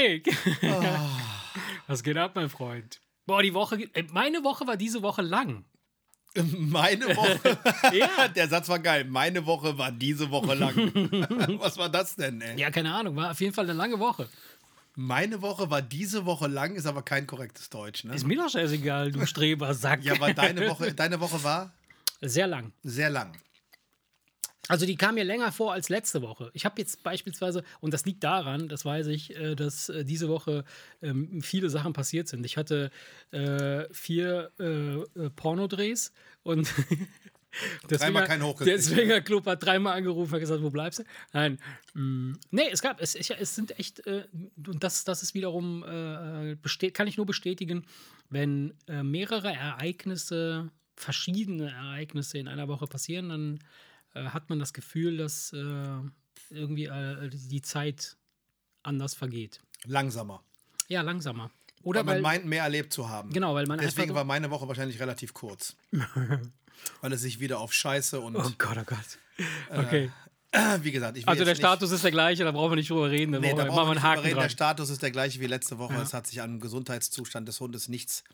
[0.00, 0.28] Hey Erik!
[1.86, 3.00] Was geht ab, mein Freund?
[3.26, 5.64] Boah, die Woche, äh, meine Woche war diese Woche lang.
[6.34, 7.58] Meine Woche.
[7.92, 8.28] Ja.
[8.34, 9.04] Der Satz war geil.
[9.04, 10.74] Meine Woche war diese Woche lang.
[11.60, 12.58] Was war das denn, ey?
[12.58, 14.28] Ja, keine Ahnung, war auf jeden Fall eine lange Woche.
[14.94, 18.14] Meine Woche war diese Woche lang, ist aber kein korrektes Deutsch, ne?
[18.14, 20.02] Ist mir doch scheißegal, du Strebersack.
[20.02, 21.72] Ja, aber deine Woche, deine Woche war
[22.22, 22.72] Sehr lang.
[22.82, 23.32] sehr lang.
[24.68, 26.50] Also die kam mir länger vor als letzte Woche.
[26.54, 30.28] Ich habe jetzt beispielsweise, und das liegt daran, das weiß ich, äh, dass äh, diese
[30.28, 30.64] Woche
[31.02, 32.44] ähm, viele Sachen passiert sind.
[32.46, 32.90] Ich hatte
[33.32, 34.50] äh, vier
[35.36, 36.72] Pornodrehs und
[37.88, 41.04] Dreimal kein Hochge- Der Swingerclub hat dreimal angerufen und gesagt, wo bleibst du?
[41.32, 41.58] Nein.
[41.94, 44.24] mm, Nee, es gab, es, es, sind echt, äh,
[44.66, 47.86] und das, das ist wiederum, äh, kann ich nur bestätigen,
[48.28, 53.58] wenn äh, mehrere Ereignisse, verschiedene Ereignisse in einer Woche passieren, dann
[54.14, 55.56] äh, hat man das Gefühl, dass äh,
[56.50, 58.16] irgendwie äh, die Zeit
[58.82, 59.60] anders vergeht.
[59.84, 60.42] Langsamer.
[60.88, 61.50] Ja, langsamer.
[61.82, 63.30] Oder Weil man weil, meint, mehr erlebt zu haben.
[63.30, 65.76] genau, weil man Deswegen war meine Woche wahrscheinlich relativ kurz.
[67.02, 69.18] Weil es sich wieder auf Scheiße und, Oh Gott, oh Gott.
[69.70, 70.10] Okay.
[70.82, 73.10] wie gesagt, ich will also der Status ist der gleiche, da brauchen wir nicht drüber
[73.10, 73.32] reden.
[73.32, 74.40] Da nee, da brauchen wir, nicht drüber reden.
[74.40, 74.48] Der.
[74.48, 75.94] Status ist der gleiche wie letzte Woche.
[75.96, 78.24] Es hat sich am Gesundheitszustand des Hundes nichts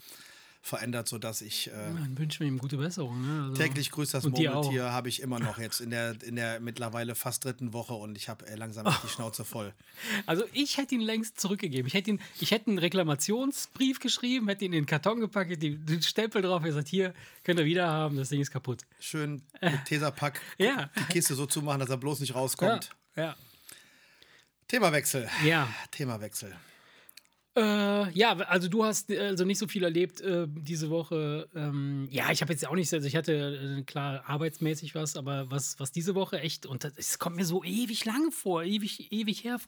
[0.67, 3.20] verändert, sodass ich äh, Dann wünschen wir ihm gute Besserung.
[3.25, 3.42] Ne?
[3.50, 4.25] Also, täglich grüßt das.
[4.25, 8.17] Murmeltier habe ich immer noch jetzt in der, in der mittlerweile fast dritten Woche und
[8.17, 9.73] ich habe äh, langsam die Schnauze voll.
[10.27, 11.86] also ich hätte ihn längst zurückgegeben.
[11.86, 15.70] Ich hätte, ihn, ich hätte einen Reklamationsbrief geschrieben, hätte ihn in den Karton gepackt, hätte
[15.70, 17.14] den Stempel drauf gesagt, hier,
[17.45, 18.83] könnt ihr wieder haben, das Ding ist kaputt.
[18.98, 20.91] Schön mit Tesapack Ja.
[20.98, 22.90] die Kiste so zumachen, dass er bloß nicht rauskommt.
[23.14, 23.36] Ja.
[24.69, 25.29] Themawechsel.
[25.45, 25.69] Ja.
[25.92, 26.55] Themawechsel.
[27.56, 31.48] Äh, ja, also du hast äh, also nicht so viel erlebt äh, diese Woche.
[31.55, 35.50] Ähm, ja, ich habe jetzt auch nicht, also ich hatte äh, klar arbeitsmäßig was, aber
[35.50, 39.11] was, was diese Woche echt, und das, es kommt mir so ewig lang vor, ewig,
[39.11, 39.58] ewig her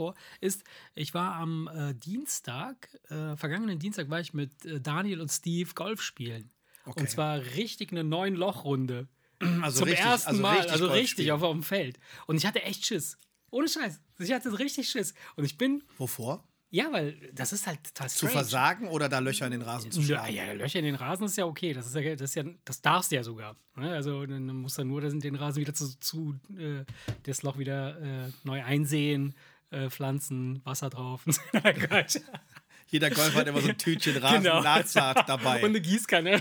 [0.42, 4.50] ist, ich war am äh, Dienstag, äh, vergangenen Dienstag war ich mit
[4.82, 6.50] Daniel und Steve Golf spielen.
[6.84, 7.00] Okay.
[7.00, 9.08] Und zwar richtig eine neun Loch-Runde.
[9.62, 12.00] Also Zum richtig, ersten also Mal, richtig also richtig auf, auf dem Feld.
[12.26, 13.16] Und ich hatte echt Schiss.
[13.50, 14.00] Ohne Scheiß.
[14.18, 15.14] Ich hatte richtig Schiss.
[15.36, 16.47] Und ich bin Wovor?
[16.70, 18.32] Ja, weil das ist halt total Zu strange.
[18.32, 20.34] versagen oder da Löcher in den Rasen zu Ja, schlagen?
[20.34, 21.72] ja, Löcher in den Rasen ist ja okay.
[21.72, 23.56] Das ist ja, das ist ja, das darfst du ja sogar.
[23.76, 23.92] Ne?
[23.92, 26.84] Also dann musst du nur den Rasen wieder zu, zu äh,
[27.24, 29.34] das Loch wieder äh, neu einsehen,
[29.70, 31.24] äh, pflanzen, Wasser drauf.
[32.90, 34.62] Jeder Golfer hat immer so ein Tütchen Rasen Genau.
[34.62, 35.58] Nahtsaat dabei.
[35.62, 36.40] Und eine Gießkanne.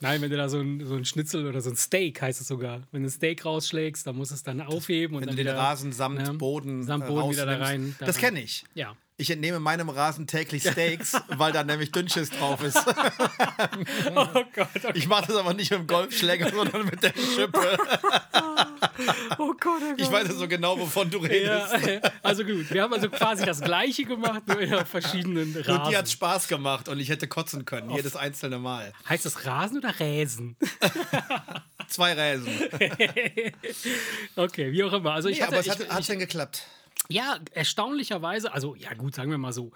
[0.00, 2.48] Nein, wenn du da so ein, so ein Schnitzel oder so ein Steak heißt es
[2.48, 2.82] sogar.
[2.92, 5.42] Wenn du ein Steak rausschlägst, dann musst du es dann aufheben und Wenn dann du
[5.44, 7.96] den wieder Rasen samt ne, Boden, samt äh, Boden wieder da rein.
[7.98, 8.64] da das kenne ich.
[8.74, 8.96] Ja.
[9.16, 12.78] Ich entnehme meinem Rasen täglich Steaks, weil da nämlich Dünnschiss drauf ist.
[14.14, 17.76] Oh Gott, oh Ich mache das aber nicht mit dem Golfschläger, sondern mit der Schippe.
[19.38, 20.00] Oh Gott, oh Gott.
[20.00, 21.74] Ich weiß so genau, wovon du redest.
[21.86, 25.76] Ja, also gut, wir haben also quasi das Gleiche gemacht, nur in verschiedenen Und dir
[25.76, 26.06] hat Rasen.
[26.06, 28.92] Spaß gemacht und ich hätte kotzen können, jedes einzelne Mal.
[29.08, 30.56] Heißt das Rasen oder Räsen?
[31.88, 32.48] Zwei Räsen.
[34.36, 35.12] Okay, wie auch immer.
[35.12, 36.66] Also ich Nee, hatte, aber es ich, hat, hat's denn geklappt?
[37.08, 39.72] ja, erstaunlicherweise, also ja gut, sagen wir mal so,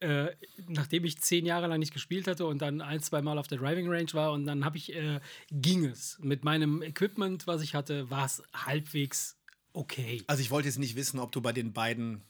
[0.00, 0.28] äh,
[0.66, 3.58] nachdem ich zehn Jahre lang nicht gespielt hatte und dann ein, zwei Mal auf der
[3.58, 5.20] Driving Range war und dann habe ich, äh,
[5.50, 6.18] ging es.
[6.20, 9.38] Mit meinem Equipment, was ich hatte, war es halbwegs
[9.72, 10.22] okay.
[10.26, 12.22] Also ich wollte jetzt nicht wissen, ob du bei den beiden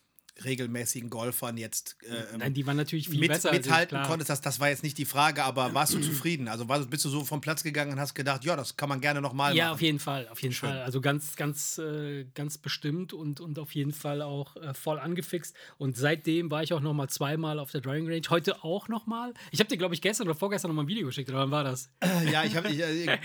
[0.44, 4.06] regelmäßigen Golfern jetzt äh, Nein, die waren natürlich viel mit, besser mithalten klar.
[4.06, 4.31] konntest.
[4.31, 6.49] Das, das war jetzt nicht die Frage, aber warst du zufrieden?
[6.49, 9.00] Also war, bist du so vom Platz gegangen und hast gedacht, ja, das kann man
[9.00, 9.75] gerne nochmal Ja, machen?
[9.75, 10.69] auf jeden Fall, auf jeden Schön.
[10.71, 10.82] Fall.
[10.82, 15.54] Also ganz, ganz, äh, ganz bestimmt und, und auf jeden Fall auch äh, voll angefixt.
[15.77, 18.22] Und seitdem war ich auch noch mal zweimal auf der Driving Range.
[18.31, 19.34] Heute auch noch mal.
[19.51, 21.28] Ich habe dir, glaube ich, gestern oder vorgestern noch mal ein Video geschickt.
[21.30, 21.91] Oder wann war das?
[22.33, 23.18] Ja, ich habe äh,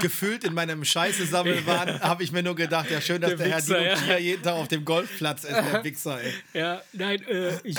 [0.00, 3.56] gefühlt in meinem Scheiße-Sammelwahn, habe ich mir nur gedacht, ja, schön, dass Der der, Herr
[3.58, 4.18] Wichser, Dino ja.
[4.18, 6.33] Jeden Tag auf dem Golfplatz ist, der Wichser, ey.
[6.54, 7.76] Ja, nein, äh, ich,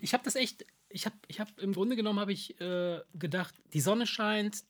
[0.00, 0.64] ich habe das echt.
[0.90, 4.64] Ich habe ich hab, im Grunde genommen habe ich äh, gedacht, die Sonne scheint.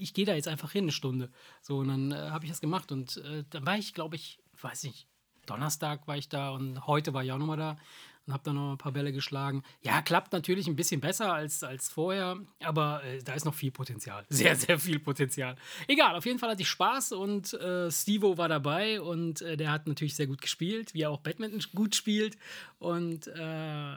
[0.00, 1.30] Ich gehe da jetzt einfach hin eine Stunde.
[1.62, 2.90] So, und dann äh, habe ich das gemacht.
[2.90, 5.06] Und äh, dann war ich, glaube ich, weiß nicht,
[5.46, 7.78] Donnerstag war ich da und heute war ich auch nochmal da
[8.28, 9.62] und habe dann noch ein paar Bälle geschlagen.
[9.82, 13.70] Ja, klappt natürlich ein bisschen besser als, als vorher, aber äh, da ist noch viel
[13.70, 14.24] Potenzial.
[14.28, 15.56] Sehr, sehr viel Potenzial.
[15.86, 19.72] Egal, auf jeden Fall hatte ich Spaß und äh, Stevo war dabei und äh, der
[19.72, 22.36] hat natürlich sehr gut gespielt, wie er auch Badminton gut spielt.
[22.78, 23.96] Und äh,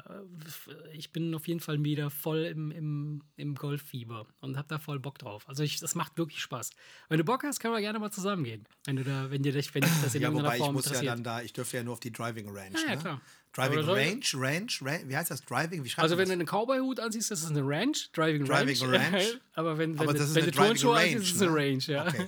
[0.94, 5.00] ich bin auf jeden Fall wieder voll im, im, im Golffieber und habe da voll
[5.00, 5.48] Bock drauf.
[5.48, 6.72] Also ich, das macht wirklich Spaß.
[7.10, 8.66] Wenn du Bock hast, können wir gerne mal zusammen gehen.
[8.86, 10.92] Wenn du da, wenn dir das, wenn dich das in Ja, wobei ich muss ja
[10.92, 11.14] interessiert.
[11.14, 12.72] dann da, ich dürfte ja nur auf die Driving Range.
[12.74, 13.02] Ja, ja, ne?
[13.02, 13.22] klar.
[13.54, 15.44] Driving Range, Range, Range, wie heißt das?
[15.44, 15.84] Driving?
[15.84, 16.40] Wie schreibt Also wenn du das?
[16.40, 18.94] einen Cowboy-Hut anziehst, das ist eine Ranch, Driving, Driving Range.
[19.18, 19.42] Range.
[19.56, 21.42] Aber wenn, wenn, Aber du- das ist wenn eine du Turnschuhe Range, anziehst, ist es
[21.42, 21.58] eine ne?
[21.58, 22.08] Range, ja.
[22.08, 22.28] Okay.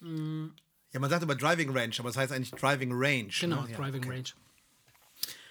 [0.92, 3.28] Ja, man sagt immer Driving Range, aber das heißt eigentlich Driving Range.
[3.40, 3.70] Genau, ne?
[3.70, 4.10] ja, Driving okay.
[4.10, 4.28] Range.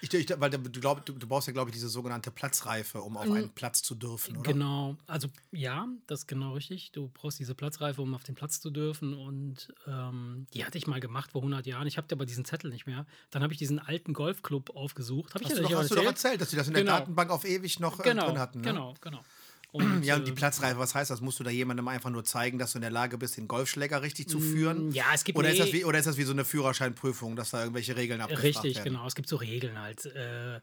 [0.00, 3.16] Ich, ich, weil du, glaub, du, du brauchst ja, glaube ich, diese sogenannte Platzreife, um
[3.16, 4.52] auf einen Platz zu dürfen, oder?
[4.52, 6.92] Genau, also ja, das ist genau richtig.
[6.92, 9.14] Du brauchst diese Platzreife, um auf den Platz zu dürfen.
[9.14, 11.86] Und ähm, die hatte ich mal gemacht vor 100 Jahren.
[11.86, 13.06] Ich habe aber diesen Zettel nicht mehr.
[13.30, 15.32] Dann habe ich diesen alten Golfclub aufgesucht.
[15.34, 16.18] Ich Hast, ja du, nicht doch, hast du doch erzählt?
[16.18, 16.90] erzählt, dass die das in Genau.
[16.92, 18.60] der Datenbank auf ewig noch äh, Genau, drin hatten.
[18.60, 18.64] Ne?
[18.68, 19.22] genau, genau.
[19.70, 21.20] Und, Ja, und die äh, Platzreife, was heißt das?
[21.20, 24.00] Musst du da jemandem einfach nur zeigen, dass du in der Lage bist, den Golfschläger
[24.02, 24.88] richtig zu führen?
[24.88, 26.44] Mm, ja, es gibt oder, ist nee- das wie, oder ist das wie so eine
[26.44, 28.94] Führerscheinprüfung, dass da irgendwelche Regeln abgefragt Richtig, werden?
[28.94, 29.06] genau.
[29.06, 30.06] Es gibt so Regeln halt.
[30.06, 30.60] Äh,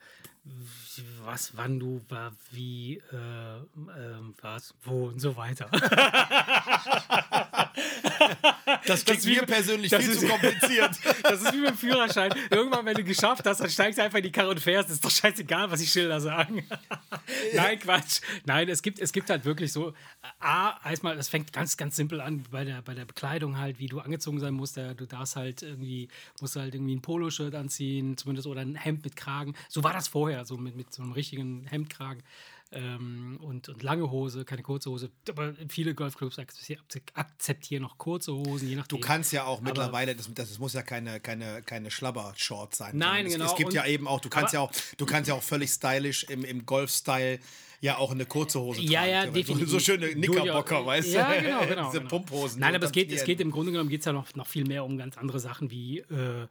[1.24, 3.58] was, wann du, wa- wie, äh,
[3.98, 5.70] ähm, was, wo und so weiter.
[8.88, 10.92] Das klingt ist wie- mir persönlich das viel ist- zu kompliziert.
[11.24, 12.32] Das ist wie beim Führerschein.
[12.52, 14.90] Irgendwann, wenn du geschafft hast, dann steigst du einfach in die Karre und fährst.
[14.90, 16.64] Ist doch scheißegal, was die Schilder sagen.
[17.56, 18.22] Nein, Quatsch.
[18.46, 19.94] Nein, es gibt, es gibt halt wirklich so.
[20.40, 23.88] A, erstmal, das fängt ganz, ganz simpel an bei der, bei der Bekleidung halt, wie
[23.88, 24.78] du angezogen sein musst.
[24.78, 26.08] Der, du darfst halt irgendwie,
[26.40, 29.56] musst halt irgendwie ein Poloshirt anziehen, zumindest oder ein Hemd mit Kragen.
[29.68, 32.24] So war das vorher, so mit, mit so einem richtigen Hemdkragen.
[32.72, 35.12] Ähm, und, und lange Hose, keine kurze Hose.
[35.30, 36.40] Aber viele Golfclubs
[37.14, 39.00] akzeptieren noch kurze Hosen, je nachdem.
[39.00, 42.98] Du kannst ja auch mittlerweile, das, das muss ja keine, keine, keine Schlabber-Short sein.
[42.98, 43.46] Nein, es, genau.
[43.46, 45.70] Es gibt ja Und- eben auch, du kannst ja auch, du kannst ja auch völlig
[45.70, 47.40] stylisch im, im Golf-Style
[47.82, 49.12] ja auch eine kurze Hose Ja, tragen.
[49.12, 49.70] ja, So- definitiv.
[49.70, 50.86] So schöne Knickerbocker, Durchaus.
[50.88, 51.14] weißt du?
[51.14, 51.86] Ja, genau, genau.
[51.92, 52.10] Diese genau.
[52.10, 52.60] Pumphosen.
[52.60, 54.66] Nein, die aber es geht, es geht im Grunde genommen geht's ja noch, noch viel
[54.66, 56.48] mehr um ganz andere Sachen wie, äh,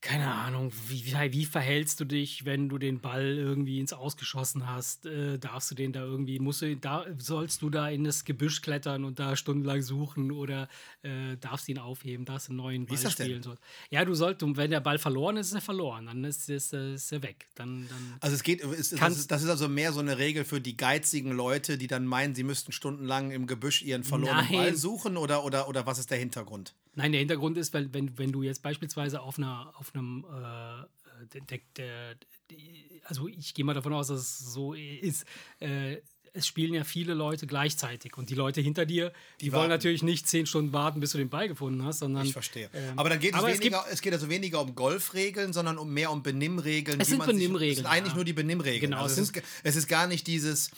[0.00, 5.04] keine Ahnung, wie, wie, verhältst du dich, wenn du den Ball irgendwie ins Ausgeschossen hast?
[5.04, 8.62] Äh, darfst du den da irgendwie, musst du, da, sollst du da in das Gebüsch
[8.62, 10.68] klettern und da stundenlang suchen oder
[11.02, 13.10] äh, darfst ihn aufheben, darfst einen neuen Ball denn?
[13.10, 13.42] spielen?
[13.42, 13.56] So.
[13.90, 16.94] Ja, du sollst, wenn der Ball verloren ist, ist er verloren, dann ist, ist, er-
[16.94, 17.46] ist er weg.
[17.54, 20.46] Dann, dann Also es geht, ist, das, ist, das ist also mehr so eine Regel
[20.46, 24.52] für die geizigen Leute, die dann meinen, sie müssten stundenlang im Gebüsch ihren verlorenen Nein.
[24.52, 26.74] Ball suchen oder, oder, oder was ist der Hintergrund?
[26.94, 31.40] Nein, der Hintergrund ist, weil, wenn, wenn du jetzt beispielsweise auf einer, auf einem, äh,
[31.48, 32.14] der, der,
[32.50, 35.24] die- also ich gehe mal davon aus, dass es so ist,
[35.60, 35.98] äh,
[36.32, 39.70] es spielen ja viele Leute gleichzeitig und die Leute hinter dir, die, wollen warten.
[39.70, 42.70] natürlich nicht zehn Stunden warten, bis du den Ball gefunden hast, sondern Ich verstehe.
[42.72, 45.76] ähm, aber dann geht es, aber es weniger, es, geht also weniger um Golfregeln, sondern
[45.76, 47.00] um mehr um Benimmregeln.
[47.00, 48.16] Es sind man sich- Benimmregeln, Es sind eigentlich ja.
[48.16, 48.92] nur die Benimmregeln.
[48.92, 50.70] Genau, also es, ist, es ist gar nicht dieses.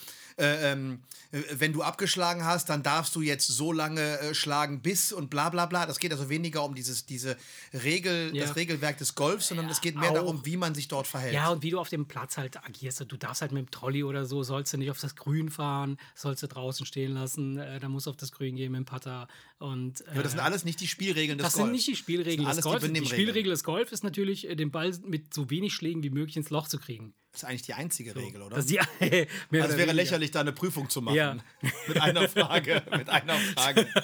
[0.43, 1.01] Äh, ähm,
[1.31, 5.31] äh, wenn du abgeschlagen hast, dann darfst du jetzt so lange äh, schlagen bis und
[5.31, 5.87] bla bla bla.
[5.87, 7.37] Das geht also weniger um dieses, diese
[7.73, 8.45] Regel, Ja.
[8.47, 10.15] das Regelwerk des Golfs, sondern es geht mehr auch.
[10.15, 11.33] darum, wie man sich dort verhält.
[11.35, 13.05] Ja, und wie du auf dem Platz halt agierst.
[13.09, 15.97] Du darfst halt mit dem Trolley oder so, sollst du nicht auf das Grün fahren,
[16.15, 18.85] sollst du draußen stehen lassen, äh, dann musst du auf das Grün gehen mit dem
[18.85, 19.29] Putter.
[19.59, 21.65] Und, äh, Aber das sind alles nicht die Spielregeln des Das Golfs.
[21.67, 22.85] sind nicht die Spielregeln Das des Golfs.
[22.85, 23.07] die Die.
[23.07, 26.51] Spielregel des Golf ist natürlich, äh, den Ball mit so wenig Schlägen wie möglich ins
[26.51, 27.15] Loch zu kriegen.
[27.33, 28.57] Das ist eigentlich die einzige Regel, oder?
[28.57, 31.17] Das, die, also es wäre lächerlich, da eine Prüfung zu machen.
[31.17, 31.37] Ja.
[31.89, 32.83] Mit einer Frage.
[32.97, 33.87] mit einer Frage.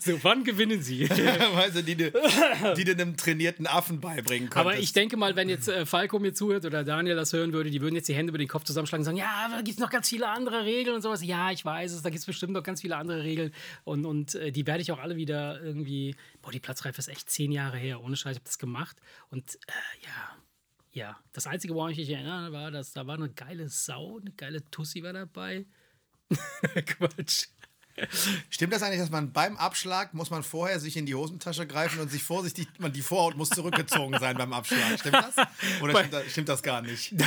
[0.00, 1.06] So, wann gewinnen Sie?
[1.08, 2.12] du, die, du-
[2.76, 4.56] die du einem trainierten Affen beibringen könntest.
[4.56, 7.70] Aber ich denke mal, wenn jetzt äh, Falco mir zuhört oder Daniel das hören würde,
[7.70, 9.78] die würden jetzt die Hände über den Kopf zusammenschlagen und sagen, ja, da gibt es
[9.78, 11.24] noch ganz viele andere Regeln und sowas.
[11.24, 13.52] Ja, ich weiß es, da gibt es bestimmt noch ganz viele andere Regeln.
[13.84, 17.30] Und, und äh, die werde ich auch alle wieder irgendwie, boah, die Platzreife ist echt
[17.30, 18.96] zehn Jahre her, ohne Scheiß, ich habe das gemacht.
[19.30, 19.72] Und äh,
[20.04, 20.33] ja,
[20.94, 24.30] ja, das Einzige, woran ich mich erinnere, war, dass da war eine geile Sau, eine
[24.30, 25.66] geile Tussi war dabei.
[26.86, 27.48] Quatsch.
[28.50, 32.00] Stimmt das eigentlich, dass man beim Abschlag muss man vorher sich in die Hosentasche greifen
[32.00, 34.98] und sich vorsichtig, man, die Vorhaut muss zurückgezogen sein beim Abschlag?
[34.98, 35.36] Stimmt das?
[35.82, 37.14] Oder stimmt das, stimmt das gar nicht?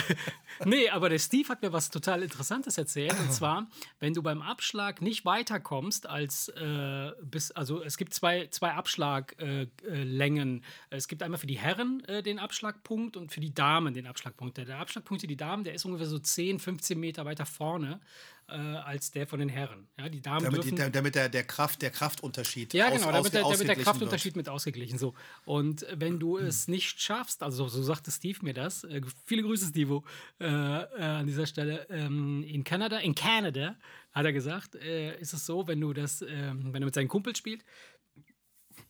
[0.66, 3.16] Nee, aber der Steve hat mir was total Interessantes erzählt.
[3.20, 3.68] Und zwar,
[4.00, 9.70] wenn du beim Abschlag nicht weiterkommst als äh, bis, also es gibt zwei, zwei Abschlaglängen.
[9.88, 10.64] Äh, Längen.
[10.90, 14.58] es gibt einmal für die Herren äh, den Abschlagpunkt und für die Damen den Abschlagpunkt.
[14.58, 18.00] Der, der Abschlagpunkt für die Damen, der ist ungefähr so 10, 15 Meter weiter vorne
[18.50, 19.88] äh, als der von den Herren.
[19.98, 23.14] Ja, die Damen Damit, die, dürfen damit der, der, Kraft, der Kraftunterschied ja, genau, aus-
[23.14, 24.98] damit, der, damit der Kraftunterschied mit ausgeglichen.
[24.98, 25.14] So.
[25.46, 29.68] Und wenn du es nicht schaffst, also so sagte Steve mir das, äh, viele Grüße,
[29.68, 30.02] Steve,
[30.40, 33.76] äh, äh, an dieser Stelle, ähm, in Kanada, in Canada,
[34.12, 37.08] hat er gesagt, äh, ist es so, wenn du das, ähm, wenn er mit seinen
[37.10, 37.64] Kumpels spielt,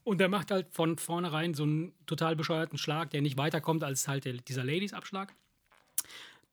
[0.03, 4.07] und der macht halt von vornherein so einen total bescheuerten Schlag, der nicht weiterkommt als
[4.07, 5.33] halt der, dieser Ladies-Abschlag.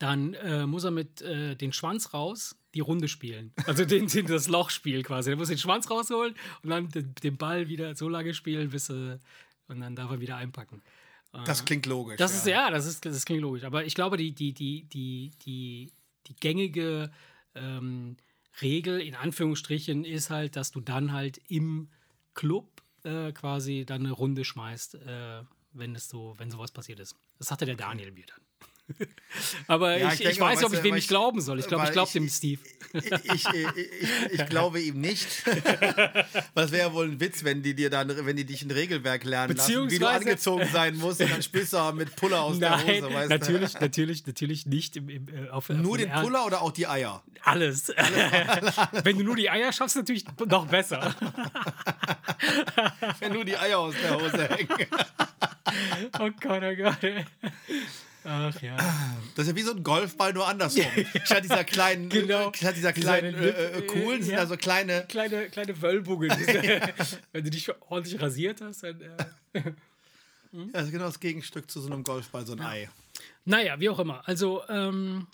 [0.05, 3.55] Dann äh, muss er mit äh, den Schwanz raus die Runde spielen.
[3.65, 5.31] Also den, den, das Lochspiel quasi.
[5.31, 8.91] Er muss den Schwanz rausholen und dann den, den Ball wieder so lange spielen, bis
[8.91, 9.19] äh,
[9.67, 10.83] und dann darf er wieder einpacken.
[11.47, 12.19] Das klingt logisch.
[12.19, 13.65] Das ist ja, das ist das klingt logisch.
[13.65, 15.91] Aber ich glaube, die, die, die, die, die,
[16.27, 17.11] die gängige
[17.55, 18.19] ähm,
[18.61, 21.89] Regel in Anführungsstrichen ist halt, dass du dann halt im
[22.35, 27.17] Club äh, quasi dann eine Runde schmeißt, äh, wenn es so, wenn sowas passiert ist.
[27.39, 28.41] Das sagte der Daniel mir dann.
[29.67, 31.59] Aber Ja, ich, ich ich, weiß nicht, ob ich du, ich ich- glauben soll.
[31.59, 32.61] Ich glaube, ich glaube dem Steve.
[32.95, 33.45] Ich, ich,
[34.31, 35.27] ich, glaube ihm nicht.
[36.55, 39.57] Was wäre wohl ein Witz, wenn die dir dann, wenn die dich ein Regelwerk lernen
[39.57, 43.03] lassen, wie du angezogen sein musst und dann spielst du mit Puller aus Nein, der
[43.03, 45.73] Hose, weißt natürlich, natürlich, natürlich nicht im, im, äh, auf du?
[45.75, 47.21] Nur auf den Er- Puller oder auch die Eier?
[47.43, 47.89] Alles.
[49.03, 51.17] Wenn du nur die Eier schaffst, natürlich noch besser.
[53.19, 54.69] Wenn nur die Eier aus der Hose hängen.
[56.21, 57.03] Oh Gott, oh Gott.
[57.03, 57.25] ey.
[58.25, 58.77] Ach ja.
[59.35, 60.85] Das ist ja wie so ein Golfball, nur andersrum.
[61.25, 62.53] Statt dieser kleinen, Genau.
[62.55, 64.41] statt dieser Diese kleinen Lip- äh, äh, coolen sind ja.
[64.41, 65.05] da so kleine.
[65.09, 66.31] Kleine, kleine Wölbungen.
[67.33, 69.01] Wenn du dich ordentlich rasiert hast, dann.
[69.53, 69.63] Äh.
[70.73, 72.89] Das ist genau das Gegenstück zu so einem Golfball, so ein Ei.
[73.45, 74.23] Naja, wie auch immer.
[74.29, 75.27] Also, ähm,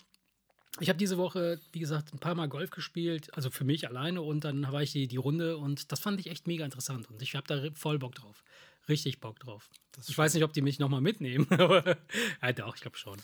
[0.79, 4.23] ich habe diese Woche, wie gesagt, ein paar Mal Golf gespielt, also für mich alleine
[4.23, 7.21] und dann war ich die, die Runde und das fand ich echt mega interessant und
[7.21, 8.43] ich habe da voll Bock drauf.
[8.89, 9.69] Richtig Bock drauf.
[10.07, 11.97] Ich weiß nicht, ob die mich nochmal mitnehmen, aber
[12.41, 13.17] ja, doch, ich glaube schon.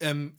[0.00, 0.36] Ähm,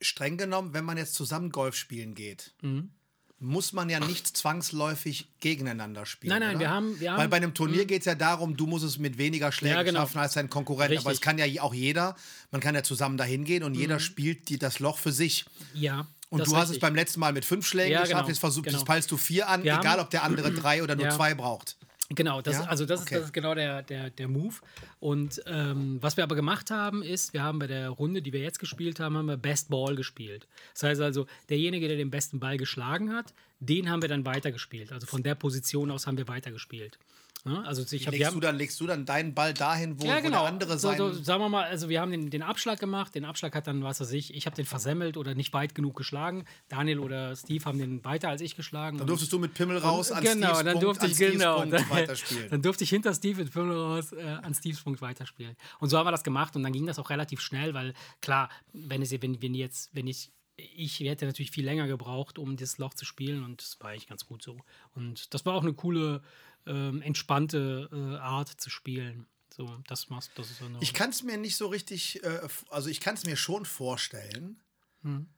[0.00, 2.90] streng genommen, wenn man jetzt zusammen Golf spielen geht, Mhm.
[3.38, 6.30] muss man ja nicht zwangsläufig gegeneinander spielen.
[6.30, 7.30] Nein, nein, wir haben- wir Weil haben- Mhm.
[7.30, 10.00] bei einem Turnier geht es ja darum, du musst es mit weniger Schlägen Ja, genau.
[10.00, 10.90] schaffen als dein Konkurrent.
[10.92, 11.20] Aber es Richtig.
[11.22, 12.16] kann ja auch jeder,
[12.50, 13.78] man kann ja zusammen dahin gehen und Mhm.
[13.80, 15.44] jeder spielt die, das Loch für sich.
[15.74, 16.06] Ja.
[16.30, 16.80] Und das du hast es richtig.
[16.82, 18.78] beim letzten Mal mit fünf Schlägen Ja, geschafft, genau, jetzt versuchst genau.
[18.78, 21.14] jetzt peilst du vier an, Wir egal haben- ob der andere drei oder nur Ja.
[21.14, 21.76] zwei braucht.
[22.10, 22.64] Genau, das, Ja?
[22.64, 23.14] also das, Okay.
[23.14, 24.54] ist, das ist genau der, der, der Move.
[25.00, 28.40] Und ähm, was wir aber gemacht haben, ist, wir haben bei der Runde, die wir
[28.40, 30.46] jetzt gespielt haben, haben wir Best Ball gespielt.
[30.74, 34.92] Das heißt also, derjenige, der den besten Ball geschlagen hat, den haben wir dann weitergespielt.
[34.92, 36.98] Also von der Position aus haben wir weitergespielt.
[37.46, 40.06] Ja, also ich hab, Legst haben, du, dann, legst du dann deinen Ball dahin, wo,
[40.06, 40.40] ja, wo genau.
[40.40, 40.96] der andere so, sein...
[40.96, 43.14] so, sagen wir mal, also wir haben den, den Abschlag gemacht.
[43.14, 45.94] Den Abschlag hat dann, was weiß ich, ich habe den versemmelt oder nicht weit genug
[45.94, 46.46] geschlagen.
[46.68, 48.96] Daniel oder Steve haben den weiter als ich geschlagen.
[48.96, 51.32] dann durftest du mit Pimmel raus an genau, Steves dann Punkt, durfte an ich Steves
[51.32, 52.48] genau Punkt dann, weiterspielen.
[52.50, 55.54] dann durfte ich hinter Steve mit Pimmel raus äh, an Steves Punkt weiterspielen.
[55.80, 58.48] Und so haben wir das gemacht und dann ging das auch relativ schnell, weil klar,
[58.72, 62.78] wenn es wenn, wenn jetzt wenn ich ich hätte natürlich viel länger gebraucht, um das
[62.78, 64.58] Loch zu spielen und das war eigentlich ganz gut so.
[64.94, 66.22] Und das war auch eine coole,
[66.66, 69.26] ähm, entspannte äh, Art zu spielen.
[69.54, 72.40] So, das machst das ist so eine, Ich kann es mir nicht so richtig, äh,
[72.70, 74.60] also ich kann es mir schon vorstellen,
[75.02, 75.28] Hm.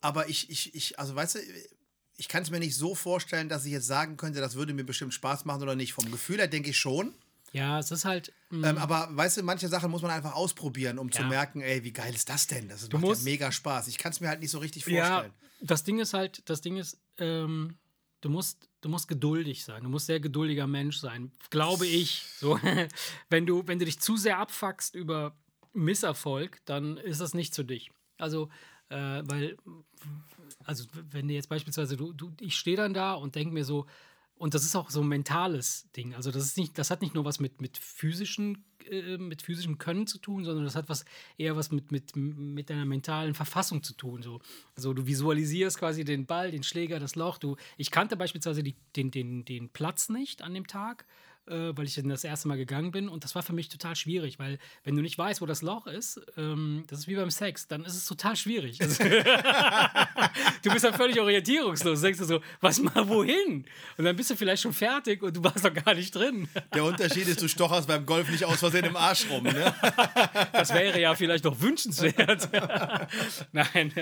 [0.00, 1.38] aber ich, ich, ich, also weißt du,
[2.16, 4.84] ich kann es mir nicht so vorstellen, dass ich jetzt sagen könnte, das würde mir
[4.84, 5.92] bestimmt Spaß machen oder nicht.
[5.94, 7.12] Vom Gefühl her denke ich schon.
[7.52, 8.32] ja, es ist halt.
[8.50, 11.28] mh, Ähm, aber weißt du, manche Sachen muss man einfach ausprobieren, um zu Ja.
[11.28, 12.68] merken, ey, wie geil ist das denn?
[12.68, 13.88] Das macht musst- ja mega Spaß.
[13.88, 15.34] Ich kann es mir halt nicht so richtig Ja, vorstellen.
[15.60, 17.76] das Ding ist halt, das Ding ist, ähm,
[18.24, 19.82] du musst, du musst geduldig sein.
[19.82, 22.24] Du musst sehr geduldiger Mensch sein, glaube ich.
[22.38, 22.58] So,
[23.28, 25.36] wenn du, wenn du dich zu sehr abfuckst über
[25.74, 27.90] Misserfolg, dann ist das nicht zu dich.
[28.16, 28.48] Also,
[28.88, 29.56] äh, weil,
[30.64, 33.86] also wenn jetzt beispielsweise, du, du ich stehe dann da und denke mir so,
[34.36, 36.14] und das ist auch so ein mentales Ding.
[36.14, 39.78] Also das ist nicht, das hat nicht nur was mit, mit physischen, äh, mit physischem
[39.78, 41.04] Können zu tun, sondern das hat was
[41.38, 44.22] eher was mit, mit, mit deiner mentalen Verfassung zu tun.
[44.22, 44.40] So.
[44.76, 47.38] Also du visualisierst quasi den Ball, den Schläger, das Loch.
[47.38, 51.06] Du, ich kannte beispielsweise die, den, den, den Platz nicht an dem Tag,
[51.46, 53.08] äh, weil ich dann das erste Mal gegangen bin.
[53.08, 55.86] Und das war für mich total schwierig, weil wenn du nicht weißt, wo das Loch
[55.86, 58.80] ist, ähm, das ist wie beim Sex, dann ist es total schwierig.
[58.80, 59.04] Also,
[60.62, 62.00] du bist dann völlig orientierungslos.
[62.00, 63.64] Denkst du so, was mal wohin?
[63.96, 66.48] Und dann bist du vielleicht schon fertig und du warst doch gar nicht drin.
[66.74, 69.44] Der Unterschied ist, du stocherst beim Golf nicht aus Versehen im Arsch rum.
[69.44, 69.74] Ne?
[70.52, 72.48] Das wäre ja vielleicht noch wünschenswert.
[73.52, 73.92] Nein.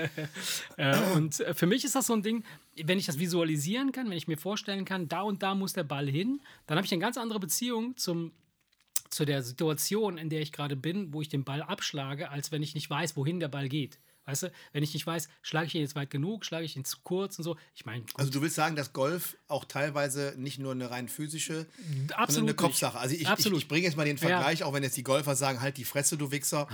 [0.77, 2.43] Äh, und für mich ist das so ein Ding,
[2.81, 5.83] wenn ich das visualisieren kann, wenn ich mir vorstellen kann, da und da muss der
[5.83, 8.31] Ball hin, dann habe ich eine ganz andere Beziehung zum,
[9.09, 12.61] zu der Situation, in der ich gerade bin, wo ich den Ball abschlage, als wenn
[12.61, 13.99] ich nicht weiß, wohin der Ball geht.
[14.25, 16.85] Weißt du, wenn ich nicht weiß, schlage ich ihn jetzt weit genug, schlage ich ihn
[16.85, 17.57] zu kurz und so.
[17.75, 21.65] Ich meine, Also du willst sagen, dass Golf auch teilweise nicht nur eine rein physische,
[21.87, 22.57] sondern absolut eine nicht.
[22.57, 22.97] Kopfsache.
[22.99, 24.27] Also ich, ich, ich bringe jetzt mal den Ja.
[24.27, 26.69] Vergleich, auch wenn jetzt die Golfer sagen, halt die Fresse, du Wichser.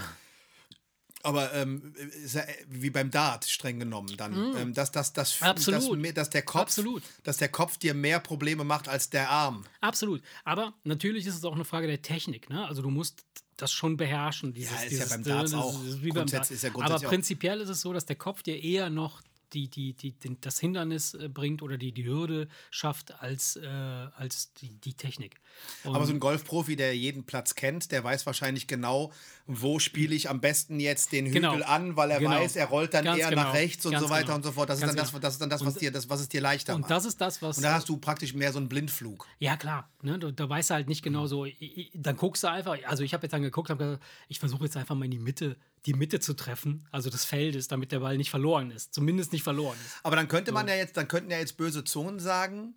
[1.24, 5.44] Aber ähm, ist ja wie beim Dart streng genommen dann, ähm, dass, dass, dass, Mm.
[5.46, 6.06] Absolut.
[6.06, 7.04] Dass, dass, der Kopf, Absolut.
[7.24, 9.66] dass der Kopf dir mehr Probleme macht als der Arm.
[9.82, 10.22] Absolut.
[10.44, 12.50] Aber natürlich ist es auch eine Frage der Technik.
[12.50, 12.66] Ne?
[12.66, 13.26] Also du musst
[13.58, 14.54] das schon beherrschen.
[14.54, 15.78] Dieses, ist ja dieses, beim Darts auch.
[16.02, 16.50] wie beim Dart.
[16.50, 19.22] ist ja Aber prinzipiell ist es so, dass der Kopf dir eher noch
[19.54, 23.66] die, die, die, den, das Hindernis äh, bringt oder die, die Hürde schafft als, äh,
[23.68, 25.36] als die, die Technik.
[25.84, 29.12] Und Aber so ein Golfprofi, der jeden Platz kennt, der weiß wahrscheinlich genau,
[29.48, 31.66] wo spiele ich am besten jetzt den Hügel Genau.
[31.66, 32.32] an, weil er Genau.
[32.32, 33.44] weiß, er rollt dann Ganz eher genau.
[33.44, 34.36] nach rechts und Ganz so weiter genau.
[34.36, 34.70] und so fort.
[34.70, 35.20] Das ist dann das, genau.
[35.20, 36.92] das, ist dann das, was, dir, das, was es dir leichter und macht.
[36.92, 37.58] das ist das, was.
[37.58, 39.28] und da hast du praktisch mehr so einen Blindflug.
[39.40, 39.90] Ja, klar.
[40.02, 40.20] Ne?
[40.20, 41.46] Du, da weißt du halt nicht genau so.
[41.46, 42.78] i- i- Dann guckst du einfach.
[42.86, 45.20] Also, ich habe jetzt dann geguckt, habe gesagt, ich versuche jetzt einfach mal in die
[45.20, 48.94] Mitte, die Mitte zu treffen, also des Feldes, damit der Ball nicht verloren ist.
[48.94, 49.96] Zumindest nicht verloren ist.
[50.04, 52.74] Aber dann könnte man ja jetzt, dann könnten ja jetzt böse Zungen sagen,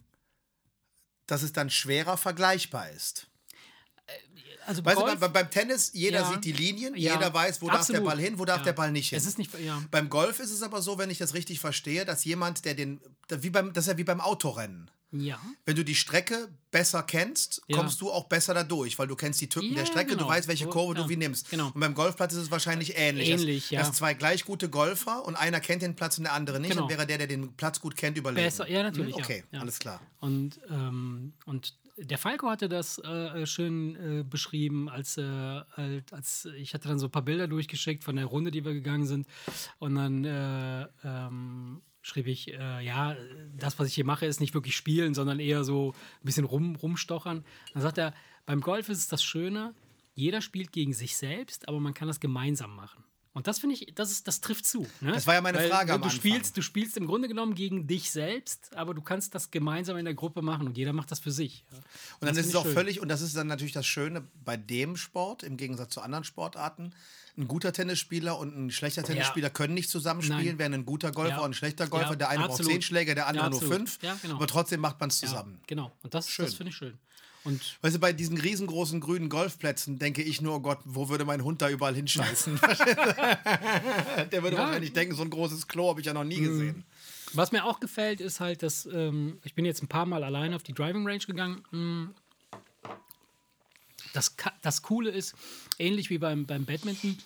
[1.27, 3.27] dass es dann schwerer vergleichbar ist.
[4.67, 6.31] also weißt du, Golf- beim, beim Tennis, jeder Ja.
[6.33, 7.15] sieht die Linien, Ja.
[7.15, 8.05] jeder weiß, wo darf der Absolut.
[8.05, 8.65] Ball hin, wo darf Ja.
[8.67, 9.17] der Ball nicht hin.
[9.19, 9.51] Es ist nicht.
[9.91, 13.01] Beim Golf ist es aber so, wenn ich das richtig verstehe, dass jemand, der den,
[13.29, 14.89] wie beim, das ist ja wie beim Autorennen.
[15.13, 15.39] Ja.
[15.67, 17.77] Wenn du die Strecke besser kennst, Ja.
[17.77, 20.23] kommst du auch besser da durch, weil du kennst die Tücken Ja, der Strecke, genau.
[20.25, 21.51] du weißt, welche Kurve ja, du wie nimmst.
[21.51, 21.67] genau.
[21.67, 23.29] Und beim Golfplatz ist es wahrscheinlich ähnlich.
[23.29, 23.81] Ähnlich, dass, ja.
[23.81, 26.85] dass zwei gleich gute Golfer und einer kennt den Platz und der andere nicht, Genau.
[26.85, 28.45] und wäre der, der den Platz gut kennt, überlegen.
[28.47, 29.15] Besser, ja, natürlich.
[29.17, 30.01] Hm, Okay, alles klar.
[30.21, 36.49] Und, ähm, und der Falco hatte das äh, schön äh, beschrieben, als, äh, als, als
[36.57, 39.27] ich hatte dann so ein paar Bilder durchgeschickt von der Runde, die wir gegangen sind.
[39.79, 43.17] Und dann äh, ähm, schrieb ich, äh, ja,
[43.57, 46.77] das, was ich hier mache, ist nicht wirklich spielen, sondern eher so ein bisschen rum,
[46.77, 47.45] rumstochern.
[47.73, 49.75] Dann sagt er, beim Golf ist es das Schöne,
[50.15, 53.05] jeder spielt gegen sich selbst, aber man kann das gemeinsam machen.
[53.35, 54.87] Und das finde ich, das, ist, das trifft zu.
[55.01, 55.13] Ne?
[55.13, 56.19] Das war ja meine Weil Frage du, am du Anfang.
[56.21, 60.05] spielst, du spielst im Grunde genommen gegen dich selbst, aber du kannst das gemeinsam in
[60.05, 61.65] der Gruppe machen und jeder macht das für sich.
[61.71, 61.79] Ja.
[61.79, 61.85] Und
[62.21, 62.75] dann Das ist es auch schön.
[62.75, 66.25] völlig, und das ist dann natürlich das Schöne bei dem Sport, im Gegensatz zu anderen
[66.25, 66.93] Sportarten.
[67.39, 70.59] Ein guter Tennisspieler und ein schlechter Tennisspieler können nicht zusammenspielen, Nein.
[70.59, 71.41] während ein guter Golfer Ja.
[71.41, 72.73] und ein schlechter Golfer, Ja, der eine braucht absolut.
[72.73, 73.99] zehn Schläge, der andere Ja, nur fünf.
[74.03, 74.35] Ja, genau.
[74.35, 75.59] Aber trotzdem macht man es Ja, zusammen.
[75.67, 75.91] genau.
[76.03, 76.45] Und das, Schön.
[76.45, 76.99] das finde ich schön.
[77.45, 81.25] Und Weißt du, bei diesen riesengroßen grünen Golfplätzen denke ich nur, oh Gott, wo würde
[81.25, 82.61] mein Hund da überall hinscheißen?
[84.33, 84.63] der würde Ja.
[84.63, 86.85] wahrscheinlich denken, so ein großes Klo habe ich ja noch nie gesehen.
[87.33, 90.55] was mir auch gefällt, ist halt, dass ähm, ich bin jetzt ein paar Mal allein
[90.55, 91.63] auf die Driving Range gegangen.
[91.73, 92.15] Mm.
[94.13, 95.35] Das, das Coole ist,
[95.79, 97.17] ähnlich wie beim, beim Badminton,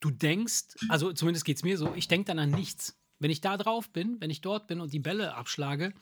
[0.00, 2.96] du denkst, also zumindest geht es mir so, ich denke dann an nichts.
[3.20, 5.92] Wenn ich da drauf bin, wenn ich dort bin und die Bälle abschlage,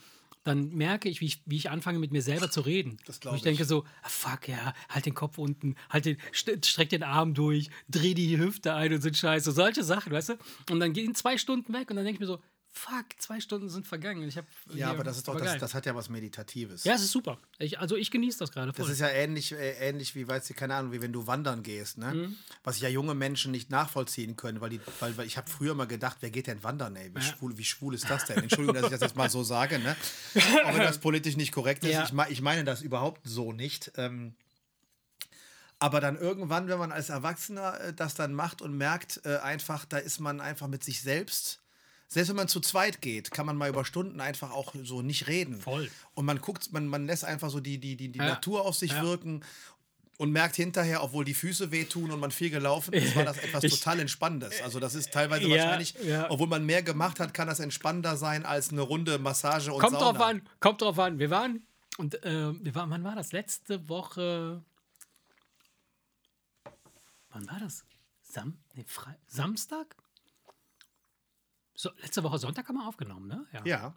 [0.45, 2.99] dann merke ich, wie ich, wie ich anfange, mit mir selber zu reden.
[3.07, 3.45] Das glaub Und ich ich.
[3.45, 7.35] denke so, ah, fuck, ja, halt den Kopf unten, halt den, st- streck den Arm
[7.35, 10.35] durch, dreh die Hüfte ein und so ein Scheiß, so solche Sachen, weißt du?
[10.71, 12.41] Und dann gehen zwei Stunden weg und dann denke ich mir so,
[12.77, 14.27] fuck, zwei Stunden sind vergangen.
[14.27, 16.83] Ich hab, Ja, aber das ist doch, das, das hat ja was Meditatives.
[16.85, 17.39] Ja, es ist super.
[17.59, 18.85] Ich, also ich genieße das gerade voll.
[18.85, 21.63] Das ist ja ähnlich, äh, ähnlich wie, weißt du, keine Ahnung, wie wenn du wandern
[21.63, 22.13] gehst, ne?
[22.13, 22.37] Mhm.
[22.65, 25.87] Was ja junge Menschen nicht nachvollziehen können, weil, die, weil, weil ich habe früher mal
[25.87, 27.15] gedacht, wer geht denn wandern, ey?
[27.15, 28.39] Wie, schwul, wie schwul ist das denn?
[28.39, 29.97] Entschuldigung, dass ich das jetzt mal so sage, ne?
[30.65, 31.93] Auch wenn das politisch nicht korrekt ist.
[31.93, 32.05] Ja.
[32.05, 33.93] Ich, ich meine das überhaupt so nicht.
[33.97, 34.35] Ähm,
[35.79, 39.85] aber dann irgendwann, wenn man als Erwachsener äh, das dann macht und merkt, äh, einfach,
[39.85, 41.61] da ist man einfach mit sich selbst.
[42.15, 45.27] Selbst wenn man zu zweit geht, kann man mal über Stunden einfach auch so nicht
[45.27, 45.61] reden.
[45.61, 45.91] Voll.
[46.15, 48.27] Und man guckt, man, man lässt einfach so die, die, die, die Ja.
[48.27, 49.03] Natur auf sich Ja.
[49.03, 49.45] wirken
[50.17, 53.65] und merkt hinterher, obwohl die Füße wehtun und man viel gelaufen ist, war das etwas
[53.65, 54.63] Ich- total Entspannendes.
[54.63, 56.31] Also das ist teilweise Ja, wahrscheinlich, ja.
[56.31, 59.99] obwohl man mehr gemacht hat, kann das entspannender sein als eine Runde Massage und Kommt
[59.99, 60.13] Sauna.
[60.13, 61.19] drauf an, kommt drauf an.
[61.19, 61.67] Wir waren,
[61.99, 63.33] und äh, wir waren, wann war das?
[63.33, 64.63] Letzte Woche.
[67.31, 67.85] Wann war das?
[68.23, 68.85] Sam, nee,
[69.27, 69.97] Samstag?
[71.75, 73.47] So, letzte Woche Sonntag haben wir aufgenommen, ne?
[73.53, 73.63] Ja.
[73.65, 73.95] Ja.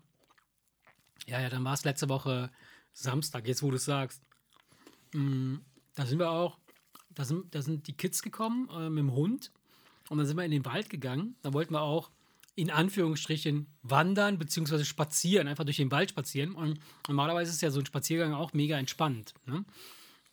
[1.28, 2.50] Ja, ja, dann war es letzte Woche
[2.94, 4.22] Samstag, jetzt wo du es sagst.
[5.14, 5.58] Mm,
[5.96, 6.58] Da sind wir auch,
[7.10, 9.52] da sind, da sind die Kids gekommen äh, mit dem Hund
[10.10, 11.36] und dann sind wir in den Wald gegangen.
[11.42, 12.12] Da wollten wir auch
[12.56, 14.84] in Anführungsstrichen wandern bzw.
[14.84, 16.54] spazieren, einfach durch den Wald spazieren.
[16.56, 19.34] Und normalerweise ist ja so ein Spaziergang auch mega entspannt.
[19.46, 19.64] Ne?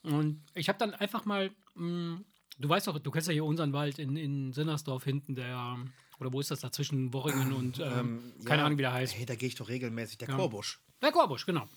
[0.02, 2.20] Und ich habe dann einfach mal, mh,
[2.58, 5.78] du weißt doch, du kennst ja hier unseren Wald in, in Sinnersdorf hinten, der,
[6.20, 8.66] oder wo ist das da zwischen Worringen und, ähm, keine Ja.
[8.66, 9.14] Ahnung, wie der heißt.
[9.16, 10.18] Hey, da gehe ich doch regelmäßig.
[10.18, 10.80] Der Korbusch.
[11.02, 11.68] Der Korbusch, genau.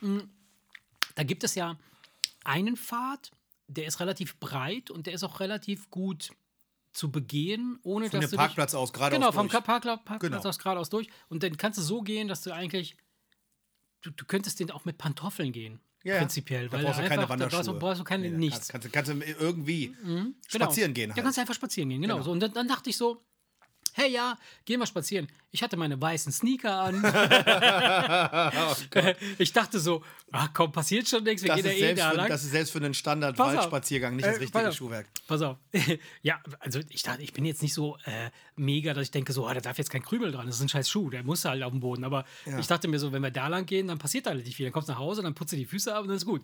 [0.00, 0.18] Mm,
[1.16, 1.76] Da gibt es ja
[2.44, 3.30] einen Pfad,
[3.66, 6.30] der ist relativ breit und der ist auch relativ gut
[6.92, 9.64] zu begehen, ohne Von dass dem du Parkplatz aus dich, geradeaus genau vom durch.
[9.64, 10.38] Parkplatz, Genau.
[10.42, 12.96] aus geradeaus durch und dann kannst du so gehen, dass du eigentlich
[14.02, 15.80] du, du könntest den auch mit Pantoffeln gehen.
[16.02, 16.20] Ja, ja.
[16.20, 17.78] Prinzipiell, Da weil brauchst du einfach, keine da brauchst, du- Wanderschuhe.
[17.78, 18.68] brauchst du keine Nee, da nichts.
[18.68, 20.30] Kannst, kannst, kannst du irgendwie Genau.
[20.48, 21.24] spazieren gehen Da halt.
[21.24, 22.14] kannst du einfach spazieren gehen, genau.
[22.14, 22.24] Genau.
[22.24, 22.32] So.
[22.32, 23.22] Und dann, dann dachte ich so,
[23.94, 25.28] hey ja, geh mal spazieren.
[25.52, 27.02] Ich hatte meine weißen Sneaker an.
[29.38, 32.16] ich dachte so, ach komm, passiert schon nichts, wir Das gehen ja eh da für,
[32.16, 32.28] lang.
[32.28, 32.94] das ist selbst für einen.
[32.94, 34.76] Standard-Waldspaziergang nicht das Äh, richtige pass.
[34.76, 35.06] Schuhwerk.
[35.26, 35.56] Pass auf.
[36.22, 39.46] ja, also ich dachte, ich bin jetzt nicht so äh, mega, dass ich denke, so,
[39.46, 41.62] ah, da darf jetzt kein Krümel dran, das ist ein scheiß Schuh, der muss halt
[41.62, 42.04] auf dem Boden.
[42.04, 42.24] Aber
[42.58, 44.66] ich dachte mir so, wenn wir da lang gehen, dann passiert da nicht viel.
[44.66, 46.42] Dann kommst du nach Hause, dann putzt du die Füße ab und dann ist gut.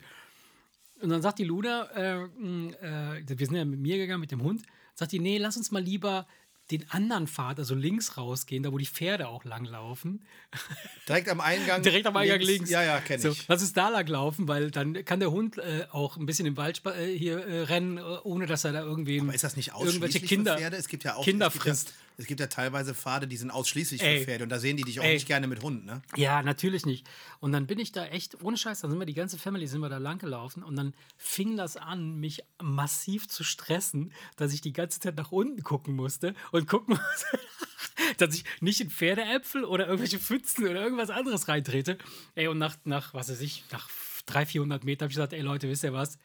[1.00, 2.72] Und dann sagt die Luna, äh, mh,
[3.18, 4.62] äh, wir sind ja mit mir gegangen, mit dem Hund,
[4.94, 6.26] sagt die, nee, lass uns mal lieber
[6.70, 10.24] den anderen Pfad, also links rausgehen, da wo die Pferde auch langlaufen.
[11.09, 11.83] Direkt am Eingang.
[11.83, 12.70] Direkt am Eingang links.
[12.70, 13.46] Ja, ja, kenne so, ich.
[13.46, 16.57] Lass uns da lang laufen, weil dann kann der Hund äh, auch ein bisschen im
[16.57, 19.68] Wald äh, hier äh, rennen, äh, ohne dass er da irgendwie Aber ist das nicht
[19.68, 20.76] irgendwelche ausschließlich Kinder, für Pferde?
[20.76, 21.94] Es gibt ja auch Kinder frisst.
[22.18, 24.18] Es gibt ja teilweise Pfade, die sind ausschließlich Ey.
[24.18, 25.14] für Pferde und da sehen die dich auch Ey.
[25.14, 26.02] nicht gerne mit Hunden, ne?
[26.16, 27.07] Ja, natürlich nicht.
[27.40, 29.81] Und dann bin ich da echt, ohne Scheiß, dann sind wir die ganze Family, sind
[29.81, 34.61] wir da lang gelaufen und dann fing das an, mich massiv zu stressen, dass ich
[34.61, 37.38] die ganze Zeit nach unten gucken musste und gucken musste,
[38.18, 41.98] dass ich nicht in Pferdeäpfel oder irgendwelche Pfützen oder irgendwas anderes reintrete.
[42.35, 43.90] Ey, und nach, nach was weiß ich, nach
[44.26, 46.18] 300, 400 Metern habe ich gesagt, ey Leute, wisst ihr was?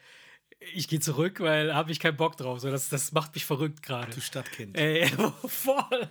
[0.74, 2.60] Ich gehe zurück, weil habe ich keinen Bock drauf.
[2.60, 4.12] So, das, das macht mich verrückt gerade.
[4.12, 4.78] Du Stadtkind.
[4.78, 5.08] Ey,
[5.45, 6.10] voll.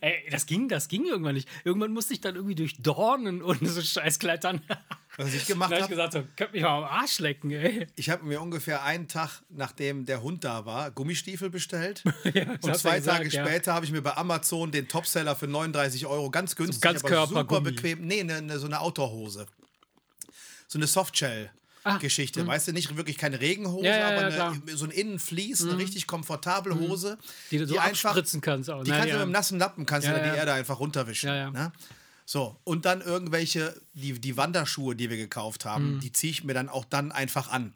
[0.00, 1.48] Ey, das ging, das ging irgendwann nicht.
[1.64, 4.60] Irgendwann musste ich dann irgendwie durch Dornen und so Scheiß klettern.
[5.18, 7.50] Was ich gemacht Da hab ich habe, gesagt, so, könnt mich mal am Arsch lecken,
[7.50, 7.86] ey.
[7.96, 12.02] ich habe mir ungefähr einen Tag, nachdem der Hund da war, Gummistiefel bestellt.
[12.24, 13.46] das und zwei ja gesagt, Tage ja.
[13.46, 17.62] später habe ich mir bei Amazon den Topseller für 39 Euro ganz günstig, aber super
[17.62, 18.06] bequem.
[18.06, 19.46] Nee, ne, ne, so eine Outdoor-Hose.
[20.68, 20.86] So eine
[21.86, 22.46] Softshell-Geschichte.
[22.46, 23.90] Weißt du, nicht wirklich keine Regenhose, Ah.
[23.90, 27.18] Ja, ja, aber eine, so ein Innenvlies, eine richtig komfortable Hose.
[27.50, 28.84] Die du so abspritzen kannst auch.
[28.84, 28.96] Die ne?
[28.96, 30.18] kannst du mit einem nassen Lappen kannst du die.
[30.18, 31.28] Erde einfach runterwischen.
[31.28, 31.72] Ne?
[32.24, 36.54] So, und dann irgendwelche, die, die Wanderschuhe, die wir gekauft haben, die ziehe ich mir
[36.54, 37.72] dann auch dann einfach an.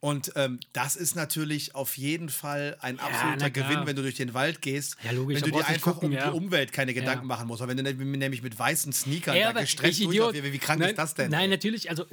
[0.00, 3.68] Und ähm, das ist natürlich auf jeden Fall ein absoluter na klar.
[3.68, 4.96] Gewinn, wenn du durch den Wald gehst.
[5.04, 6.30] Ja, logisch, wenn du dir einfach gucken, um ja.
[6.30, 7.28] die Umwelt keine Gedanken Ja.
[7.28, 7.60] machen musst.
[7.60, 10.34] Aber wenn du nämlich mit weißen Sneakern Ey, da aber gestresst ich durch, Idiot.
[10.34, 11.30] wie, wie krank nein, ist das denn?
[11.30, 11.90] Nein, natürlich.
[11.90, 12.06] Also,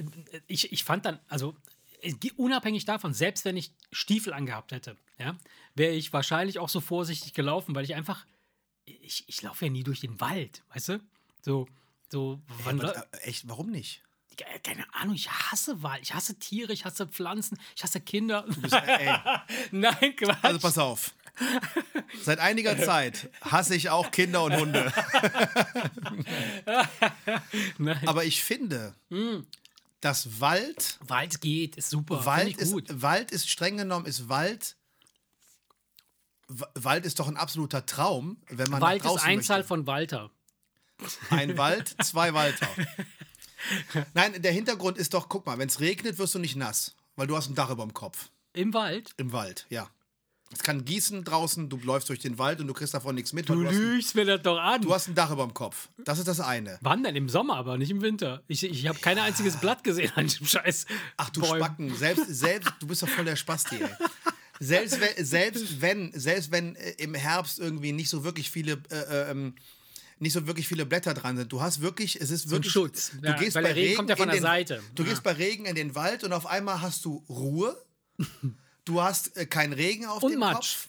[0.48, 1.56] ich, ich fand dann, also,
[2.02, 5.38] äh, unabhängig davon, selbst wenn ich Stiefel angehabt hätte, ja,
[5.74, 8.26] wäre ich wahrscheinlich auch so vorsichtig gelaufen, weil ich einfach,
[8.84, 11.00] ich, ich laufe ja nie durch den Wald, weißt du?
[11.42, 11.68] So,
[12.12, 14.04] so, wann, Aber, äh, echt, warum nicht?
[14.40, 18.46] Äh, keine Ahnung, ich hasse Wald, ich hasse Tiere, ich hasse Pflanzen, ich hasse Kinder.
[18.72, 19.16] Ey,
[19.72, 20.38] Nein, Quatsch.
[20.44, 21.14] also pass auf.
[22.24, 24.92] Seit einiger Zeit hasse ich auch Kinder und Hunde.
[28.06, 28.96] Aber ich finde,
[30.02, 32.26] dass Wald Wald geht, ist super.
[32.26, 32.90] Wald ich gut.
[32.90, 34.76] ist, Wald ist streng genommen, ist Wald.
[36.48, 39.68] Wa- Wald ist doch ein absoluter Traum, wenn man Wald ist Einzahl möchte.
[39.68, 40.32] von Walter.
[41.30, 42.68] Ein Wald, zwei Walter.
[44.14, 47.28] Nein, der Hintergrund ist doch, guck mal, wenn es regnet, wirst du nicht nass, weil
[47.28, 48.30] du hast ein Dach über dem Kopf.
[48.54, 49.12] Im Wald?
[49.18, 49.90] Im Wald, ja.
[50.54, 53.50] Es kann gießen draußen, du läufst durch den Wald und du kriegst davon nichts mit.
[53.50, 54.82] Du Du hast, ein, lügst mir das doch an.
[54.82, 55.90] du hast ein Dach über dem Kopf.
[56.06, 56.78] Das ist das eine.
[56.82, 57.18] Wann denn?
[57.18, 58.42] Im Sommer, aber nicht im Winter.
[58.48, 60.86] Ich, ich habe kein einziges Blatt gesehen an dem Scheiß.
[61.18, 61.58] Ach du Bäumen.
[61.58, 63.90] Spacken, selbst, selbst, du bist doch voll der Spasti, ey.
[64.60, 68.96] Selbst wenn, selbst wenn, selbst wenn äh, im Herbst irgendwie nicht so wirklich viele, äh,
[68.96, 69.54] äh, ähm,
[70.20, 73.12] nicht so wirklich viele Blätter dran sind, du hast wirklich, es ist wirklich, Schutz.
[73.22, 74.84] du Ja, gehst bei der Regen kommt ja von in der den, Seite.
[74.96, 75.10] Du Ja.
[75.10, 77.76] gehst bei Regen in den Wald und auf einmal hast du Ruhe.
[78.86, 80.78] Du hast äh, keinen Regen auf Und dem Matsch.
[80.78, 80.88] Kopf.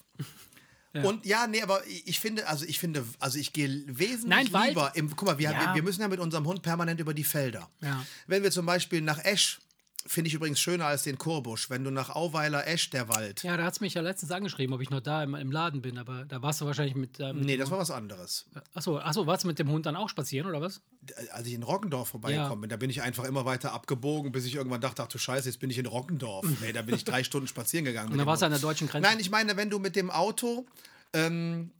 [1.03, 4.53] Und ja, nee, aber ich ich finde, also ich finde, also ich gehe wesentlich Nein,
[4.53, 5.59] Wald- lieber im, guck mal, wir, Ja.
[5.67, 7.69] wir, wir müssen ja mit unserem Hund permanent über die Felder.
[7.81, 8.03] Ja.
[8.25, 9.59] Wenn wir zum Beispiel nach Esch,
[10.07, 13.43] finde ich übrigens schöner als den Kurbusch, wenn du nach Auweiler Esch, der Wald.
[13.43, 15.81] Ja, da hat es mich ja letztens angeschrieben, ob ich noch da im, im Laden
[15.81, 17.19] bin, aber da warst du wahrscheinlich mit.
[17.19, 18.45] Äh, mit Nee, das war was anderes.
[18.73, 20.81] Achso, achso, warst du mit dem Hund dann auch spazieren oder was?
[21.31, 22.61] Als ich in Roggendorf vorbeigekommen Ja.
[22.61, 25.49] bin, da bin ich einfach immer weiter abgebogen, bis ich irgendwann dachte, ach du Scheiße,
[25.49, 26.45] jetzt bin ich in Roggendorf.
[26.63, 28.11] Ey, da bin ich drei Stunden spazieren gegangen.
[28.11, 29.07] Und dann warst du an der deutschen Grenze.
[29.09, 30.65] Nein, ich meine, wenn du mit dem Auto
[31.13, 31.71] ähm,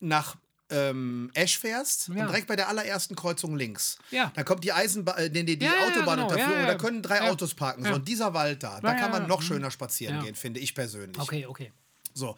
[0.00, 0.36] nach
[0.70, 2.22] ähm, Esch fährst Ja.
[2.22, 3.98] und direkt bei der allerersten Kreuzung links.
[4.10, 4.32] Ja.
[4.34, 6.66] Da kommt die Eisenbahn, äh, die, die, Ja, Autobahnunterführung, genau.
[6.66, 7.22] Da können drei.
[7.30, 7.84] Autos parken.
[7.84, 9.48] So, und dieser Wald da, da kann man noch ja.
[9.48, 11.20] schöner spazieren gehen, finde ich persönlich.
[11.20, 11.72] Okay, okay.
[12.12, 12.36] So.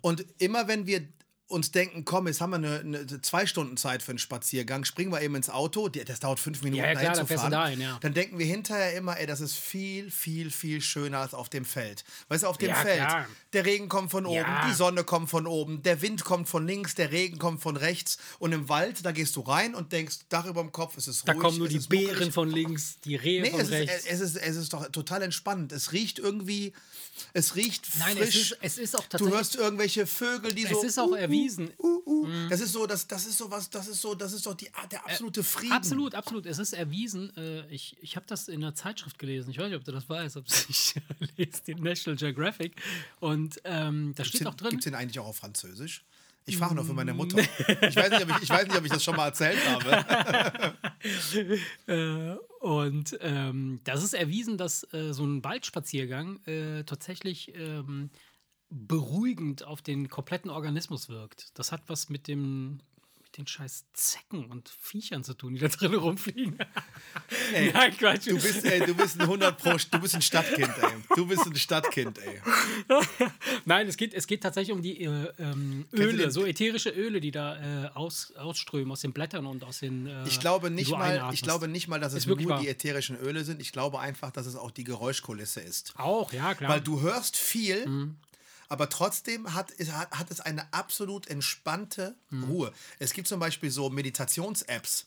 [0.00, 1.06] Und immer wenn wir
[1.46, 5.12] uns denken, komm, jetzt haben wir eine, eine zwei Stunden Zeit für einen Spaziergang, springen
[5.12, 7.44] wir eben ins Auto, das dauert fünf Minuten Ja, ja, dahin klar, zu dann fährst
[7.44, 7.98] du fahren, dahin, ja.
[8.00, 11.64] dann denken wir hinterher immer, ey, das ist viel, viel, viel schöner als auf dem
[11.66, 12.04] Feld.
[12.28, 13.26] Weißt du, auf dem Ja, Feld, klar.
[13.52, 16.94] der Regen kommt von oben, die Sonne kommt von oben, der Wind kommt von links,
[16.94, 20.46] der Regen kommt von rechts und im Wald, da gehst du rein und denkst, Dach
[20.46, 21.88] über dem Kopf, es ist Da ruhig, kommen nur es die ist.
[21.90, 24.06] Beeren von links, die Rehe Nee, von es ist, rechts.
[24.06, 25.72] es, ist, es ist doch total entspannt.
[25.72, 26.72] Es riecht irgendwie,
[27.32, 28.52] es riecht Nein, es frisch.
[28.52, 29.34] ist, es ist auch Du tatsächlich.
[29.36, 30.82] hörst irgendwelche Vögel, die es so.
[30.82, 31.70] ist auch erwiesen.
[31.78, 32.28] Uh, uh.
[32.48, 34.68] Das ist so, das, das ist so was, das ist so, das ist doch die,
[34.90, 35.72] der absolute Frieden.
[35.72, 36.46] Absolut, absolut.
[36.46, 37.34] Es ist erwiesen.
[37.36, 39.50] Äh, ich ich habe das in einer Zeitschrift gelesen.
[39.50, 40.36] Ich weiß nicht, ob du das weißt.
[40.36, 40.94] Ob ich
[41.36, 42.80] lese die National Geographic.
[43.20, 44.70] Und ähm, da steht auch drin.
[44.70, 46.04] Gibt es den eigentlich auch auf Französisch?
[46.46, 47.38] Ich frage nur für meine Mutter.
[47.88, 50.74] Ich weiß, nicht, ob ich, ich weiß nicht, ob ich das schon mal erzählt habe.
[51.86, 58.08] Äh, und ähm, das ist erwiesen, dass äh, so ein Waldspaziergang äh, tatsächlich ähm,
[58.70, 61.48] beruhigend auf den kompletten Organismus wirkt.
[61.54, 62.80] Das hat was mit dem
[63.22, 66.56] mit den scheiß Zecken und Viechern zu tun, die da drin rumfliegen.
[67.72, 68.28] Nein, Quatsch.
[68.28, 70.92] Du bist, ey, du bist ein 100 Pro, du bist ein Stadtkind, ey.
[71.16, 72.40] Du bist ein Stadtkind, ey.
[73.64, 77.32] Nein, es geht, es geht tatsächlich um die äh, ähm, Öle, so ätherische Öle, die
[77.32, 80.06] da äh, aus, ausströmen aus den Blättern und aus den.
[80.06, 82.60] Äh, Ich glaube nicht mal, ich glaube nicht mal, dass es nur wirklich wahr.
[82.60, 83.60] die ätherischen Öle sind.
[83.60, 85.92] Ich glaube einfach, dass es auch die Geräuschkulisse ist.
[85.96, 86.70] Auch, ja, klar.
[86.70, 88.16] Weil du hörst viel, Mhm.
[88.68, 92.44] Aber trotzdem hat, es- hat, hat es eine absolut entspannte Mhm.
[92.44, 92.72] Ruhe.
[92.98, 95.06] Es gibt zum Beispiel so Meditations-Apps.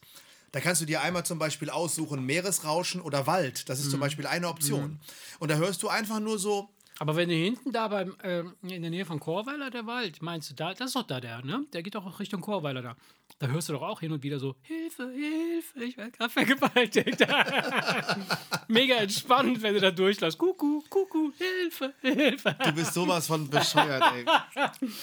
[0.54, 3.68] Da kannst du dir einmal zum Beispiel aussuchen, Meeresrauschen oder Wald.
[3.70, 3.92] Das ist Mhm.
[3.92, 5.00] zum Beispiel eine Option.
[5.40, 8.82] Und da hörst du einfach nur so Aber wenn du hinten da beim, ähm, in
[8.82, 11.64] der Nähe von Chorweiler der Wald, meinst du, da, das ist doch da der, ne?
[11.74, 12.96] Der geht doch auch Richtung Chorweiler da.
[13.40, 17.20] Da hörst du doch auch hin und wieder so, Hilfe, Hilfe, ich werde gerade vergewaltigt.
[18.68, 20.38] Mega entspannend, wenn du da durchlässt.
[20.38, 22.56] Kuckuck, Kuckuck, Hilfe, Hilfe.
[22.64, 24.26] Du bist sowas von bescheuert, ey.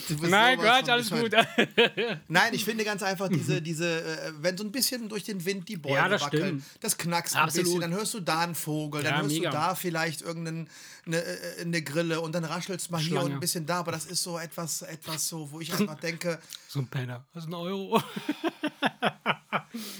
[0.08, 1.46] Du bist Nein, von alles bescheuert.
[1.56, 2.18] gut.
[2.28, 5.68] Nein, ich finde ganz einfach diese, diese äh, wenn so ein bisschen durch den Wind
[5.68, 6.64] die Bäume Ja, das wackeln, stimmt.
[6.80, 7.64] das knackst ein Absolut.
[7.66, 9.50] bisschen, dann hörst du da einen Vogel, dann Ja, hörst mega.
[9.50, 10.66] du da vielleicht irgendeine
[11.06, 13.26] eine, äh, eine Grille und dann raschelst mal hier Schlange.
[13.26, 16.38] und ein bisschen da, aber das ist so etwas, etwas so, wo ich einfach denke,
[16.68, 17.24] So ein Penner.
[17.32, 18.02] Das ist ein Euro.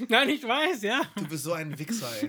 [0.08, 1.02] Nein, ich weiß, ja.
[1.16, 2.28] du bist so ein Wichser, ey.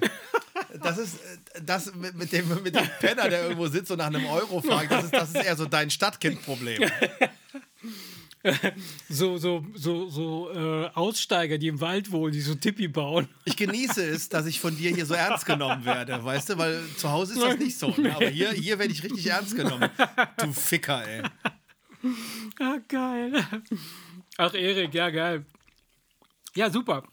[0.82, 1.18] Das ist
[1.64, 4.92] das mit, mit, dem, mit dem Penner, der irgendwo sitzt und nach einem Euro fragt,
[4.92, 6.84] das ist, das ist eher so dein Stadtkind-Problem.
[9.10, 13.28] So, so, so, so äh, Aussteiger, die im Wald wohnen, die so Tippi bauen.
[13.46, 16.82] Ich genieße es, dass ich von dir hier so ernst genommen werde, weißt du, weil
[16.98, 17.94] zu Hause ist das nicht so.
[17.98, 18.16] Ne?
[18.16, 19.90] Aber hier, hier werde ich richtig ernst genommen.
[20.38, 21.24] Du Ficker, ey.
[22.60, 23.46] Ah, geil.
[24.38, 25.46] Ach, Erik, ja, geil.
[26.56, 27.04] Ja, super.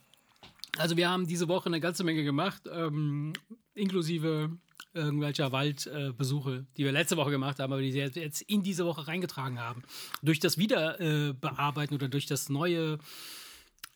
[0.78, 3.32] Also wir haben diese Woche eine ganze Menge gemacht, ähm,
[3.74, 4.50] inklusive
[4.94, 9.06] irgendwelcher Waldbesuche, die wir letzte Woche gemacht haben, aber die wir jetzt in diese Woche
[9.08, 9.82] reingetragen haben.
[10.22, 12.98] Durch das Wiederbearbeiten bearbeiten oder durch das neue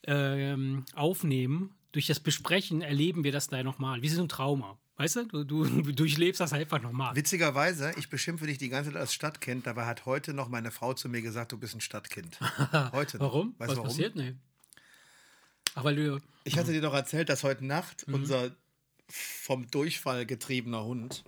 [0.04, 4.02] ähm, Aufnehmen, durch das Besprechen erleben wir das da nochmal.
[4.02, 4.78] Wie so ein Trauma.
[4.98, 7.14] Weißt du, du, du durchlebst das einfach nochmal.
[7.14, 10.94] Witzigerweise, ich beschimpfe dich die ganze Zeit als Stadtkind, dabei hat heute noch meine Frau
[10.94, 12.38] zu mir gesagt, du bist ein Stadtkind.
[12.92, 13.26] Heute noch.
[13.26, 13.54] Warum?
[13.58, 13.88] Weißt Was du warum?
[13.88, 14.16] passiert?
[14.16, 14.34] Nee.
[15.74, 16.18] Ach, weil du.
[16.44, 18.14] Ich hatte dir doch erzählt, dass heute Nacht Mhm.
[18.14, 18.50] unser
[19.08, 21.24] vom Durchfall getriebener Hund,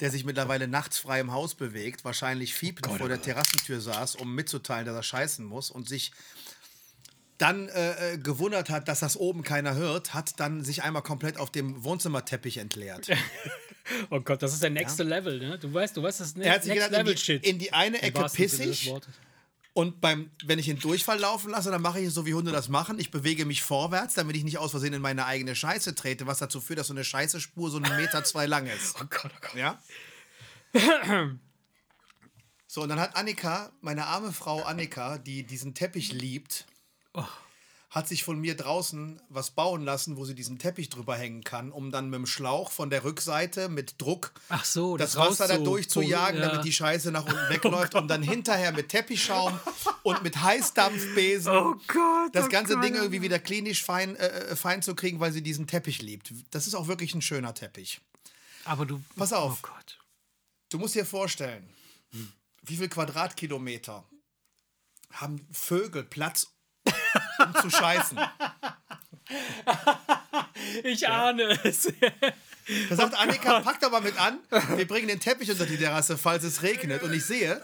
[0.00, 4.16] der sich mittlerweile nachts frei im Haus bewegt, wahrscheinlich fiebend Oh vor der Terrassentür saß,
[4.16, 6.12] um mitzuteilen, dass er scheißen muss und sich
[7.38, 11.36] dann äh, äh, gewundert hat, dass das oben keiner hört, hat dann sich einmal komplett
[11.38, 13.08] auf dem Wohnzimmerteppich entleert.
[14.10, 15.58] Oh Gott, das ist der nächste Level, ne?
[15.58, 17.46] Du weißt, du weißt, das ist Er hat sich Next gedacht, in Level die, Shit.
[17.46, 18.44] in die eine Ecke wahrsten
[19.78, 22.50] und beim, wenn ich den Durchfall laufen lasse, dann mache ich es so, wie Hunde
[22.50, 22.98] das machen.
[22.98, 26.40] Ich bewege mich vorwärts, damit ich nicht aus Versehen in meine eigene Scheiße trete, was
[26.40, 28.96] dazu führt, dass so eine Scheißespur so einen Meter zwei lang ist.
[29.00, 29.54] Oh Gott, oh Gott.
[29.54, 29.80] Ja?
[32.66, 36.66] So, und dann hat Annika, meine arme Frau Annika, die diesen Teppich liebt,
[37.14, 37.24] Oh.
[37.98, 41.70] Hat sich von mir draußen was bauen lassen, wo sie diesen Teppich drüber hängen kann,
[41.70, 45.48] um dann mit dem Schlauch von der Rückseite mit Druck Ach so, das, das Wasser
[45.48, 46.48] da rauszu- durchzujagen, ja.
[46.48, 49.58] damit die Scheiße nach unten wegläuft, um dann hinterher mit Teppichschaum
[50.02, 52.30] und mit Heißdampfbesen Oh Gott.
[52.34, 55.32] das oh ganze Gott, Ding oh irgendwie wieder klinisch fein, äh, fein zu kriegen, weil
[55.32, 56.32] sie diesen Teppich liebt.
[56.50, 58.00] Das ist auch wirklich ein schöner Teppich.
[58.64, 59.02] Aber du.
[59.16, 59.58] Pass auf.
[59.62, 59.98] Oh Gott.
[60.70, 61.68] Du musst dir vorstellen,
[62.62, 64.04] wie viel Quadratkilometer
[65.12, 66.48] haben Vögel Platz,
[67.38, 68.18] um zu scheißen.
[70.84, 71.92] Ich ahne es.
[72.90, 74.38] Da sagt Annika, pack doch mal mit an,
[74.76, 77.02] wir bringen den Teppich unter die Terrasse, falls es regnet.
[77.02, 77.62] Und ich sehe,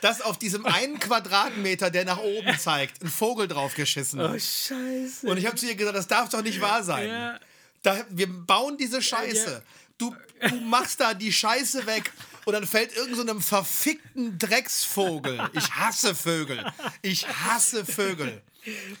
[0.00, 4.30] dass auf diesem einen Quadratmeter, der nach oben zeigt, ein Vogel drauf geschissen hat.
[4.30, 5.26] Oh, Scheiße.
[5.26, 7.08] Und ich habe zu ihr gesagt, das darf doch nicht wahr sein.
[7.08, 7.38] Ja.
[7.82, 9.62] Da, wir bauen diese Scheiße.
[9.98, 10.16] Du,
[10.48, 12.12] du machst da die Scheiße weg
[12.44, 15.48] und dann fällt irgend so einem verfickten Drecksvogel.
[15.52, 16.64] Ich hasse Vögel.
[17.02, 18.42] Ich hasse Vögel.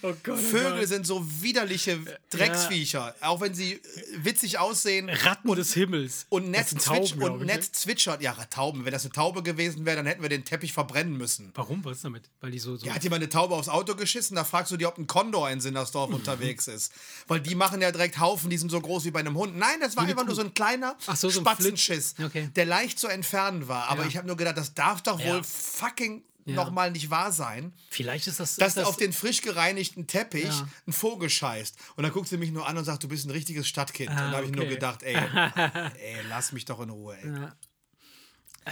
[0.02, 0.34] Oh Gott.
[0.34, 0.88] oh Vögel Gott.
[0.88, 1.98] sind so widerliche
[2.30, 3.14] Drecksviecher.
[3.20, 3.80] Auch wenn sie
[4.16, 6.26] witzig aussehen Ratten des Himmels.
[6.28, 7.72] und nett, Tauben, glaub und nett ne?
[7.72, 8.22] zwitschert.
[8.22, 8.84] Ja, Tauben.
[8.84, 11.50] Wenn das eine Taube gewesen wäre, dann hätten wir den Teppich verbrennen müssen.
[11.54, 11.84] Warum?
[11.84, 12.30] Was ist damit?
[12.40, 12.76] Weil die so.
[12.76, 14.34] so Ja, hat jemand eine Taube aufs Auto geschissen?
[14.36, 16.92] Da fragst du dir, ob ein Kondor in Sinnersdorf unterwegs ist.
[17.26, 19.56] Weil die machen ja direkt Haufen, die sind so groß wie bei einem Hund.
[19.56, 22.14] Nein, das war einfach nur so ein kleiner Ach so, so Spatzenschiss.
[22.22, 22.48] Okay.
[22.56, 23.88] der leicht zu entfernen war.
[23.88, 24.08] Aber Ja.
[24.08, 25.42] ich habe nur gedacht, das darf doch wohl Ja.
[25.42, 26.54] fucking Ja.
[26.54, 28.56] nochmal nicht wahr sein, Vielleicht ist das.
[28.56, 30.68] dass ist das auf den frisch gereinigten Teppich Ja.
[30.86, 31.76] ein Vogel scheißt.
[31.96, 34.10] Und dann guckt sie mich nur an und sagt, du bist ein richtiges Stadtkind.
[34.10, 34.74] und da habe ich nur Ah, okay.
[34.74, 35.14] gedacht, ey,
[36.00, 37.16] ey, lass mich doch in Ruhe.
[37.16, 37.48] Ey.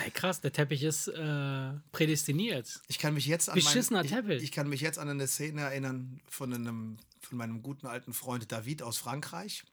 [0.04, 2.80] Ey, krass, der Teppich ist äh, prädestiniert.
[2.88, 4.36] Ich kann mich jetzt an Beschissener mein, Teppich.
[4.38, 8.12] ich, ich kann mich jetzt an eine Szene erinnern von einem von meinem guten alten
[8.12, 9.64] Freund David aus Frankreich,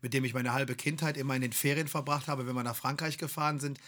[0.00, 2.76] mit dem ich meine halbe Kindheit immer in den Ferien verbracht habe, wenn wir nach
[2.76, 3.78] Frankreich gefahren sind.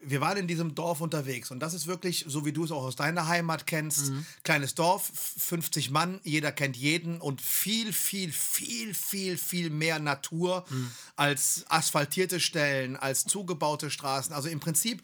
[0.00, 2.84] Wir waren in diesem Dorf unterwegs und das ist wirklich, so wie du es auch
[2.84, 4.26] aus deiner Heimat kennst, Mhm.
[4.44, 10.64] kleines Dorf, 50 Mann, jeder kennt jeden und viel, viel, viel, viel, viel mehr Natur
[10.68, 10.90] Mhm.
[11.16, 14.32] als asphaltierte Stellen, als zugebaute Straßen.
[14.34, 15.02] Also im Prinzip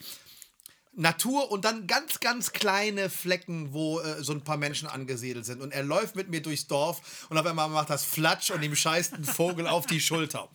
[0.95, 5.63] Natur und dann ganz, ganz kleine Flecken, wo äh, so ein paar Menschen angesiedelt sind.
[5.63, 8.77] Und er läuft mit mir durchs Dorf und auf einmal macht das Flatsch und ihm
[8.77, 10.51] scheißt ein Vogel auf die Schulter.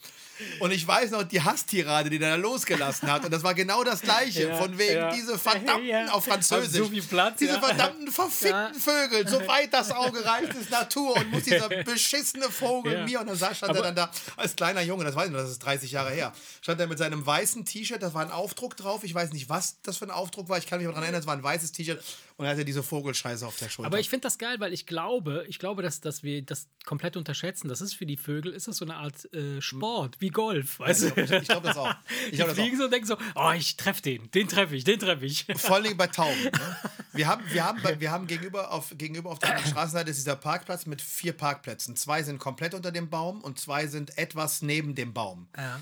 [0.59, 3.25] Und ich weiß noch, die Hasstirade, die der da losgelassen hat.
[3.25, 4.49] Und das war genau das Gleiche.
[4.49, 5.11] Ja, von wegen ja.
[5.13, 6.11] diese verdammten, Ja.
[6.11, 6.81] auf Französisch.
[6.81, 8.75] Haben so Platz, diese verdammten verfickten.
[8.75, 9.27] Vögel.
[9.27, 11.15] So weit das Auge reicht, ist Natur.
[11.15, 13.21] Und muss dieser beschissene Vogel mir.
[13.21, 15.51] Und dann stand Aber- er dann da als kleiner Junge, das weiß ich noch, das
[15.51, 16.33] ist 30 Jahre her.
[16.61, 19.03] Stand er mit seinem weißen T-Shirt, da war ein Aufdruck drauf.
[19.03, 20.57] Ich weiß nicht, was das für ein Aufdruck war.
[20.57, 22.03] Ich kann mich daran erinnern, es war ein weißes T-Shirt.
[22.37, 23.87] Und er hatte diese Vogelscheiße auf der Schulter.
[23.87, 27.17] Aber ich finde das geil, weil ich glaube, ich glaube, dass, dass wir das komplett
[27.17, 27.67] unterschätzen.
[27.67, 30.79] Das ist für die Vögel, ist das so eine Art äh, Sport, wie Golf.
[30.79, 31.25] Weißt ich du?
[31.25, 31.95] glaube glaub das auch.
[32.25, 32.53] Ich Die glaub auch.
[32.53, 35.45] fliegen so und denken so, oh, ich treffe den, den treffe ich, den treffe ich.
[35.55, 36.43] Vor allem bei Tauben.
[36.43, 36.51] Ne?
[37.13, 40.85] Wir haben, wir haben, wir haben gegenüber, auf, gegenüber auf der Straßenseite ist dieser Parkplatz
[40.85, 41.95] mit vier Parkplätzen.
[41.95, 45.47] Zwei sind komplett unter dem Baum und zwei sind etwas neben dem Baum.
[45.57, 45.79] Ja.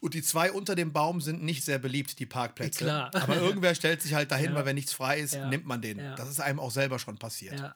[0.00, 2.84] Und die zwei unter dem Baum sind nicht sehr beliebt, die Parkplätze.
[2.84, 3.10] Klar.
[3.14, 4.54] Aber irgendwer stellt sich halt dahin, Ja.
[4.54, 5.46] weil wenn nichts frei ist, Ja.
[5.48, 5.98] nimmt man den.
[5.98, 6.14] Ja.
[6.14, 7.74] Das ist einem auch selber schon passiert.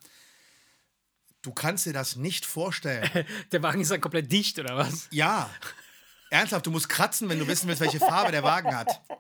[1.42, 3.08] Du kannst dir das nicht vorstellen.
[3.52, 5.08] Der Wagen ist dann komplett dicht, oder was?
[5.10, 5.50] ja.
[6.34, 9.00] Ernsthaft, du musst kratzen, wenn du wissen willst, welche Farbe der Wagen hat.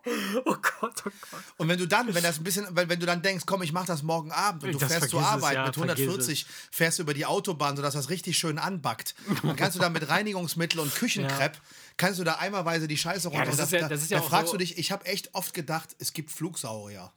[0.44, 1.40] Oh Gott, oh Gott.
[1.56, 3.72] Und wenn du dann, wenn das ein bisschen, wenn, wenn du dann denkst, komm, ich
[3.72, 6.46] mach das morgen Abend und du Das fährst zur es, Arbeit ja, mit vergiss 140,
[6.70, 10.06] fährst du über die Autobahn, sodass das richtig schön anbackt, dann kannst du da mit
[10.08, 11.56] Reinigungsmittel und Küchenkrepp,
[11.96, 13.46] kannst du da einmalweise die Scheiße runter.
[13.46, 15.06] das Und ist ja- das ist ja da auch fragst so- du dich, ich habe
[15.06, 17.10] echt oft gedacht, es gibt Flugsaurier.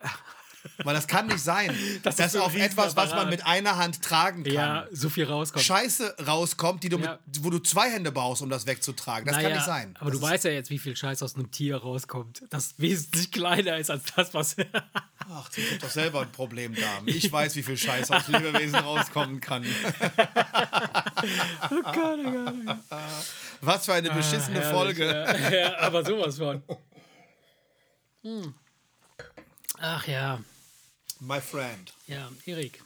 [0.84, 4.44] Weil das kann nicht sein, Das dass auf etwas, was man mit einer Hand tragen
[4.44, 5.64] kann, Ja, so viel rauskommt.
[5.64, 7.18] Scheiße rauskommt, die du Ja.
[7.26, 9.26] mit, wo du zwei Hände brauchst, um das wegzutragen.
[9.26, 9.96] Das kann Naja, nicht sein.
[10.00, 12.42] Aber das du weißt ja jetzt, wie viel Scheiß aus einem Tier rauskommt.
[12.50, 14.56] Das wesentlich kleiner ist als das, was.
[15.30, 17.02] Ach, du hast doch selber ein Problem da.
[17.06, 19.64] Ich weiß, wie viel Scheiß aus Lebewesen rauskommen kann.
[21.70, 22.76] oh Gott, oh Gott, oh Gott.
[23.60, 25.04] Was für eine beschissene Herrlich, Folge.
[25.06, 26.62] Ja, ja, aber sowas von.
[28.22, 28.54] Hm.
[29.80, 30.40] Ach ja,
[31.20, 31.92] My friend.
[32.06, 32.82] ja, Erik.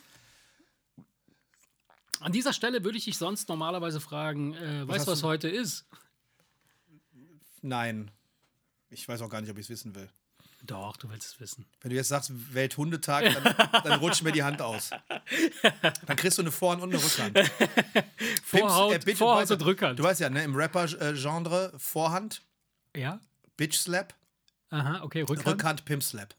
[2.20, 5.84] An dieser Stelle würde ich dich sonst normalerweise fragen, äh, weißt du, was heute ist?
[7.62, 8.10] Nein.
[8.90, 10.08] Ich weiß auch gar nicht, ob ich es wissen will.
[10.64, 11.66] Doch, du willst es wissen.
[11.80, 14.90] Wenn du jetzt sagst Welthundetag, dann, dann rutscht mir die Hand aus.
[16.06, 17.36] Dann kriegst du eine Vorhand und eine Rückhand.
[18.44, 19.98] Vorhaut, Pimps, äh, Vorhaut und Rückhand.
[19.98, 22.42] Du weißt ja, ne, im Rapper-Genre Vorhand,
[22.94, 23.18] ja?
[23.56, 24.14] Bitch Slap,
[24.70, 25.46] Aha, okay, Rückhand.
[25.48, 26.34] Rückhand, Pimp Slap.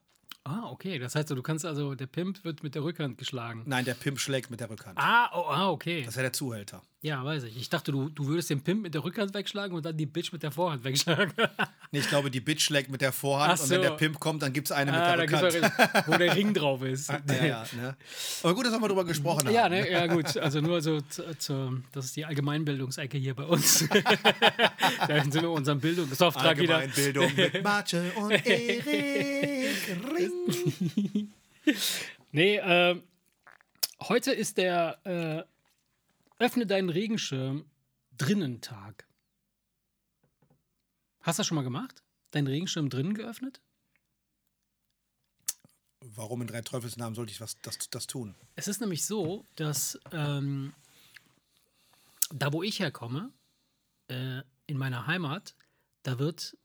[0.45, 0.99] Ah, okay.
[0.99, 3.63] Das heißt, du kannst also, der Pimp wird mit der Rückhand geschlagen.
[3.65, 4.97] Nein, der Pimp schlägt mit der Rückhand.
[4.97, 6.01] Ah, oh, ah, okay.
[6.01, 6.81] Das ist ja der Zuhälter.
[7.03, 7.57] Ja, weiß ich.
[7.57, 10.31] Ich dachte, du, du würdest den Pimp mit der Rückhand wegschlagen und dann die Bitch
[10.31, 11.33] mit der Vorhand wegschlagen.
[11.91, 13.89] Nee, ich glaube, die Bitch schlägt mit der Vorhand Ach und wenn so.
[13.89, 16.07] der Pimp kommt, dann gibt es eine mit ah, der da gibt's Rückhand.
[16.07, 17.11] wo der Ring drauf ist.
[17.27, 17.95] Ja, ja, ne?
[18.41, 19.53] Aber gut, dass wir mal drüber gesprochen haben.
[19.53, 19.91] Ja, ne?
[19.91, 20.35] ja, gut.
[20.43, 23.87] Also nur so, zu, zu, das ist die Allgemeinbildungsecke hier bei uns.
[25.07, 26.77] da sind wir mit unserem Bildungsauftrag wieder.
[26.77, 28.85] Allgemeinbildung mit Marce und Erik.
[30.17, 31.31] Ring.
[32.31, 32.95] Nee, äh,
[34.01, 35.52] heute ist der äh,
[36.43, 37.63] Öffne deinen Regenschirm
[38.17, 39.07] drinnen Tag.
[41.21, 42.03] Hast du das schon mal gemacht?
[42.31, 43.61] Deinen Regenschirm drinnen geöffnet?
[46.01, 48.35] Warum in drei Teufelsnamen sollte ich was, das, das tun?
[48.57, 50.73] Es ist nämlich so, dass ähm,
[52.29, 53.31] da, wo ich herkomme,
[54.09, 55.55] äh, in meiner Heimat,
[56.01, 56.57] da wird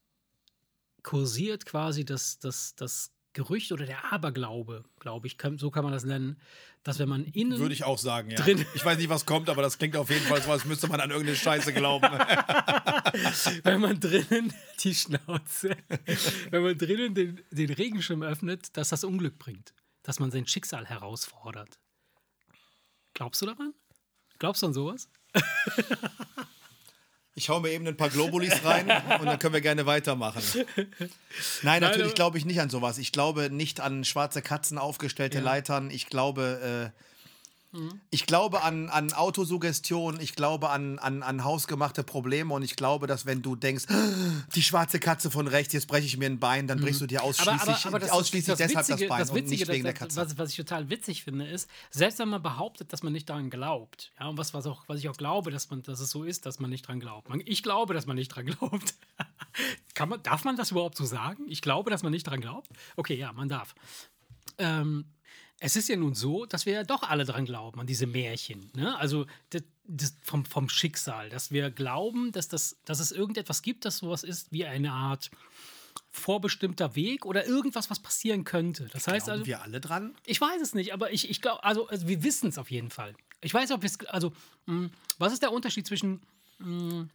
[1.04, 6.02] kursiert quasi das, das, das Gerücht oder der Aberglaube, glaube ich, so kann man das
[6.02, 6.40] nennen,
[6.82, 7.60] dass wenn man innen.
[7.60, 8.36] Würde ich auch sagen, ja.
[8.36, 8.66] Drin.
[8.74, 10.98] Ich weiß nicht, was kommt, aber das klingt auf jeden Fall so, als müsste man
[10.98, 12.08] an irgendeine Scheiße glauben.
[13.62, 15.76] wenn man drinnen die Schnauze,
[16.50, 19.72] wenn man drinnen den, den Regenschirm öffnet, dass das Unglück bringt,
[20.02, 21.78] dass man sein Schicksal herausfordert.
[23.14, 23.72] Glaubst du daran?
[24.40, 25.08] Glaubst du an sowas?
[27.38, 30.42] Ich hau mir eben ein paar Globulis rein und dann können wir gerne weitermachen.
[31.62, 32.98] Nein, natürlich glaube ich nicht an sowas.
[32.98, 35.44] Ich glaube nicht an schwarze Katzen, aufgestellte Ja.
[35.44, 35.90] Leitern.
[35.92, 37.07] Ich glaube, äh,
[37.72, 38.00] Mhm.
[38.10, 40.20] ich glaube an, an Autosuggestion.
[40.20, 42.54] Ich glaube an, an, an hausgemachte Probleme.
[42.54, 43.84] Und ich glaube, dass wenn du denkst,
[44.54, 47.22] die schwarze Katze von rechts, jetzt breche ich mir ein Bein, dann brichst du dir
[47.22, 50.16] ausschließlich, ausschließlich deshalb das Bein das und Witzige, nicht wegen der das, Katze.
[50.16, 53.50] Was, was ich total witzig finde, ist, selbst wenn man behauptet, dass man nicht daran
[53.50, 56.24] glaubt, ja, und was, was, auch, was ich auch glaube, dass, man, dass es so
[56.24, 57.28] ist, dass man nicht dran glaubt.
[57.44, 58.94] Ich glaube, dass man nicht dran glaubt.
[59.94, 61.44] Kann man, darf man das überhaupt so sagen?
[61.48, 62.68] Ich glaube, dass man nicht dran glaubt?
[62.96, 63.74] Okay, ja, man darf.
[64.56, 65.04] Ähm,
[65.60, 68.70] es ist ja nun so, dass wir ja doch alle dran glauben, an diese Märchen.
[68.74, 68.96] Ne?
[68.96, 73.84] Also das, das vom, vom Schicksal, dass wir glauben, dass, das, dass es irgendetwas gibt,
[73.84, 75.30] das sowas ist wie eine Art
[76.10, 78.88] vorbestimmter Weg oder irgendwas, was passieren könnte.
[78.92, 80.14] Das heißt Glauben also, wir alle dran?
[80.26, 82.90] ich weiß es nicht, aber ich, ich glaube, also, also wir wissen es auf jeden
[82.90, 83.14] Fall.
[83.40, 84.32] Ich weiß, ob wir es, also,
[84.66, 86.22] mh, was ist der Unterschied zwischen,
[86.58, 87.08] mh,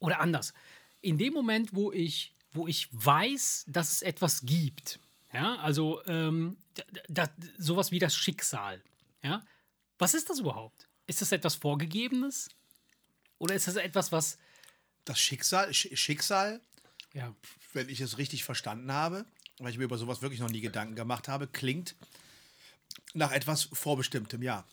[0.00, 0.52] oder anders,
[1.00, 4.98] in dem Moment, wo ich, wo ich weiß, dass es etwas gibt,
[5.36, 8.82] ja, also ähm, da, da, sowas wie das Schicksal,
[9.22, 9.44] ja,
[9.98, 10.88] was ist das überhaupt?
[11.06, 12.48] Ist das etwas Vorgegebenes?
[13.38, 14.38] Oder ist das etwas, was,
[15.04, 16.60] das Schicksal, Sch Schicksal,
[17.12, 17.34] Ja.
[17.74, 19.26] wenn ich es richtig verstanden habe,
[19.58, 21.94] weil ich mir über sowas wirklich noch nie Gedanken gemacht habe, klingt
[23.12, 24.64] nach etwas Vorbestimmtem, ja.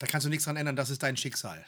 [0.00, 1.64] Da kannst du nichts dran ändern, das ist dein Schicksal.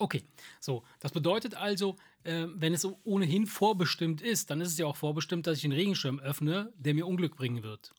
[0.00, 0.24] Okay,
[0.60, 4.96] so, das bedeutet also, äh, wenn es ohnehin vorbestimmt ist, dann ist es ja auch
[4.96, 7.92] vorbestimmt, dass ich den Regenschirm öffne, der mir Unglück bringen wird.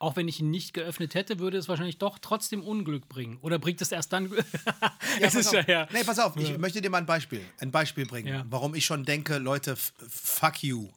[0.00, 3.38] Auch wenn ich ihn nicht geöffnet hätte, würde es wahrscheinlich doch trotzdem Unglück bringen.
[3.40, 4.30] Oder bringt es erst dann.
[5.20, 5.88] es pass ja, ja.
[5.92, 8.42] Nee, pass auf, ich möchte dir mal ein Beispiel, ein Beispiel bringen, Ja.
[8.44, 8.50] Mhm.
[8.50, 10.88] warum ich schon denke, Leute, fuck you.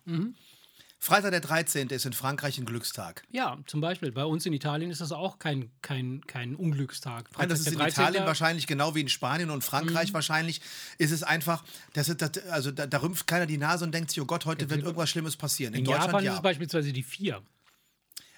[1.01, 1.87] Freitag der 13.
[1.89, 3.23] ist in Frankreich ein Glückstag.
[3.31, 4.11] Ja, zum Beispiel.
[4.11, 7.29] Bei uns in Italien ist das auch kein, kein, kein Unglückstag.
[7.37, 8.03] Nein, das ist Freitag in der 13.
[8.03, 9.61] Italien wahrscheinlich genau wie in Spanien und Mhm.
[9.61, 10.59] Frankreich wahrscheinlich.
[10.97, 14.11] Ist es einfach, das ist, das, also da, da rümpft keiner die Nase und denkt
[14.11, 15.73] sich, oh Gott, heute wird irgendwas Schlimmes passieren.
[15.73, 16.35] In, In Deutschland Japan ist ja.
[16.35, 17.41] es beispielsweise die vier.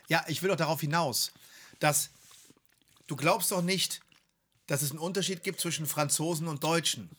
[0.08, 1.32] Ja, ich will doch darauf hinaus,
[1.80, 2.12] dass
[3.08, 4.02] du glaubst doch nicht,
[4.68, 7.10] dass es einen Unterschied gibt zwischen Franzosen und Deutschen.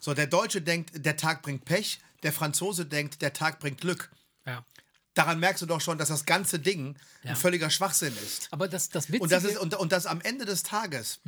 [0.00, 4.10] So, der Deutsche denkt, der Tag bringt Pech, der Franzose denkt, der Tag bringt Glück.
[4.48, 4.64] Ja.
[5.14, 7.30] Daran merkst du doch schon, dass das ganze Ding Ja.
[7.30, 8.48] ein völliger Schwachsinn ist.
[8.52, 11.20] Aber das, das Witzige Und das, ist, und, und das am Ende des Tages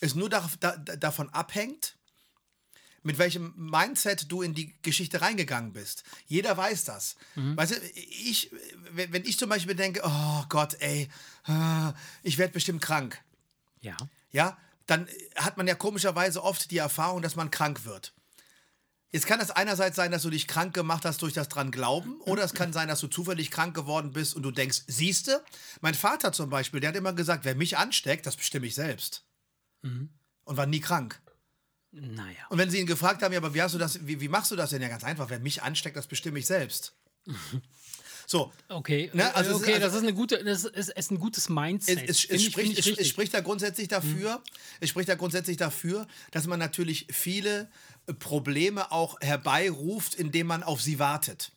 [0.00, 1.96] es nur da, da, davon abhängt,
[3.02, 6.02] mit welchem Mindset du in die Geschichte reingegangen bist.
[6.26, 7.16] Jeder weiß das.
[7.56, 8.50] Weißt du, ich,
[8.92, 11.08] wenn ich zum Beispiel denke, oh Gott, ey,
[11.44, 13.22] ah, ich werde bestimmt krank,
[13.80, 13.96] ja.
[14.30, 18.12] ja, dann hat man ja komischerweise oft die Erfahrung, dass man krank wird.
[19.10, 22.20] Jetzt kann es einerseits sein, dass du dich krank gemacht hast durch das dran glauben,
[22.22, 25.42] oder es kann sein, dass du zufällig krank geworden bist und du denkst, siehste,
[25.80, 29.24] mein Vater zum Beispiel, der hat immer gesagt, wer mich ansteckt, das bestimme ich selbst.
[30.44, 31.20] Und war nie krank.
[31.90, 32.46] Naja.
[32.50, 34.50] Und wenn sie ihn gefragt haben, ja, aber wie hast du das, wie, wie machst
[34.50, 34.82] du das denn?
[34.82, 36.94] Ja, ganz einfach, wer mich ansteckt, das bestimme ich selbst.
[38.30, 40.90] So, Okay, Ne, also also es ist- okay also- das ist eine gute, das ist,
[40.90, 41.96] ist ein gutes Mindset.
[42.06, 44.42] es, es, es, ich- spricht, finde ich es, spricht da grundsätzlich dafür,
[44.80, 47.70] es spricht da grundsätzlich dafür, dass man natürlich viele
[48.06, 51.52] äh, Probleme auch herbeiruft, indem man auf sie wartet.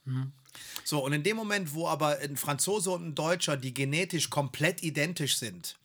[0.85, 4.81] So, und in dem Moment, wo aber ein Franzose und ein Deutscher, die genetisch komplett
[4.81, 5.75] identisch sind,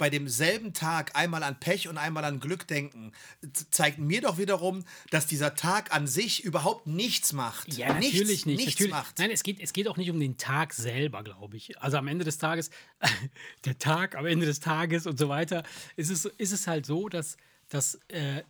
[0.00, 3.12] bei demselben Tag einmal an Pech und einmal an Glück denken,
[3.70, 7.74] zeigt mir doch wiederum, dass dieser Tag an sich überhaupt nichts macht.
[7.74, 8.56] Ja, natürlich nichts, nicht.
[8.56, 8.90] Nichts natürlich.
[8.90, 9.18] macht.
[9.18, 11.78] Nein, es geht, es geht auch nicht um den Tag selber, glaube ich.
[11.82, 12.70] Also am Ende des Tages,
[13.66, 15.64] der Tag am Ende des Tages und so weiter,
[15.96, 17.36] ist es, ist es halt so, dass,
[17.68, 18.42] dass äh,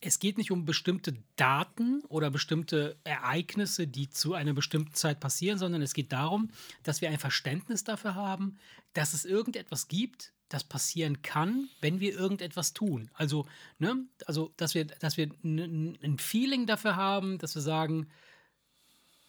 [0.00, 5.56] es geht nicht um bestimmte Daten oder bestimmte Ereignisse, die zu einer bestimmten Zeit passieren,
[5.56, 6.50] sondern es geht darum,
[6.82, 8.58] dass wir ein Verständnis dafür haben,
[8.92, 13.10] dass es irgendetwas gibt, das passieren kann, wenn wir irgendetwas tun.
[13.14, 13.46] Also,
[13.78, 18.08] ne, also dass wir, dass wir ein Feeling dafür haben, dass wir sagen,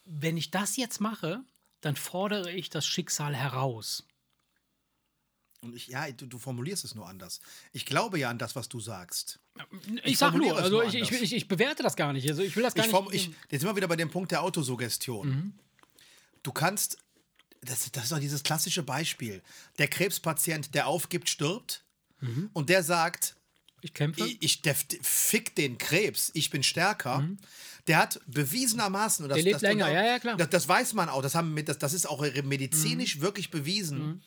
[0.04, 1.44] wenn ich das jetzt mache,
[1.80, 4.04] dann fordere ich das Schicksal heraus.
[5.62, 7.40] Und ich, ja, du, du formulierst es nur anders.
[7.72, 9.40] Ich glaube ja an das, was du sagst.
[10.04, 12.26] Ich, sag formuliere nur, also nur ich, ich, ich, ich bewerte das gar nicht.
[12.28, 13.14] Also ich will das gar Ich nicht.
[13.14, 15.28] ich, jetzt sind wir wieder bei dem Punkt der Autosuggestion.
[15.28, 15.52] Mhm.
[16.42, 16.96] Du kannst,
[17.62, 19.42] das, das ist doch dieses klassische Beispiel.
[19.78, 21.84] Der Krebspatient, der aufgibt, stirbt
[22.22, 22.50] Mhm.
[22.52, 23.34] und der sagt,
[23.80, 24.24] ich kämpfe.
[24.26, 27.26] ich, ich der, fick den Krebs, ich bin stärker.
[27.86, 29.42] Der hat bewiesenermaßen, und das, Mhm.
[29.42, 30.34] Der lebt das, länger, und- ja, ja, klar.
[30.34, 30.38] Mhm.
[30.38, 34.22] Das, das weiß man auch, das, haben, das, das ist auch medizinisch wirklich bewiesen,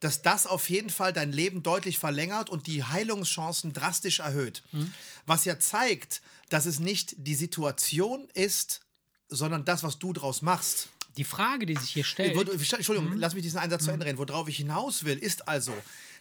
[0.00, 4.62] dass das auf jeden Fall dein Leben deutlich verlängert und die Heilungschancen drastisch erhöht.
[4.72, 4.92] Mhm.
[5.26, 8.80] Was ja zeigt, dass es nicht die Situation ist,
[9.28, 10.88] sondern das, was du draus machst.
[11.16, 12.36] Die Frage, die sich hier stellt.
[12.36, 13.18] Wo, Entschuldigung, Mhm.
[13.18, 14.18] lass mich diesen Einsatz zu Ende reden.
[14.18, 15.74] Worauf ich hinaus will, ist also,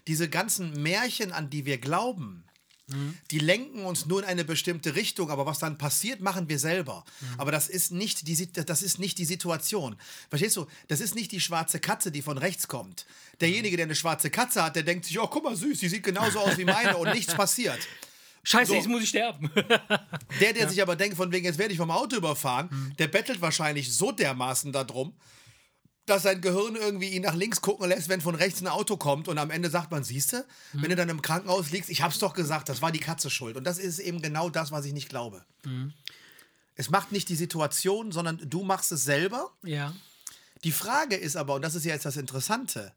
[0.07, 2.43] diese ganzen Märchen, an die wir glauben,
[2.87, 3.15] Mhm.
[3.29, 7.05] die lenken uns nur in eine bestimmte Richtung, aber was dann passiert, machen wir selber.
[7.21, 7.27] Mhm.
[7.39, 9.95] Aber das ist, nicht die, das ist nicht die Situation.
[10.29, 10.65] Verstehst du?
[10.87, 13.05] Das ist nicht die schwarze Katze, die von rechts kommt.
[13.41, 16.01] Derjenige, der eine schwarze Katze hat, der denkt sich, oh, guck mal süß, die sieht
[16.01, 17.77] genauso aus wie meine und nichts passiert.
[18.43, 18.73] Scheiße, So.
[18.75, 19.49] jetzt muss ich sterben.
[20.39, 23.41] Der, der sich aber denkt, von wegen, jetzt werde ich vom Auto überfahren, der bettelt
[23.41, 25.13] wahrscheinlich so dermaßen darum,
[26.05, 29.27] dass sein Gehirn irgendwie ihn nach links gucken lässt, wenn von rechts ein Auto kommt
[29.27, 32.33] und am Ende sagt man, siehste, wenn du dann im Krankenhaus liegst, ich hab's doch
[32.33, 33.57] gesagt, das war die Katze schuld.
[33.57, 35.43] Und das ist eben genau das, was ich nicht glaube.
[36.75, 39.51] Es macht nicht die Situation, sondern du machst es selber.
[39.63, 39.93] ja.
[40.63, 42.91] Die Frage ist aber, und das ist ja jetzt das Interessante,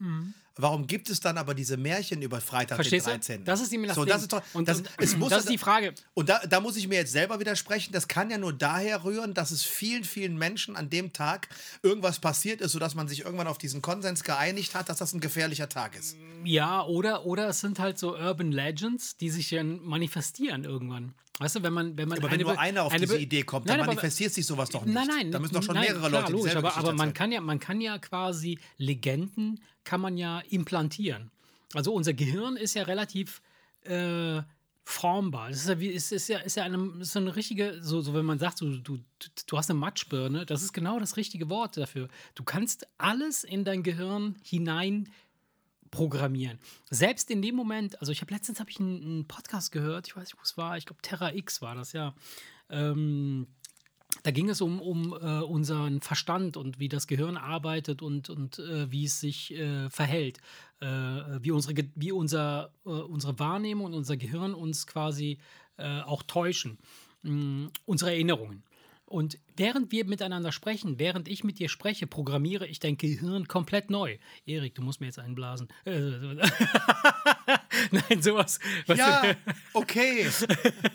[0.57, 3.19] warum gibt es dann aber diese Märchen über Freitag Verstehst den du?
[3.21, 3.45] 13.?
[3.45, 5.49] Das ist eben das so, das ist doch, Und- das, und- es muss das ist
[5.51, 5.95] die Frage.
[6.15, 9.33] Und da, da muss ich mir jetzt selber widersprechen, das kann ja nur daher rühren,
[9.33, 11.49] dass es vielen, vielen Menschen an dem Tag
[11.83, 15.21] irgendwas passiert ist, sodass man sich irgendwann auf diesen Konsens geeinigt hat, dass das ein
[15.21, 16.17] gefährlicher Tag ist.
[16.45, 21.15] Ja, oder, oder es sind halt so Urban Legends, die sich dann manifestieren irgendwann.
[21.43, 23.67] Weißt du, wenn man, wenn man Aber wenn nur einer auf eine diese Idee kommt,
[23.67, 24.95] Nein, dann aber- manifestiert sich sowas doch nicht.
[24.95, 25.31] Nein, nein.
[25.33, 27.15] Da müssen doch schon nein, mehrere klar, Leute logisch, aber, aber man erzählen.
[27.15, 31.33] kann ja, man kann ja quasi Legenden kann man ja implantieren.
[31.75, 33.43] Also unser Gehirn ist ja relativ
[33.83, 34.41] äh,
[34.85, 35.49] formbar.
[35.51, 38.01] Das ist ja, wie, es ist ja, ist ja eine, ist so eine richtige, so,
[38.01, 38.99] so wenn man sagt, so, du,
[39.47, 42.09] du hast eine Matschbirne, das ist genau das richtige Wort dafür.
[42.35, 45.09] Du kannst alles in dein Gehirn hinein
[45.93, 46.59] programmieren.
[46.91, 50.17] Selbst in dem Moment, also ich habe letztens habe ich einen, einen, Podcast gehört, ich
[50.17, 52.15] weiß nicht, wo es war, ich glaube Terra X war das, ja.
[52.69, 53.47] Ähm,
[54.25, 58.59] da ging es um, um äh, unseren Verstand und wie das Gehirn arbeitet und, und
[58.59, 60.39] äh, wie es sich äh, verhält.
[60.81, 65.39] Äh, wie unsere, wie unser, äh, unsere Wahrnehmung und unser Gehirn uns quasi
[65.77, 66.79] äh, auch täuschen.
[67.23, 68.65] Mh, unsere Erinnerungen.
[69.13, 73.91] Und während wir miteinander sprechen, während ich mit dir spreche, programmiere ich dein Gehirn komplett
[73.91, 74.17] neu.
[74.47, 75.69] Erik, du musst mir jetzt einblasen.
[75.85, 76.41] Nein,
[78.23, 78.59] sowas.
[78.87, 79.37] ja,
[79.75, 80.27] okay.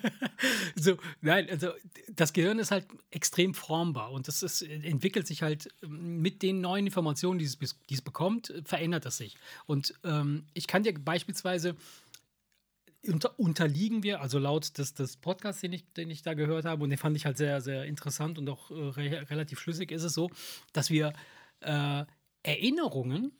[0.75, 1.71] so, nein, also
[2.09, 6.87] das Gehirn ist halt extrem formbar und das ist, entwickelt sich halt mit den neuen
[6.87, 9.35] Informationen, die es, die es bekommt, verändert es sich.
[9.65, 11.75] Und ähm, ich kann dir beispielsweise
[13.07, 16.83] unter, unterliegen wir, also laut des, des Podcasts, den ich, den ich da gehört habe,
[16.83, 20.03] und den fand ich halt sehr, sehr interessant und auch äh, re relativ schlüssig, ist
[20.03, 20.29] es so,
[20.73, 21.13] dass wir
[21.61, 22.05] äh,
[22.43, 23.31] Erinnerungen,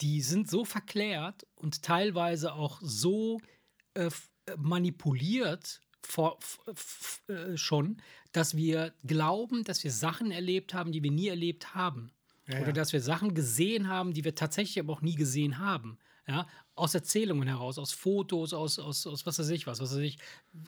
[0.00, 3.40] die sind so verklärt und teilweise auch so
[3.94, 4.10] äh,
[4.56, 6.38] manipuliert vor,
[7.28, 8.00] äh, schon,
[8.32, 12.12] dass wir glauben, dass wir Sachen erlebt haben, die wir nie erlebt haben.
[12.46, 12.72] Ja, Oder ja.
[12.72, 15.98] dass wir Sachen gesehen haben, die wir tatsächlich aber auch nie gesehen haben.
[16.26, 16.46] Ja,
[16.78, 20.18] aus Erzählungen heraus, aus Fotos, aus, aus, aus was weiß ich was, was weiß ich,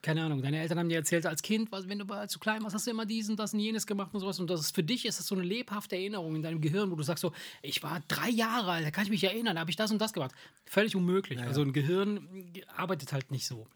[0.02, 2.62] keine Ahnung, deine Eltern haben dir erzählt als Kind, was, wenn du als du klein
[2.62, 4.82] warst, hast du immer diesen, das und jenes gemacht und sowas und das ist, für
[4.82, 7.32] dich ist das so eine lebhafte Erinnerung in deinem Gehirn, wo du sagst so,
[7.62, 10.00] ich war drei Jahre alt, da kann ich mich erinnern, da habe ich das und
[10.00, 10.32] das gemacht.
[10.64, 11.38] Völlig unmöglich.
[11.38, 11.48] Ja, ja.
[11.48, 12.28] Also ein Gehirn
[12.76, 13.66] arbeitet halt nicht so.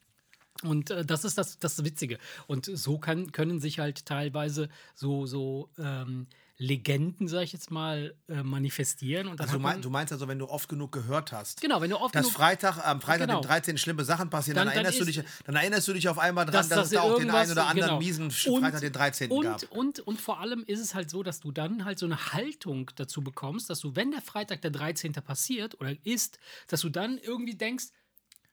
[0.63, 2.19] Und äh, das ist das, das Witzige.
[2.47, 6.27] Und so kann, können sich halt teilweise so, so ähm,
[6.57, 9.27] Legenden, sag ich jetzt mal, äh, manifestieren.
[9.27, 11.91] Und also du, mein, du, meinst also, wenn du oft genug gehört hast, genau, wenn
[11.91, 13.41] du oft dass genug, Freitag, am Freitag, genau.
[13.41, 13.77] dem 13.
[13.77, 16.45] schlimme Sachen passieren, dann, dann, erinnerst dann, du dich, dann erinnerst du dich auf einmal
[16.45, 17.99] dran, dass, dass, dass es da auch den einen oder anderen genau.
[17.99, 19.31] miesen Freitag, den 13.
[19.33, 19.63] Und, gab.
[19.73, 22.89] Und, und vor allem ist es halt so, dass du dann halt so eine Haltung
[22.95, 25.13] dazu bekommst, dass du, wenn der Freitag der 13.
[25.13, 26.39] passiert oder ist,
[26.69, 27.87] dass du dann irgendwie denkst,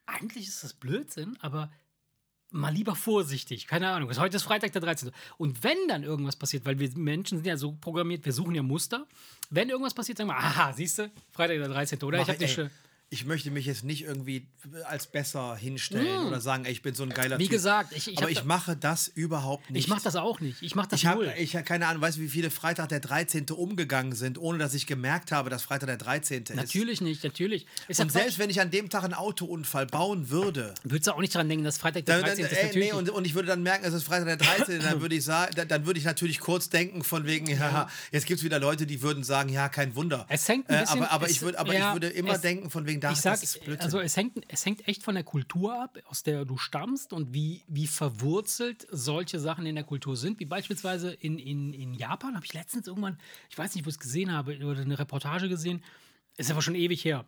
[0.07, 1.71] eigentlich ist das Blödsinn, aber
[2.51, 3.67] mal lieber vorsichtig.
[3.67, 4.09] Keine Ahnung.
[4.17, 5.11] Heute ist Freitag der 13.
[5.37, 8.61] Und wenn dann irgendwas passiert, weil wir Menschen sind ja so programmiert, wir suchen ja
[8.61, 9.07] Muster.
[9.49, 12.01] Wenn irgendwas passiert, sagen wir, aha, siehst du, Freitag der 13.
[12.03, 12.17] Oder?
[12.19, 12.59] Mach, ich habe dich
[13.14, 14.47] ich möchte mich jetzt nicht irgendwie
[14.86, 16.28] als besser hinstellen mm.
[16.28, 17.51] oder sagen, ey, ich bin so ein geiler Wie Typ.
[17.51, 19.84] gesagt, ich, ich aber ich mache das überhaupt nicht.
[19.84, 20.62] Ich mache das auch nicht.
[20.62, 21.30] Ich mache das ich hab, null.
[21.38, 23.49] Ich habe keine Ahnung, weißt du, wie viele Freitag der 13.
[23.49, 26.43] umgegangen sind, ohne dass ich gemerkt habe, dass Freitag der 13.
[26.43, 26.55] ist.
[26.55, 27.66] Natürlich nicht, natürlich.
[27.89, 31.20] Ist und selbst wenn ich an dem Tag einen Autounfall bauen würde, würdest du auch
[31.20, 32.45] nicht daran denken, dass Freitag der 13.
[32.45, 32.76] Dann, ist.
[32.76, 34.80] nee, und, und, ich würde dann merken, es ist Freitag der 13.
[34.80, 38.26] dann würde ich sagen, dann, dann würde ich natürlich kurz denken von wegen, ja, jetzt
[38.26, 40.26] gibt es wieder Leute, die würden sagen, ja, kein Wunder.
[40.30, 42.70] Es hängt ein bisschen, äh, aber aber, ich, würd, aber ja, ich würde immer denken
[42.70, 43.79] von wegen, das, sag, das ist blöd.
[43.81, 47.33] Also es hängt, es hängt echt von der Kultur ab, aus der du stammst und
[47.33, 50.39] wie, wie verwurzelt solche Sachen in der Kultur sind.
[50.39, 53.17] Wie beispielsweise in, in, in Japan habe ich letztens irgendwann,
[53.49, 55.83] ich weiß nicht, wo ich es gesehen habe, oder eine Reportage gesehen,
[56.37, 57.25] ist aber schon ewig her.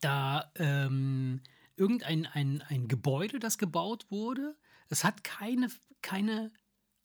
[0.00, 1.40] Da ähm,
[1.76, 4.56] irgendein ein, ein Gebäude, das gebaut wurde,
[4.88, 5.68] es hat keine,
[6.02, 6.50] keine,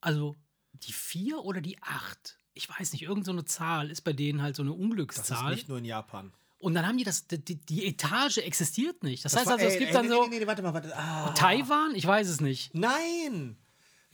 [0.02, 0.36] also
[0.74, 4.56] die vier oder die acht ich weiß nicht, irgendeine so Zahl ist bei denen halt
[4.56, 5.26] so eine Unglückszahl.
[5.26, 6.32] Das ist nicht nur in Japan.
[6.64, 9.26] Und dann haben die das, die, die Etage existiert nicht.
[9.26, 10.28] Das, das heißt war, also, es ey, gibt ey, dann nee, so.
[10.28, 10.96] Nee, nee, warte mal, warte.
[10.96, 11.34] Ah.
[11.36, 11.94] Taiwan?
[11.94, 12.74] Ich weiß es nicht.
[12.74, 13.58] Nein!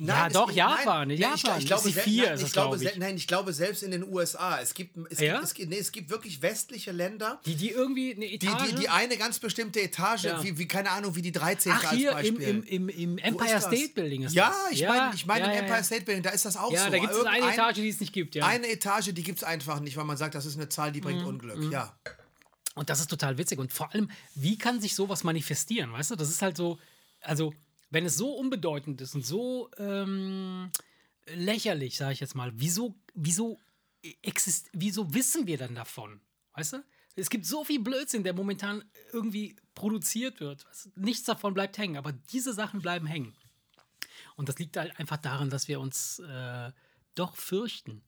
[0.01, 1.09] Nein, ja, doch, Japan.
[1.09, 1.57] Nein, Japan.
[1.57, 2.95] Ich, ich glaube, vier nein, ich glaube, ich.
[2.95, 4.61] nein, ich glaube, selbst in den USA.
[4.61, 5.41] Es gibt, es, ja?
[5.41, 7.41] gibt, es, nee, es gibt wirklich westliche Länder.
[7.45, 8.69] Die, die irgendwie eine Etage.
[8.69, 10.41] Die, die, die eine ganz bestimmte Etage, ja.
[10.41, 11.73] wie, wie, keine Ahnung, wie die 13.
[11.75, 12.47] Ach, hier als Beispiel.
[12.47, 14.71] Im, im, im Empire State Building ist Ja, das.
[14.71, 16.85] ich meine, ich mein, im Empire State Building, da ist das auch ja, so.
[16.85, 18.35] Ja, da gibt es eine Etage, die es nicht gibt.
[18.35, 18.47] Ja.
[18.47, 21.01] Eine Etage, die gibt es einfach nicht, weil man sagt, das ist eine Zahl, die
[21.01, 21.27] bringt mhm.
[21.27, 21.57] Unglück.
[21.57, 21.73] Mhm.
[21.73, 21.93] Ja.
[22.79, 23.59] Und das ist total witzig.
[23.59, 25.91] Und vor allem, wie kann sich sowas manifestieren?
[25.91, 26.79] Weißt du, das ist halt so,
[27.19, 27.53] also,
[27.89, 30.71] wenn es so unbedeutend ist und so ähm,
[31.35, 33.59] lächerlich, sage ich jetzt mal, wieso, wieso,
[34.21, 36.21] exist wieso wissen wir dann davon?
[36.53, 36.83] Weißt du?
[37.17, 40.65] Es gibt so viel Blödsinn, der momentan irgendwie produziert wird.
[40.95, 43.35] Nichts davon bleibt hängen, aber diese Sachen bleiben hängen.
[44.37, 46.71] Und das liegt halt einfach daran, dass wir uns äh,
[47.13, 48.03] doch fürchten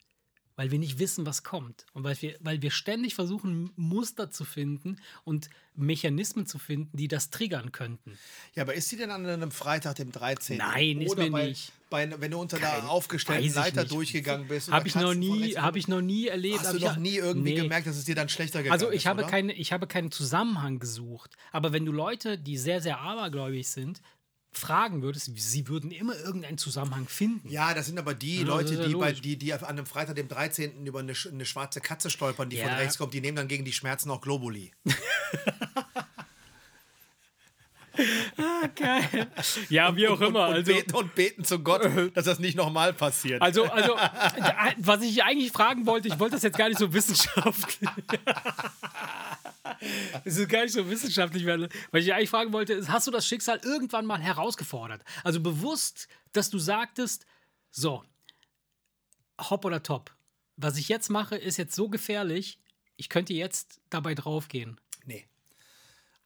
[0.56, 1.86] weil wir nicht wissen, was kommt.
[1.93, 7.08] Und weil wir, weil wir ständig versuchen, Muster zu finden und Mechanismen zu finden, die
[7.08, 8.18] das triggern könnten.
[8.56, 10.58] Ja, aber ist sie denn an einem Freitag, dem 13.?
[10.58, 11.72] Nein, ist mir bei, nicht.
[11.89, 13.91] Bei, wenn du unter Kein, der aufgestellten Leiter nicht.
[13.93, 14.72] durchgegangen bist.
[14.72, 16.60] Habe ich, noch nie, hab ich noch nie erlebt.
[16.60, 17.62] Hast du noch nie irgendwie nee.
[17.62, 20.12] gemerkt, dass es dir dann schlechter gegangen also ich ist, habe keine, Ich habe keinen
[20.12, 21.36] Zusammenhang gesucht.
[21.52, 24.02] Aber wenn du Leute, die sehr, sehr abergläubig sind,
[24.52, 27.49] fragen würdest, sie würden immer irgendeinen Zusammenhang finden.
[27.49, 30.16] Ja, das sind aber die ja, Leute, ja die, bei, die, die an einem Freitag,
[30.16, 30.86] dem 13.
[30.86, 32.68] über eine, eine schwarze Katze stolpern, die ja.
[32.68, 34.72] von rechts kommt, die nehmen dann gegen die Schmerzen auch Globuli.
[38.38, 39.28] ah, geil.
[39.70, 40.48] Ja, wie auch und, immer.
[40.48, 41.82] Und, also, beten, und beten zu Gott,
[42.16, 43.42] dass das nicht nochmal passiert.
[43.42, 43.96] also, also,
[44.78, 47.89] was ich eigentlich fragen wollte, ich wollte das jetzt gar nicht so wissenschaftlich.
[50.24, 51.68] Es ist gar nicht so wissenschaftlich werden.
[51.92, 55.04] Was ich eigentlich fragen wollte, ist, hast du das Schicksal irgendwann mal herausgefordert?
[55.24, 57.26] Also bewusst, dass du sagtest,
[57.72, 58.04] so,
[59.39, 60.12] hopp oder top.
[60.58, 62.60] Was ich jetzt mache, ist jetzt so gefährlich,
[62.98, 64.80] ich könnte jetzt dabei draufgehen.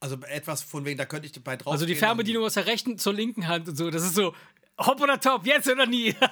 [0.00, 1.72] Also etwas von wegen, da könnte ich bei drauf.
[1.72, 4.34] Also die Fernbedienung aus der rechten zur linken Hand und so, das ist so,
[4.78, 6.14] hopp oder top, jetzt oder nie.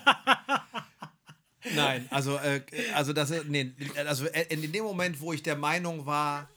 [1.75, 2.61] Nein, also, äh,
[2.95, 3.73] also, das, nee,
[4.07, 6.49] also äh, in dem Moment, wo ich der Meinung war,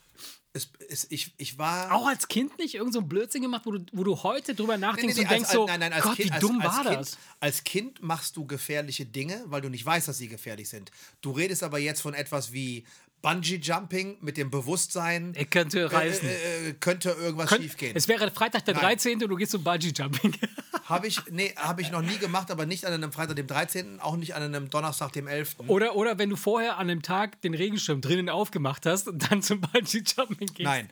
[0.58, 1.94] es, es, ich, ich war.
[1.94, 4.76] Auch als Kind nicht irgend so ein Blödsinn gemacht, wo du, wo du heute drüber
[4.76, 6.66] Nee, nachdenkst nee, nee, und denkst so, nein, nein, als Gott, kind, wie dumm als,
[6.66, 7.18] war als kind, das?
[7.40, 10.92] Als Kind machst du gefährliche Dinge, weil du nicht weißt, dass sie gefährlich sind.
[11.22, 12.86] Du redest aber jetzt von etwas wie
[13.22, 16.28] Bungee-Jumping mit dem Bewusstsein, Er könnte reißen.
[16.28, 17.94] äh, äh, könnte irgendwas Könnt- schiefgehen.
[17.96, 18.84] Es wäre Freitag der Nein.
[18.84, 19.22] 13.
[19.24, 20.34] und du gehst zum Bungee-Jumping.
[20.86, 24.00] Habe ich, nee, habe ich noch nie gemacht, aber nicht an einem Freitag, dem 13.,
[24.00, 25.56] auch nicht an einem Donnerstag, dem 11.
[25.68, 29.42] Oder, oder wenn du vorher an dem Tag den Regenschirm drinnen aufgemacht hast und dann
[29.42, 30.60] zum Bungee-Jumping gehst.
[30.62, 30.90] Nein.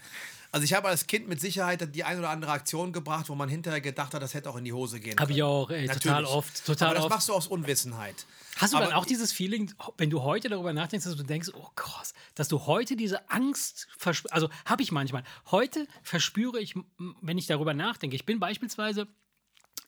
[0.56, 3.49] Also ich habe als Kind mit Sicherheit die ein oder andere Aktion gebracht, wo man
[3.49, 5.36] hinterher gedacht hat, das hätte auch in die Hose gehen Hab können.
[5.36, 6.30] ich auch, ey, total Natürlich.
[6.30, 7.14] oft, total Aber das oft.
[7.14, 8.26] machst du aus Unwissenheit.
[8.56, 11.49] Hast du aber dann auch dieses Feeling, wenn du heute darüber nachdenkst, dass du denkst,
[11.53, 14.34] oh krass, dass du heute diese Angst verspürst?
[14.34, 15.26] Also habe ich manchmal.
[15.51, 16.74] Heute verspüre ich,
[17.22, 19.10] wenn ich darüber nachdenke, ich bin beispielsweise,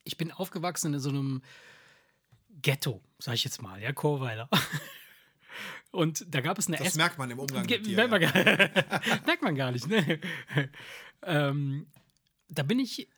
[0.04, 1.44] ich bin aufgewachsen in so einem
[2.62, 4.50] Ghetto, sag ich jetzt mal, ja, Chorweiler.
[5.92, 7.96] Und da gab es eine Das S- merkt man im Umgang mit dir.
[7.96, 8.32] merkt, man ja.
[8.32, 8.44] gar,
[9.26, 10.20] merkt man gar nicht, ne?
[11.24, 11.88] ähm,
[12.50, 13.10] da bin ich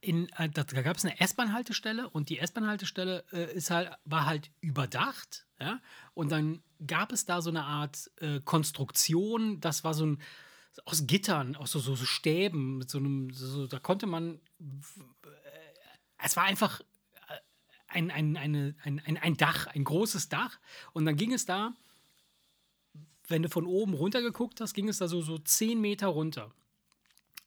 [0.00, 4.26] in, äh, da, da gab es eine S-Bahn-Haltestelle und die S-Bahn-Haltestelle äh, ist halt, war
[4.26, 5.46] halt überdacht.
[5.58, 5.80] Ja?
[6.12, 10.20] Und dann gab es da so eine Art äh, Konstruktion, das war so ein
[10.86, 14.40] aus Gittern, aus so, so, so Stäben, mit so einem, so, da konnte man.
[14.60, 15.28] äh,
[16.22, 16.80] Es war einfach
[17.94, 20.58] ein, ein, eine, ein, ein, ein Dach, ein großes Dach.
[20.92, 21.72] Und dann ging es da,
[23.28, 26.50] wenn du von oben runter geguckt hast, ging es da so, so 10 Meter runter.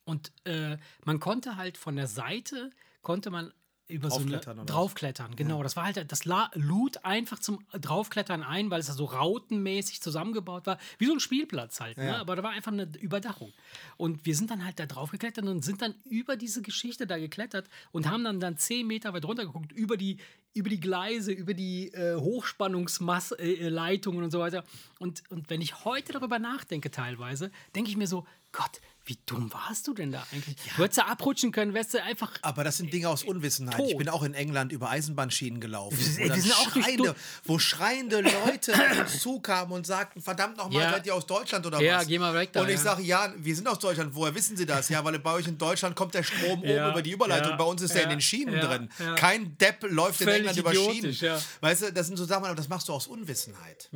[0.06, 2.72] Und äh, man konnte halt von der Seite,
[3.02, 3.54] konnte man
[3.88, 5.63] über so eine Draufklettern, genau.
[5.63, 10.01] Das war halt, das la- lud einfach zum Draufklettern ein, weil es da so rautenmäßig
[10.01, 11.97] zusammengebaut war, wie so ein Spielplatz halt.
[11.97, 12.07] Ne?
[12.07, 12.17] Ja.
[12.19, 13.53] Aber da war einfach eine Überdachung.
[13.95, 17.17] Und wir sind dann halt da drauf geklettert und sind dann über diese Geschichte da
[17.17, 20.17] geklettert und haben dann, dann zehn Meter weit runter geguckt, über die,
[20.53, 24.63] über die Gleise, über die äh, Hochspannungsleitungen und so weiter.
[24.99, 29.51] Und, und wenn ich heute darüber nachdenke, teilweise, denke ich mir so, Gott, wie dumm
[29.53, 30.55] warst du denn da eigentlich?
[30.76, 32.32] Du hättest da abrutschen können, wärst du einfach.
[32.41, 33.80] Aber das sind Dinge aus Unwissenheit.
[33.80, 33.97] Ich Tot.
[33.99, 35.97] bin auch in England über Eisenbahnschienen gelaufen.
[35.97, 40.58] Wir- wo, dann sind auch schreiende, wo schreiende Leute auf uns zukamen und sagten, verdammt
[40.58, 40.91] nochmal, Ja.
[40.91, 42.08] seid ihr aus Deutschland oder Ja, was?
[42.08, 42.82] geh mal weg da, Und ich ja.
[42.82, 44.14] sage, ja, wir sind aus Deutschland.
[44.14, 44.89] Woher wissen Sie das?
[44.89, 47.51] Ja, weil bei euch in Deutschland kommt der Strom Ja, oben über die Überleitung.
[47.51, 48.89] ja, bei uns ist er in ja, den Schienen ja, drin.
[48.99, 49.16] ja.
[49.16, 51.14] Kein Depp läuft in Völlig England über Schienen.
[51.22, 51.41] ja.
[51.62, 53.89] Weißt du, das sind so Sachen, aber das machst du aus Unwissenheit.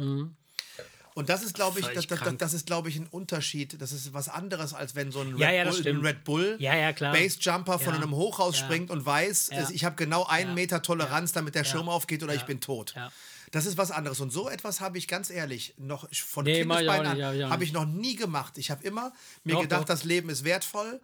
[1.14, 3.82] Und das ist, glaube ich, das, das, das ist, glaube ich, ein Unterschied.
[3.82, 5.98] Das ist was anderes, als wenn so ein Red, Ja, ja, Bull, ein.
[6.00, 7.14] Red Bull Ja, ja, klar.
[7.14, 8.00] Basejumper von Ja.
[8.00, 8.66] einem Hochhaus Ja.
[8.66, 10.56] springt und weiß, ich habe genau einen Ja.
[10.56, 11.70] Meter Toleranz, damit der Ja.
[11.70, 12.94] Schirm aufgeht oder ich bin tot.
[12.96, 13.12] Ja.
[13.52, 14.22] Das ist was anderes.
[14.22, 17.50] Und so etwas habe ich ganz ehrlich noch von Nee, Kindesbeinen nicht, an ja, ja,
[17.50, 18.58] habe ich noch nie gemacht.
[18.58, 19.12] Ich habe immer
[19.44, 19.88] mir Doch, gedacht, doch.
[19.88, 21.02] das Leben ist wertvoll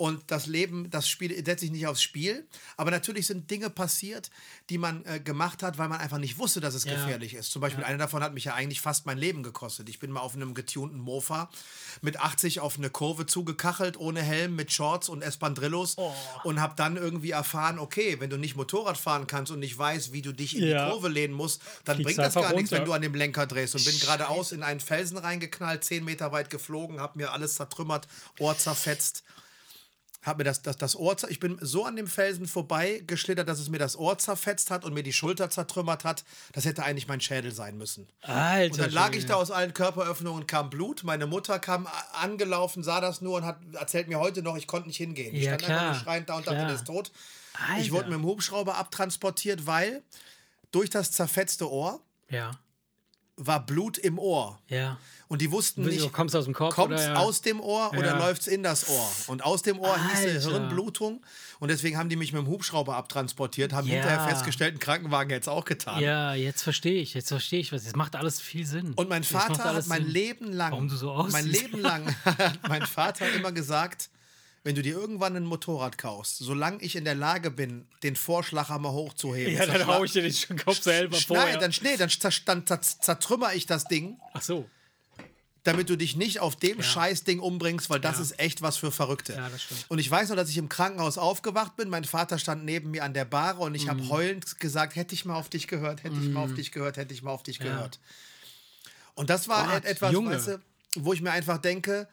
[0.00, 2.46] und das Leben, das Spiel setze ich nicht aufs Spiel.
[2.78, 4.30] Aber natürlich sind Dinge passiert,
[4.70, 6.94] die man äh, gemacht hat, weil man einfach nicht wusste, dass es Ja.
[6.94, 7.50] gefährlich ist.
[7.52, 9.90] Zum Beispiel eine davon hat mich ja eigentlich fast mein Leben gekostet.
[9.90, 11.50] Ich bin mal auf einem getunten Mofa
[12.00, 16.14] mit 80 auf eine Kurve zugekachelt, ohne Helm, mit Shorts und Espandrillos Oh.
[16.44, 20.14] und habe dann irgendwie erfahren, okay, wenn du nicht Motorrad fahren kannst und nicht weißt,
[20.14, 20.86] wie du dich in Ja.
[20.86, 22.86] die Kurve lehnen musst, dann Fliegst bringt das gar nichts, wenn runter.
[22.86, 23.74] du an dem Lenker drehst.
[23.74, 28.08] Und bin geradeaus in einen Felsen reingeknallt, 10 Meter weit geflogen, habe mir alles zertrümmert,
[28.38, 29.24] Ohr zerfetzt.
[30.22, 33.58] Hab mir das, das, das Ohr, ich bin so an dem Felsen vorbei geschlittert, dass
[33.58, 36.24] es mir das Ohr zerfetzt hat und mir die Schulter zertrümmert hat.
[36.52, 38.06] Das hätte eigentlich mein Schädel sein müssen.
[38.20, 38.74] Alter.
[38.74, 41.04] Und dann lag ich da aus allen Körperöffnungen, kam Blut.
[41.04, 44.88] Meine Mutter kam angelaufen, sah das nur und hat erzählt mir heute noch, ich konnte
[44.88, 45.34] nicht hingehen.
[45.34, 45.92] Ich Ja, stand einfach klar.
[45.94, 46.66] nur schreiend da und dachte, Klar.
[46.68, 47.12] der ist tot.
[47.68, 47.80] Alter.
[47.82, 50.02] Ich wurde mit dem Hubschrauber abtransportiert, weil
[50.70, 52.50] durch das zerfetzte Ohr Ja,
[53.46, 54.58] war Blut im Ohr.
[54.68, 54.96] ja.
[55.28, 57.14] Und die wussten nicht, kommt's aus dem Kopf kommt's oder ja?
[57.20, 58.18] aus dem Ohr oder Ja.
[58.18, 59.08] läuft's in das Ohr?
[59.28, 60.34] Und aus dem Ohr hieß Alter.
[60.34, 61.22] es Hirnblutung.
[61.60, 63.94] Und deswegen haben die mich mit dem Hubschrauber abtransportiert, haben Ja.
[63.94, 66.02] hinterher festgestellt, ein Krankenwagen hätte es auch getan.
[66.02, 67.84] Ja, jetzt verstehe ich, jetzt verstehe ich was.
[67.84, 68.92] Das macht alles viel Sinn.
[68.94, 70.10] Und mein Vater hat mein Sinn.
[70.10, 71.46] Leben lang, Warum du so mein.
[71.46, 74.10] Leben lang, hat mein Vater immer gesagt,
[74.62, 78.92] wenn du dir irgendwann ein Motorrad kaufst, solange ich in der Lage bin, den Vorschlaghammer
[78.92, 81.46] hochzuheben, Ja, dann hau ich dir den Kopf selber vorher.
[81.58, 82.10] Nein, dann, nee, dann
[82.44, 84.68] dann zer, zertrümmer ich das Ding Ach so.
[85.64, 88.22] damit du dich nicht auf dem Scheißding umbringst, weil das Ja.
[88.22, 89.32] ist echt was für Verrückte.
[89.34, 89.84] Ja, das stimmt.
[89.88, 91.88] Und ich weiß noch, dass ich im Krankenhaus aufgewacht bin.
[91.88, 93.90] Mein Vater stand neben mir an der Bar und ich Mhm.
[93.90, 96.98] habe heulend gesagt, hätte ich mal auf dich gehört, hätte ich mal auf dich gehört,
[96.98, 97.98] hätte ich mal auf dich gehört.
[99.14, 100.32] Und das war Gott, et etwas, Junge.
[100.32, 100.60] weißt du,
[100.96, 102.08] wo ich mir einfach denke,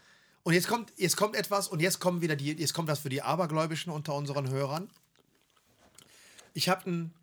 [0.48, 3.10] und jetzt kommt, jetzt kommt etwas und jetzt kommen wieder die, jetzt kommt was für
[3.10, 4.90] die Abergläubischen unter unseren Hörern.
[6.54, 7.14] Ich habe ein,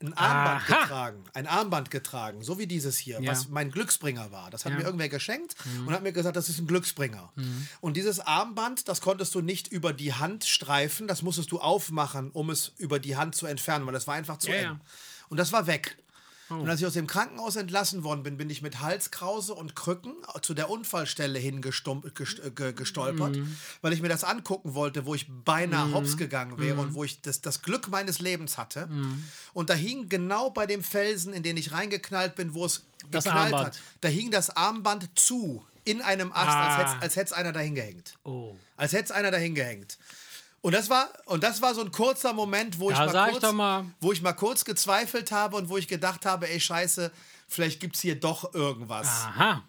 [0.00, 0.80] ein Armband Aha.
[0.82, 3.30] getragen, ein Armband getragen, so wie dieses hier, Ja.
[3.32, 4.48] was mein Glücksbringer war.
[4.50, 4.78] Das hat Ja.
[4.78, 5.56] mir irgendwer geschenkt
[5.86, 7.30] und hat mir gesagt, das ist ein Glücksbringer.
[7.82, 12.30] Und dieses Armband, das konntest du nicht über die Hand streifen, das musstest du aufmachen,
[12.30, 14.80] um es über die Hand zu entfernen, weil das war einfach zu Ja, eng.
[15.28, 15.98] Und das war weg.
[16.50, 20.14] Und als ich aus dem Krankenhaus entlassen worden bin, bin ich mit Halskrause und Krücken
[20.42, 22.14] zu der Unfallstelle hingestolpert,
[22.76, 23.38] gestolpert,
[23.82, 27.20] weil ich mir das angucken wollte, wo ich beinahe hops gegangen wäre und wo ich
[27.22, 28.88] das, das Glück meines Lebens hatte.
[29.52, 33.24] Und da hing genau bei dem Felsen, in den ich reingeknallt bin, wo es Das
[33.24, 33.74] geknallt Armband.
[33.76, 36.78] hat, da hing das Armband zu in einem Ast, als Ah.
[36.92, 38.14] hätte als hätte es einer dahin gehängt.
[38.24, 38.54] Oh.
[38.76, 39.98] Als hätte es einer dahin gehängt.
[40.62, 43.30] Und das war, und das war so ein kurzer Moment, wo ich, Da mal ich
[43.32, 43.84] kurz, doch mal.
[44.00, 47.10] wo ich mal kurz gezweifelt habe und wo ich gedacht habe, ey Scheiße,
[47.48, 49.06] vielleicht gibt es hier doch irgendwas.
[49.06, 49.62] Aha.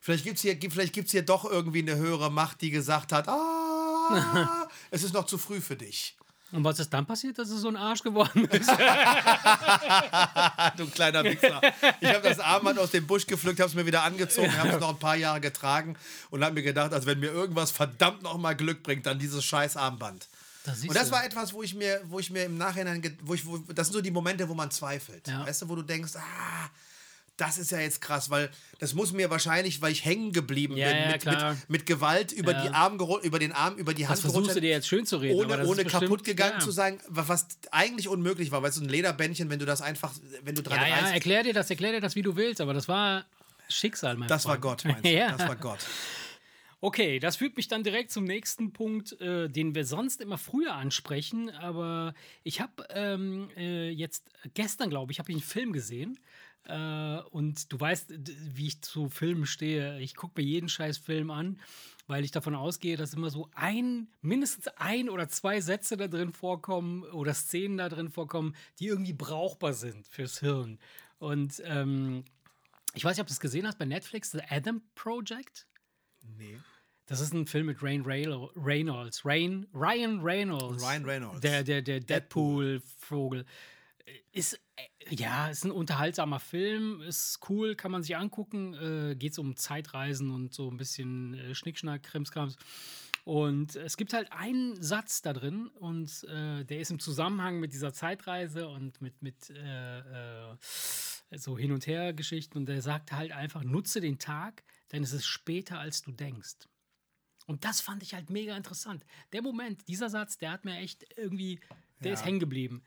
[0.00, 3.26] Vielleicht gibt es hier, vielleicht gibt's hier doch irgendwie eine höhere Macht, die gesagt hat,
[3.26, 6.14] ah, es ist noch zu früh für dich.
[6.52, 8.70] Und was ist dann passiert, dass es so ein Arsch geworden ist?
[10.76, 11.60] Du kleiner Wichser.
[12.00, 14.80] Ich habe das Armband aus dem Busch gepflückt, habe es mir wieder angezogen, habe es
[14.80, 15.96] noch ein paar Jahre getragen
[16.30, 19.44] und habe mir gedacht, also wenn mir irgendwas verdammt noch mal Glück bringt, dann dieses
[19.44, 20.28] scheiß Armband.
[20.64, 21.12] Da siehst Und das du.
[21.14, 23.94] war etwas, wo ich mir, wo ich mir im Nachhinein, wo ich, wo, das sind
[23.94, 25.28] so die Momente, wo man zweifelt.
[25.28, 25.46] Ja.
[25.46, 26.70] Weißt du, wo du denkst, ah,
[27.36, 28.48] das ist ja jetzt krass, weil
[28.78, 32.30] das muss mir wahrscheinlich, weil ich hängen geblieben Ja, bin, ja, mit, mit, mit Gewalt
[32.32, 32.62] über Ja.
[32.62, 35.16] die Arm über den Arm, über die Hand das versuchst du dir jetzt schön zu
[35.18, 35.38] reden.
[35.40, 36.64] ohne, das ohne ist bestimmt- kaputt gegangen ja.
[36.64, 40.12] zu sein, wa- was eigentlich unmöglich war, weil so ein Lederbändchen, wenn du das einfach,
[40.44, 42.60] wenn du dran Ja, ja, reißt, erklär dir das, erklär dir das, wie du willst,
[42.60, 43.24] aber das war
[43.68, 44.62] Schicksal, mein das war Freund.
[44.62, 45.08] Gott, meinst du?
[45.12, 45.32] ja.
[45.36, 45.80] Das war Gott.
[46.84, 50.74] Okay, das führt mich dann direkt zum nächsten Punkt, äh, den wir sonst immer früher
[50.74, 51.48] ansprechen.
[51.48, 52.12] Aber
[52.42, 56.18] ich habe ähm, äh, jetzt gestern, glaube ich, habe ich einen Film gesehen.
[56.64, 58.12] Äh, und du weißt,
[58.54, 59.98] wie ich zu Filmen stehe.
[60.00, 61.58] Ich gucke mir jeden scheiß Film an,
[62.06, 66.34] weil ich davon ausgehe, dass immer so ein, mindestens ein oder zwei Sätze da drin
[66.34, 70.78] vorkommen oder Szenen da drin vorkommen, die irgendwie brauchbar sind fürs Hirn.
[71.16, 72.26] Und ähm,
[72.92, 75.66] ich weiß nicht, ob du es gesehen hast bei Netflix, The Adam Project.
[76.36, 76.58] Nee.
[77.06, 79.24] Das ist ein Film mit Rain Reynolds.
[79.24, 80.82] Rain, Ryan Reynolds.
[80.82, 81.40] Ryan Reynolds.
[81.40, 83.44] Der, der, der Deadpool-Vogel.
[84.32, 88.74] Ist, äh, ja, ist ein unterhaltsamer Film, ist cool, kann man sich angucken.
[88.74, 92.56] Äh, Geht um Zeitreisen und so ein bisschen äh, Schnickschnack, Krimskrams.
[93.24, 97.72] Und es gibt halt einen Satz da drin und äh, der ist im Zusammenhang mit
[97.72, 100.56] dieser Zeitreise und mit, mit äh, äh,
[101.30, 102.58] so Hin- und Her-Geschichten.
[102.58, 106.68] Und der sagt halt einfach, nutze den Tag, denn es ist später, als du denkst.
[107.46, 109.04] Und das fand ich halt mega interessant.
[109.32, 111.60] Der Moment, dieser Satz, der hat mir echt irgendwie,
[112.00, 112.82] der ist hängen geblieben.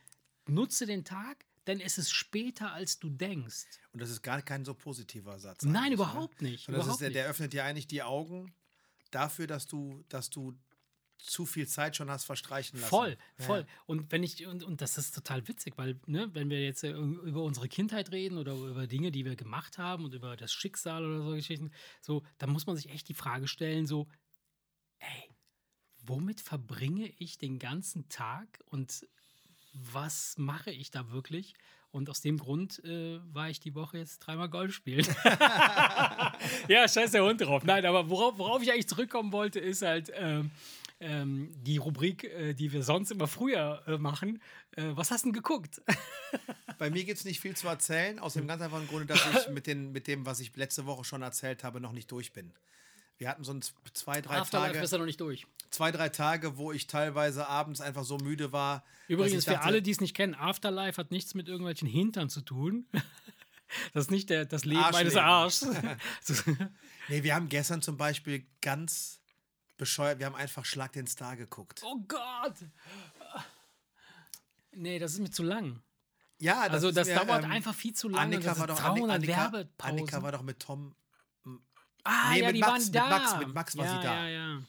[0.48, 3.66] Nutze den Tag, denn es ist später, als du denkst.
[3.92, 5.64] Und das ist gar kein so positiver Satz.
[5.64, 6.68] Nein, eigentlich, überhaupt nicht.
[6.68, 8.54] Und das Überhaupt ist der, der öffnet dir eigentlich die Augen
[9.12, 10.56] dafür, dass du, dass du
[11.20, 12.90] zu viel Zeit schon hast verstreichen lassen.
[12.90, 13.46] Voll, Ja.
[13.46, 13.66] voll.
[13.86, 16.92] Und wenn ich, und, und das ist total witzig, weil, ne, wenn wir jetzt äh,
[16.92, 21.04] über unsere Kindheit reden oder über Dinge, die wir gemacht haben und über das Schicksal
[21.04, 24.08] oder so Geschichten, so, dann muss man sich echt die Frage stellen, so,
[25.00, 25.36] ey,
[26.04, 29.08] womit verbringe ich den ganzen Tag und
[29.74, 31.54] was mache ich da wirklich?
[31.92, 35.06] Und aus dem Grund äh, war ich die Woche jetzt dreimal Golf spielen.
[36.68, 37.64] ja, scheiß der Hund drauf.
[37.64, 40.52] Nein, aber worauf, worauf ich eigentlich zurückkommen wollte, ist halt ähm,
[41.00, 44.42] ähm, die Rubrik, äh, die wir sonst immer früher äh, machen.
[44.72, 45.82] Äh, was hast du denn geguckt?
[46.78, 49.50] Bei mir gibt es nicht viel zu erzählen, aus dem ganz einfachen Grunde, dass ich
[49.54, 52.54] mit, den, mit dem, was ich letzte Woche schon erzählt habe, noch nicht durch bin.
[53.18, 53.62] Wir hatten so ein
[53.94, 55.48] zwei, drei Afterlife Tage, bist du noch nicht durch.
[55.72, 58.84] zwei, drei Tage, wo ich teilweise abends einfach so müde war.
[59.08, 62.30] Übrigens, ich für dachte, alle, die es nicht kennen, Afterlife hat nichts mit irgendwelchen Hintern
[62.30, 62.86] zu tun.
[63.94, 66.00] Das ist nicht der, das Leben eines Arschleben.
[66.24, 66.44] Arschs.
[67.10, 69.20] Nee, wir haben gestern zum Beispiel ganz
[69.78, 71.82] bescheuert, wir haben einfach Schlag den Star geguckt.
[71.84, 72.54] oh Gott!
[74.72, 75.82] Nee, das ist mir zu lang.
[76.40, 78.36] Ja, das Also, ist das mir, dauert ähm, einfach viel zu lange.
[78.36, 79.62] Annika war doch Anni- 300 Annika.
[79.80, 80.96] Annika war doch mit Tom
[82.08, 82.96] ah, Nee, ja, mit Max, mit.
[82.96, 84.28] Max- mit Max war ja, sie da.
[84.28, 84.62] Ja,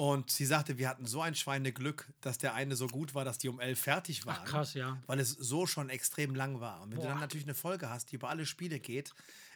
[0.00, 3.36] und sie sagte, wir hatten so ein Schweineglück, dass der eine so gut war, dass
[3.36, 4.38] die um elf fertig waren.
[4.40, 4.96] Ach, krass, ja.
[5.06, 6.80] Weil es so schon extrem lang war.
[6.80, 7.10] Und wenn du Boah.
[7.10, 9.12] dann natürlich eine Folge hast, die über alle Spiele geht,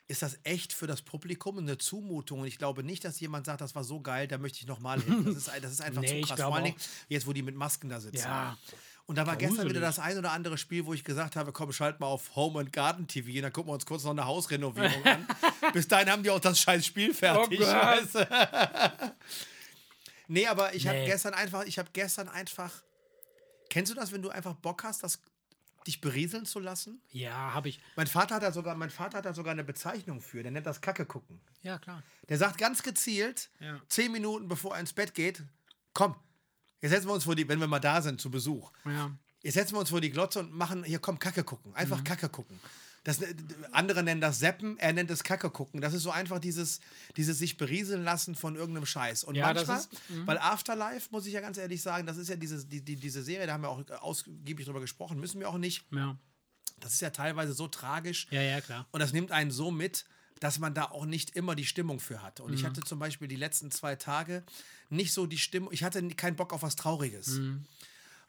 [0.07, 2.41] ist das echt für das Publikum eine Zumutung.
[2.41, 5.01] Und ich glaube nicht, dass jemand sagt, das war so geil, da möchte ich nochmal
[5.01, 5.25] hin.
[5.25, 6.41] Das ist, das ist einfach Nee, zu krass.
[6.41, 6.69] Vor auch.
[7.09, 8.19] jetzt, wo die mit Masken da sitzen.
[8.19, 8.59] Ja.
[9.07, 9.97] Und da war gestern wieder Gruselig.
[9.97, 12.73] das ein oder andere Spiel, wo ich gesagt habe, komm, schalt mal auf Home and
[12.73, 15.27] Garden TV und dann gucken wir uns kurz noch eine Hausrenovierung an.
[15.75, 17.61] Bis dahin haben die auch das scheiß Spiel fertig.
[17.61, 19.15] Oh weißt du?
[20.29, 21.07] nee, aber ich habe Nee.
[21.07, 22.73] gestern einfach, ich habe gestern einfach.
[23.71, 25.21] Kennst du das, wenn du einfach Bock hast, das,
[25.87, 27.03] dich berieseln zu lassen?
[27.11, 27.81] Ja, habe ich.
[27.97, 30.43] Mein Vater hat da sogar, mein Vater hat da sogar eine Bezeichnung für.
[30.43, 31.41] Der nennt das Kacke gucken.
[31.63, 32.03] Ja, klar.
[32.29, 33.81] Der sagt ganz gezielt, Ja.
[33.89, 35.43] zehn Minuten bevor er ins Bett geht,
[35.93, 36.15] komm,
[36.85, 39.11] jetzt setzen wir uns vor die, wenn wir mal da sind zu Besuch, Ja.
[39.43, 41.75] jetzt setzen wir uns vor die Glotze und machen, hier komm, Kacke gucken.
[41.75, 42.05] Einfach Mhm.
[42.05, 42.61] Kacke gucken.
[43.05, 43.19] Das,
[43.73, 45.83] andere nennen das Seppen, er nennt es Kacke gucken.
[45.83, 46.81] Das ist so einfach dieses,
[47.19, 49.25] dieses sich berieseln lassen von irgendeinem Scheiß.
[49.25, 50.27] Und Ja, manchmal, ist- mhm.
[50.27, 53.23] weil Afterlife, muss ich ja ganz ehrlich sagen, das ist ja diese, die, die, diese
[53.23, 55.85] Serie, da haben wir auch ausgiebig drüber gesprochen, müssen wir auch nicht.
[55.93, 56.17] Ja.
[56.81, 58.27] Das ist ja teilweise so tragisch.
[58.31, 58.87] Ja, ja, klar.
[58.91, 60.07] Und das nimmt einen so mit,
[60.41, 62.41] dass man da auch nicht immer die Stimmung für hat.
[62.41, 62.55] Und Mhm.
[62.57, 64.45] ich hatte zum Beispiel die letzten zwei Tage
[64.91, 67.41] nicht so die Stimmung, ich hatte keinen Bock auf was Trauriges.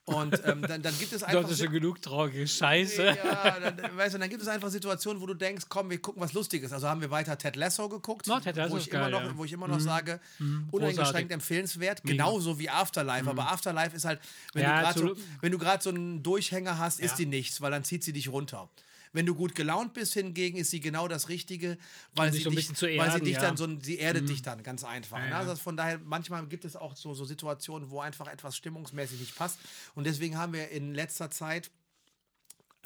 [0.08, 1.44] Und ähm, dann, dann gibt es Du einfach.
[1.46, 3.04] hattest schon genug traurige Scheiße.
[3.24, 6.22] ja, dann, weißt du, dann gibt es einfach Situationen, wo du denkst, komm, wir gucken
[6.22, 6.72] was Lustiges.
[6.72, 9.12] Also haben wir weiter Ted Lasso geguckt, No, Ted Lasso wo, ist ich immer geil,
[9.12, 9.32] noch, ja.
[9.34, 9.38] Mhm.
[9.40, 11.32] wo ich immer noch sage, uneingeschränkt Großartig.
[11.32, 13.28] empfehlenswert, genauso wie Afterlife.
[13.28, 14.20] Aber Afterlife ist halt,
[14.54, 15.06] wenn Ja, du gerade so,
[15.52, 17.18] du so einen Durchhänger hast, ist Ja.
[17.18, 18.70] die nichts, weil dann zieht sie dich runter.
[19.16, 21.78] Wenn du gut gelaunt bist hingegen, ist sie genau das Richtige,
[22.14, 23.42] weil, sie, dich, zu weil sie erden, dich ja.
[23.42, 25.20] dann so, sie erdet dich dann ganz einfach.
[25.20, 25.30] ne?
[25.30, 25.40] ja.
[25.40, 29.36] Also von daher, manchmal gibt es auch so, so Situationen, wo einfach etwas stimmungsmäßig nicht
[29.36, 29.58] passt.
[29.96, 31.72] Und deswegen haben wir in letzter Zeit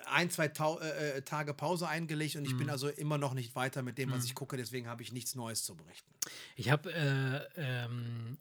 [0.05, 2.57] ein, zwei Tau äh, äh, Tage Pause eingelegt und ich Mhm.
[2.59, 4.55] bin also immer noch nicht weiter mit dem, was ich gucke.
[4.55, 6.09] Deswegen habe ich nichts Neues zu berichten.
[6.55, 8.38] Ich habe äh, ähm,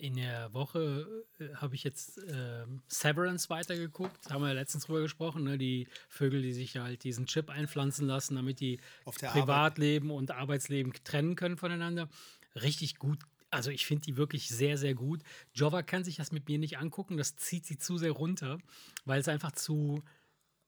[0.00, 4.30] in der Woche äh, habe ich jetzt ähm, Severance weitergeguckt.
[4.30, 5.58] Haben wir ja letztens drüber gesprochen, ne?
[5.58, 11.36] Die Vögel, die sich halt diesen Chip einpflanzen lassen, damit die Privatleben und Arbeitsleben trennen
[11.36, 12.08] können voneinander.
[12.54, 13.20] Richtig gut.
[13.50, 15.22] Also ich finde die wirklich sehr, sehr gut.
[15.54, 17.16] Jova kann sich das mit mir nicht angucken.
[17.16, 18.58] Das zieht sie zu sehr runter,
[19.04, 20.02] weil es einfach zu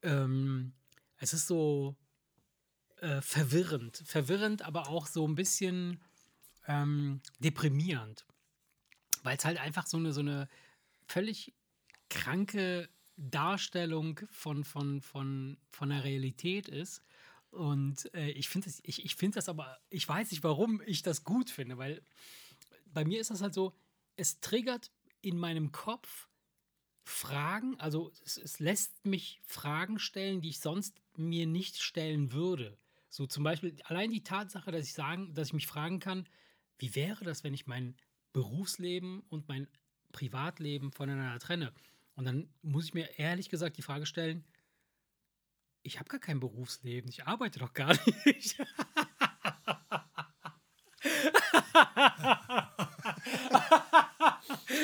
[0.02, 0.72] ähm,
[1.18, 1.96] es ist so
[3.00, 4.02] äh, verwirrend.
[4.04, 6.00] Verwirrend, aber auch so ein bisschen
[6.66, 8.26] ähm, deprimierend.
[9.22, 10.48] Weil es halt einfach so eine, so eine
[11.06, 11.54] völlig
[12.08, 17.02] kranke Darstellung von, von, von, von der Realität ist.
[17.50, 21.02] Und äh, ich finde das, ich, ich find das aber, ich weiß nicht, warum ich
[21.02, 22.02] das gut finde, weil
[22.86, 23.74] bei mir ist das halt so,
[24.16, 26.28] es triggert in meinem Kopf
[27.04, 32.78] Fragen, also es, es lässt mich Fragen stellen, die ich sonst mir nicht stellen würde.
[33.08, 36.28] So zum Beispiel allein die Tatsache, dass ich sagen, dass ich mich fragen kann,
[36.78, 37.96] wie wäre das, wenn ich mein
[38.32, 39.68] Berufsleben und mein
[40.12, 41.72] Privatleben voneinander trenne?
[42.14, 44.44] Und dann muss ich mir ehrlich gesagt die Frage stellen,
[45.82, 48.56] ich habe gar kein Berufsleben, ich arbeite doch gar nicht.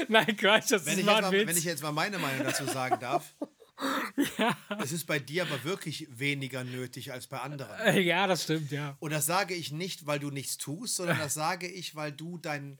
[0.08, 1.46] Nein, Quatsch, das Wenn ist ein Witz.
[1.46, 3.34] wenn ich jetzt mal meine Meinung dazu sagen darf,
[4.82, 7.78] es ist bei dir aber wirklich weniger nötig als bei anderen.
[7.80, 8.96] Äh, ja, das stimmt, ja.
[9.00, 12.38] Und das sage ich nicht, weil du nichts tust, sondern das sage ich, weil du
[12.38, 12.78] dein,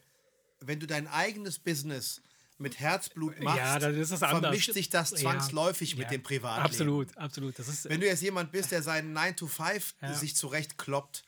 [0.60, 2.20] wenn du dein eigenes Business
[2.60, 4.40] mit Herzblut machst, Ja, dann ist das anders.
[4.40, 5.16] vermischt sich das Ja.
[5.18, 6.64] zwangsläufig mit Ja, dem Privatleben.
[6.66, 7.58] Absolut, absolut.
[7.58, 10.12] Das ist, Wenn du jetzt jemand bist, der seinen 9 to 5 Ja.
[10.14, 11.24] sich zurechtkloppt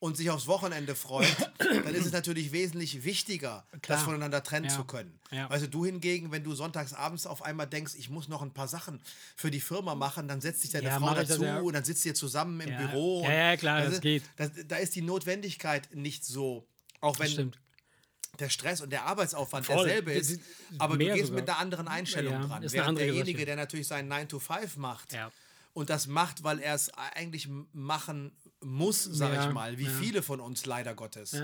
[0.00, 3.96] und sich aufs Wochenende freut, dann ist es natürlich wesentlich wichtiger, Klar.
[3.96, 4.76] das voneinander trennen Ja.
[4.76, 5.18] zu können.
[5.30, 5.46] Ja.
[5.48, 8.68] Also du hingegen, wenn du sonntags abends auf einmal denkst, ich muss noch ein paar
[8.68, 9.00] Sachen
[9.34, 11.60] für die Firma machen, dann setzt sich deine Ja, Frau das dazu ja.
[11.60, 12.86] und dann sitzt ihr zusammen im Ja.
[12.86, 13.22] Büro.
[13.24, 14.24] Ja, ja, klar, das ist- geht.
[14.36, 16.68] Das, da ist die Notwendigkeit nicht so,
[17.00, 17.58] auch wenn stimmt.
[18.40, 19.86] Der Stress und der Arbeitsaufwand Voll.
[19.86, 20.40] derselbe ist,
[20.78, 21.40] aber du mehr gehst sogar.
[21.42, 22.62] mit einer anderen Einstellung Ja, dran.
[22.62, 25.30] ist Während derjenige, der natürlich seinen 9 to 5 macht Ja.
[25.72, 30.22] und das macht, weil er es eigentlich machen muss, sag Ja, ich mal, wie viele
[30.22, 31.36] von uns leider Gottes.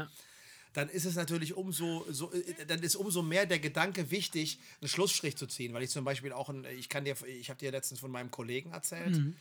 [0.74, 4.88] Dann ist es natürlich umso, so, äh, dann ist umso mehr der Gedanke wichtig, einen
[4.88, 7.70] Schlussstrich zu ziehen, weil ich zum Beispiel auch, ein, ich kann dir, ich habe dir
[7.70, 9.16] letztens von meinem Kollegen erzählt.
[9.18, 9.36] Mhm.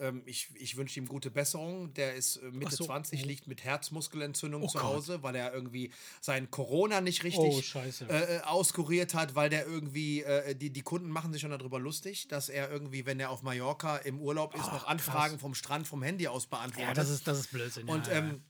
[0.00, 1.92] Ähm, ich, ich wünsche ihm gute Besserung.
[1.94, 2.84] Der ist äh, Mitte so.
[2.84, 4.86] 20, liegt mit Herzmuskelentzündung Oh zu Gott.
[4.86, 5.90] Hause, weil er irgendwie
[6.20, 8.06] sein Corona nicht Oh, richtig scheiße.
[8.08, 11.78] äh, äh, auskuriert hat, weil der irgendwie, äh, die, die Kunden machen sich schon darüber
[11.80, 15.86] lustig, dass er irgendwie, wenn er auf Mallorca im Urlaub ist, noch Anfragen vom Strand
[15.88, 16.88] vom Handy aus beantwortet.
[16.88, 17.88] ja, das ist, das ist Blödsinn.
[17.88, 18.14] Und ja.
[18.14, 18.42] ähm,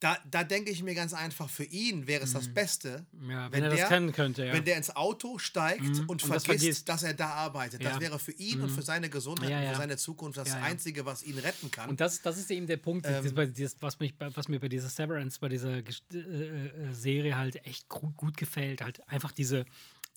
[0.00, 3.30] da, da denke ich mir ganz einfach, für ihn wäre es das Beste, Mhm.
[3.30, 4.52] Ja, wenn er das kennen könnte, ja.
[4.52, 4.56] Mhm.
[4.58, 6.88] wenn der ins Auto steigt und, und das vergisst, vergisst.
[6.88, 7.82] dass er da arbeitet.
[7.82, 7.88] Ja.
[7.88, 7.92] Mhm.
[7.94, 10.52] Das wäre für ihn und für seine Gesundheit und für seine Zukunft das.
[10.52, 11.90] Einzige, was ihn retten kann.
[11.90, 13.34] Und das, das ist eben der Punkt, Ähm.
[13.34, 15.80] das, was, mich, was mir bei dieser Severance, bei dieser äh,
[16.12, 18.82] äh, Serie halt echt gut, gut gefällt.
[18.82, 19.64] Halt einfach diese,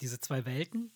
[0.02, 0.92] diese zwei Welten.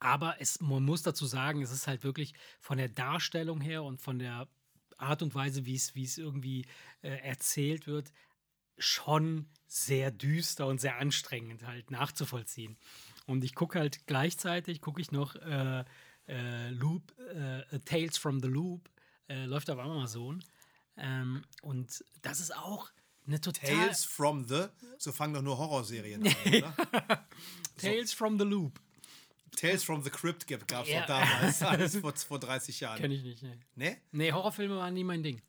[0.00, 4.00] Aber es, man muss dazu sagen, es ist halt wirklich von der Darstellung her und
[4.00, 4.46] von der
[4.98, 6.66] Art und Weise, wie es, wie es irgendwie
[7.02, 8.12] äh, erzählt wird,
[8.78, 12.76] schon sehr düster und sehr anstrengend halt nachzuvollziehen.
[13.26, 15.84] Und ich gucke halt gleichzeitig, gucke ich noch äh,
[16.26, 18.88] äh, Loop, äh, Tales from the Loop,
[19.28, 20.42] äh, läuft auf Amazon.
[20.96, 22.90] Ähm, und das ist auch
[23.26, 23.70] eine total.
[23.70, 24.64] Tales from the,
[24.96, 26.74] so fangen doch nur Horrorserien an, oder?
[27.76, 28.80] Tales from the Loop.
[29.56, 31.06] Tales from the Crypt gab es Ja.
[31.06, 32.98] damals, alles vor, vor 30 Jahren.
[33.00, 33.58] Kenn ich nicht, ne.
[33.74, 33.96] Ne?
[34.12, 35.40] Nee, Horrorfilme waren nie mein Ding.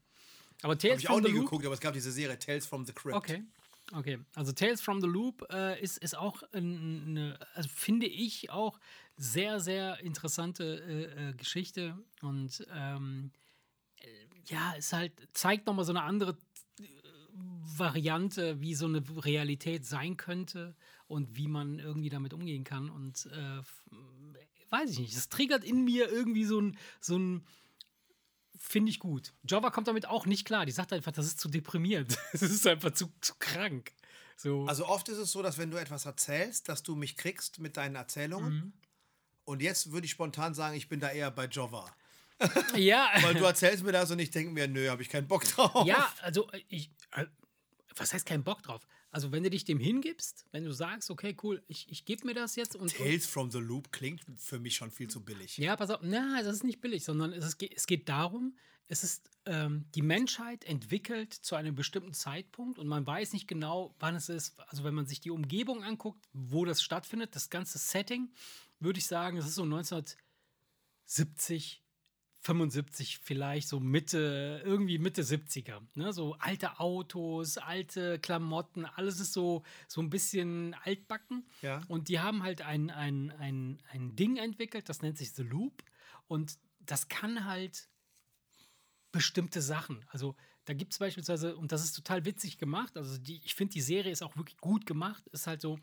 [0.61, 1.45] Aber Tales Habe ich from auch the nie Loop.
[1.45, 3.15] geguckt, aber es gab diese Serie Tales from the Crypt.
[3.15, 3.43] Okay.
[3.91, 8.79] Okay, also Tales from the Loop äh, ist, ist auch eine, also finde ich auch
[9.17, 10.63] sehr, sehr interessante
[11.17, 13.31] äh, äh, Geschichte und ähm,
[13.99, 14.07] äh,
[14.45, 16.37] ja, es halt zeigt nochmal so eine andere
[16.79, 16.83] äh,
[17.33, 20.75] Variante, wie so eine Realität sein könnte
[21.09, 23.61] und wie man irgendwie damit umgehen kann und äh,
[24.69, 27.45] weiß ich nicht, es triggert in mir irgendwie so ein, so ein
[28.61, 29.33] Finde ich gut.
[29.47, 30.65] Java kommt damit auch nicht klar.
[30.65, 32.17] Die sagt einfach, das ist zu deprimierend.
[32.33, 33.93] Es ist einfach zu, zu krank.
[34.35, 34.65] So.
[34.65, 37.77] Also oft ist es so, dass wenn du etwas erzählst, dass du mich kriegst mit
[37.77, 38.53] deinen Erzählungen.
[38.53, 38.73] Mhm.
[39.45, 41.89] Und jetzt würde ich spontan sagen, ich bin da eher bei Jova.
[42.75, 45.45] ja, Weil du erzählst mir das und ich denke mir, nö, habe ich keinen Bock
[45.45, 45.87] drauf.
[45.87, 47.25] ja, also äh, ich, äh,
[47.95, 48.85] was heißt kein Bock drauf?
[49.11, 52.35] Also wenn du dich dem hingibst, wenn du sagst, okay, cool, ich, ich gebe mir
[52.35, 55.57] das jetzt und, und Tales from the Loop klingt für mich schon viel zu billig.
[55.57, 58.55] ja, pass auf, na, das ist nicht billig, sondern es, ist, es geht darum,
[58.87, 63.93] es ist, ähm, die Menschheit entwickelt zu einem bestimmten Zeitpunkt und man weiß nicht genau,
[63.99, 64.59] wann es ist.
[64.67, 68.31] Also wenn man sich die Umgebung anguckt, wo das stattfindet, das ganze Setting,
[68.79, 71.83] würde ich sagen, es ist so 1970,
[72.41, 75.81] 75 vielleicht, so Mitte, irgendwie Mitte 70er.
[75.95, 76.13] Ne?
[76.13, 81.45] So alte Autos, alte Klamotten, alles ist so, so ein bisschen altbacken.
[81.61, 81.81] Ja.
[81.87, 85.83] Und die haben halt ein, ein, ein, ein Ding entwickelt, das nennt sich The Loop.
[86.27, 87.89] Und das kann halt
[89.11, 90.05] bestimmte Sachen.
[90.09, 90.35] Also
[90.65, 93.81] da gibt es beispielsweise, und das ist total witzig gemacht, also die, ich finde, die
[93.81, 95.79] Serie ist auch wirklich gut gemacht, ist halt so,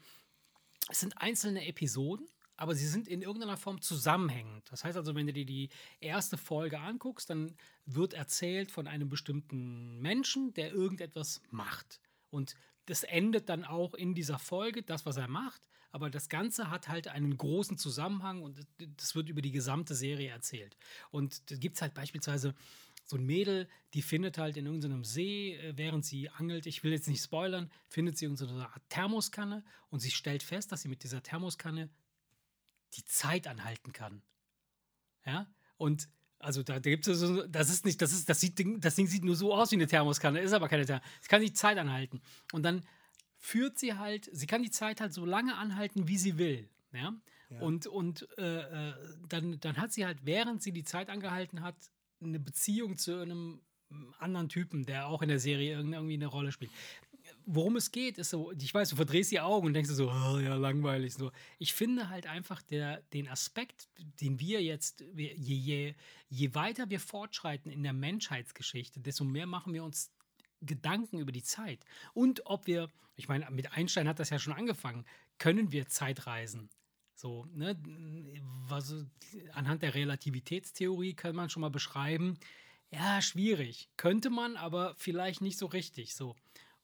[0.88, 4.70] es sind einzelne Episoden, aber sie sind in irgendeiner Form zusammenhängend.
[4.70, 5.68] Das heißt also, wenn du dir die
[6.00, 7.54] erste Folge anguckst, dann
[7.84, 12.00] wird erzählt von einem bestimmten Menschen, der irgendetwas macht.
[12.30, 12.54] Und
[12.86, 15.68] das endet dann auch in dieser Folge, das, was er macht.
[15.92, 20.30] Aber das Ganze hat halt einen großen Zusammenhang und das wird über die gesamte Serie
[20.30, 20.76] erzählt.
[21.10, 22.54] Und da gibt es halt beispielsweise
[23.06, 26.92] so ein Mädel, die findet halt in irgendeinem See, äh, während sie angelt, ich will
[26.92, 31.04] jetzt nicht spoilern, findet sie irgendeine Art Thermoskanne und sie stellt fest, dass sie mit
[31.04, 31.88] dieser Thermoskanne
[32.96, 34.22] die Zeit anhalten kann.
[35.24, 35.46] Ja?
[35.76, 38.94] Und also da, gibt es so, das ist nicht, das ist, das sieht, Ding- das
[38.94, 41.14] Ding sieht nur so aus wie eine Thermoskanne, ist aber keine Thermoskanne.
[41.22, 42.20] Sie kann die Zeit anhalten.
[42.52, 42.84] Und dann
[43.38, 46.68] führt sie halt, sie kann die Zeit halt so lange anhalten, wie sie will.
[46.92, 47.14] Ja?
[47.60, 48.94] Und, und äh, äh,
[49.28, 51.76] dann, dann hat sie halt, während sie die Zeit angehalten hat,
[52.20, 53.60] eine Beziehung zu einem
[54.18, 56.72] anderen Typen, der auch in der Serie irgend- irgendwie eine Rolle spielt.
[57.48, 60.38] Worum es geht, ist so, ich weiß, du verdrehst die Augen und denkst so, oh,
[60.38, 61.14] ja, langweilig.
[61.14, 61.30] So.
[61.58, 63.88] Ich finde halt einfach der, den Aspekt,
[64.20, 65.94] den wir jetzt, je, je,
[66.28, 70.10] je weiter wir fortschreiten in der Menschheitsgeschichte, desto mehr machen wir uns
[70.60, 71.84] Gedanken über die Zeit.
[72.14, 75.04] Und ob wir, ich meine, mit Einstein hat das ja schon angefangen,
[75.38, 76.68] können wir Zeitreisen?
[77.14, 77.78] So, ne,
[78.68, 78.92] was,
[79.52, 82.38] anhand der Relativitätstheorie kann man schon mal beschreiben,
[82.90, 83.88] ja, schwierig.
[83.96, 86.14] Könnte man, aber vielleicht nicht so richtig.
[86.14, 86.36] So.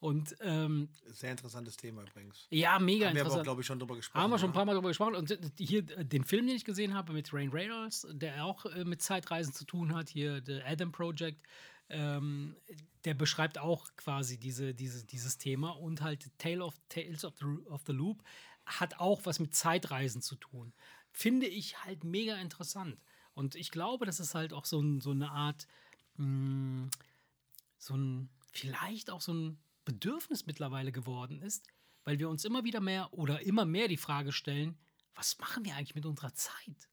[0.03, 2.49] Und ähm, Sehr interessantes Thema übrigens.
[2.51, 3.45] ja, mega Haben wir aber, interessant.
[3.45, 4.21] glaube ich, schon drüber gesprochen.
[4.21, 5.15] Haben wir schon ein paar Mal darüber gesprochen.
[5.15, 8.85] Und hier äh, den Film, den ich gesehen habe mit Rain Reynolds, der auch äh,
[8.85, 11.47] mit Zeitreisen zu tun hat, hier The Adam Project,
[11.89, 12.57] ähm,
[13.05, 17.47] der beschreibt auch quasi diese, diese, dieses Thema und halt Tale of, Tales of the,
[17.69, 18.25] of the Loop
[18.67, 20.73] hat auch was mit Zeitreisen zu tun.
[21.13, 22.99] Finde ich halt mega interessant.
[23.35, 25.69] Und ich glaube, das ist halt auch so, so eine Art,
[26.17, 26.89] mh,
[27.79, 31.67] so ein, vielleicht auch so ein Bedürfnis mittlerweile geworden ist,
[32.05, 34.79] weil wir uns immer wieder mehr oder immer mehr die Frage stellen,
[35.15, 36.89] was machen wir eigentlich mit unserer Zeit?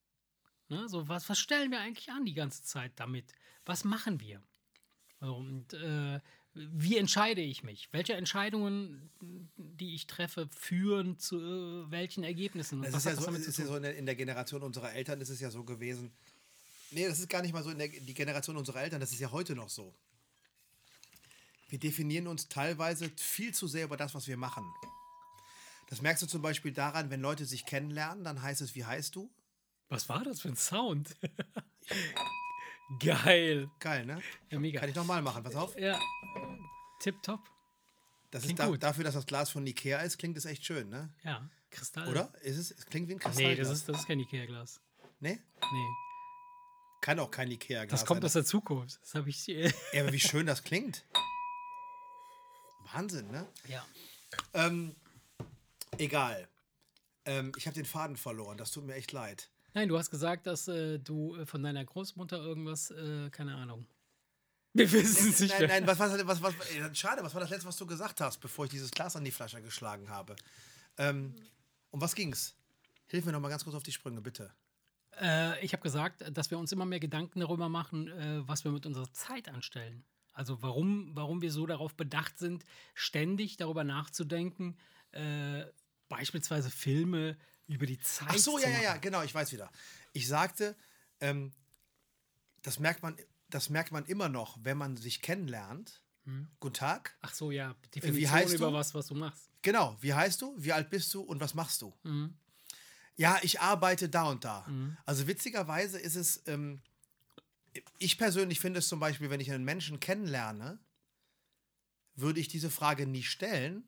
[0.67, 0.87] Ne?
[0.87, 3.33] So, was, was stellen wir eigentlich an die ganze Zeit damit?
[3.65, 4.41] Was machen wir?
[5.19, 6.19] Und äh,
[6.53, 7.89] wie entscheide ich mich?
[7.91, 9.11] Welche Entscheidungen,
[9.57, 12.83] die ich treffe, führen zu äh, welchen Ergebnissen?
[12.83, 15.39] Ist ja das ist ja so in, der, in der Generation unserer Eltern ist es
[15.39, 16.11] ja so gewesen.
[16.91, 19.19] Nee, das ist gar nicht mal so in der die Generation unserer Eltern, das ist
[19.19, 19.93] ja heute noch so.
[21.69, 24.65] Wir definieren uns teilweise viel zu sehr über das, was wir machen.
[25.87, 29.15] Das merkst du zum Beispiel daran, wenn Leute sich kennenlernen, dann heißt es, wie heißt
[29.15, 29.29] du?
[29.87, 31.15] Was war das für ein Sound?
[32.99, 33.69] Geil.
[33.79, 34.21] Geil, ne?
[34.49, 34.79] Ja, mega.
[34.79, 35.77] Kann ich nochmal machen, pass auf.
[35.77, 35.99] Ja,
[37.01, 37.39] tipptopp.
[38.31, 38.83] Das Klingt ist da, gut.
[38.83, 41.09] dafür, dass das Glas von Ikea ist, klingt es echt schön, ne?
[41.23, 42.07] Ja, Kristall.
[42.09, 42.31] Oder?
[42.43, 43.67] Ist es, es klingt wie ein Nee, Kristallglas.
[43.69, 44.81] das ist, das ist kein Ikea-Glas.
[45.19, 45.39] nee?
[45.71, 45.87] Nee.
[47.01, 48.25] Kann auch kein Ikea-Glas Das kommt sein.
[48.27, 48.99] aus der Zukunft.
[49.01, 49.47] Das habe ich.
[49.47, 49.69] Ja,
[50.01, 51.05] aber wie schön das klingt.
[52.93, 53.47] Wahnsinn, ne?
[53.67, 53.85] ja.
[54.53, 54.95] Ähm,
[55.97, 56.47] egal.
[57.25, 59.49] Ähm, ich habe den Faden verloren, das tut mir echt leid.
[59.73, 63.85] Nein, du hast gesagt, dass äh, du äh, von deiner Großmutter irgendwas, äh, keine Ahnung.
[64.73, 65.59] Wir wissen es nicht.
[65.59, 68.21] Nein, nein, was, was, was, was, ey, schade, was war das letzte, was du gesagt
[68.21, 70.35] hast, bevor ich dieses Glas an die Flasche geschlagen habe?
[70.97, 71.35] Ähm,
[71.91, 72.55] um was ging's?
[73.07, 74.51] Hilf mir noch mal ganz kurz auf die Sprünge, bitte.
[75.19, 78.71] Äh, ich habe gesagt, dass wir uns immer mehr Gedanken darüber machen, äh, was wir
[78.71, 80.03] mit unserer Zeit anstellen.
[80.39, 84.77] Also warum, warum wir so darauf bedacht sind, ständig darüber nachzudenken,
[85.11, 85.65] äh,
[86.07, 87.37] beispielsweise Filme
[87.67, 89.69] über die Zeit Ach so, ja, ja, ja, genau, ich weiß wieder.
[90.13, 90.77] Ich sagte,
[91.19, 91.51] ähm,
[92.61, 93.17] das, merkt man,
[93.49, 96.01] das merkt man immer noch, wenn man sich kennenlernt.
[96.61, 97.17] Guten Tag.
[97.19, 98.73] Ach so, ja, Definition heißt über du?
[98.73, 99.49] was, was du machst.
[99.61, 101.93] Genau, wie heißt du, wie alt bist du und was machst du?
[103.17, 104.65] Ja, ich arbeite da und da.
[105.05, 106.81] Also witzigerweise ist es, ähm,
[107.97, 110.79] ich persönlich finde es zum Beispiel, wenn ich einen Menschen kennenlerne,
[112.15, 113.83] würde ich diese Frage nie stellen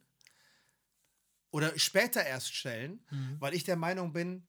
[1.52, 3.04] oder später erst stellen,
[3.40, 4.48] weil ich der Meinung bin,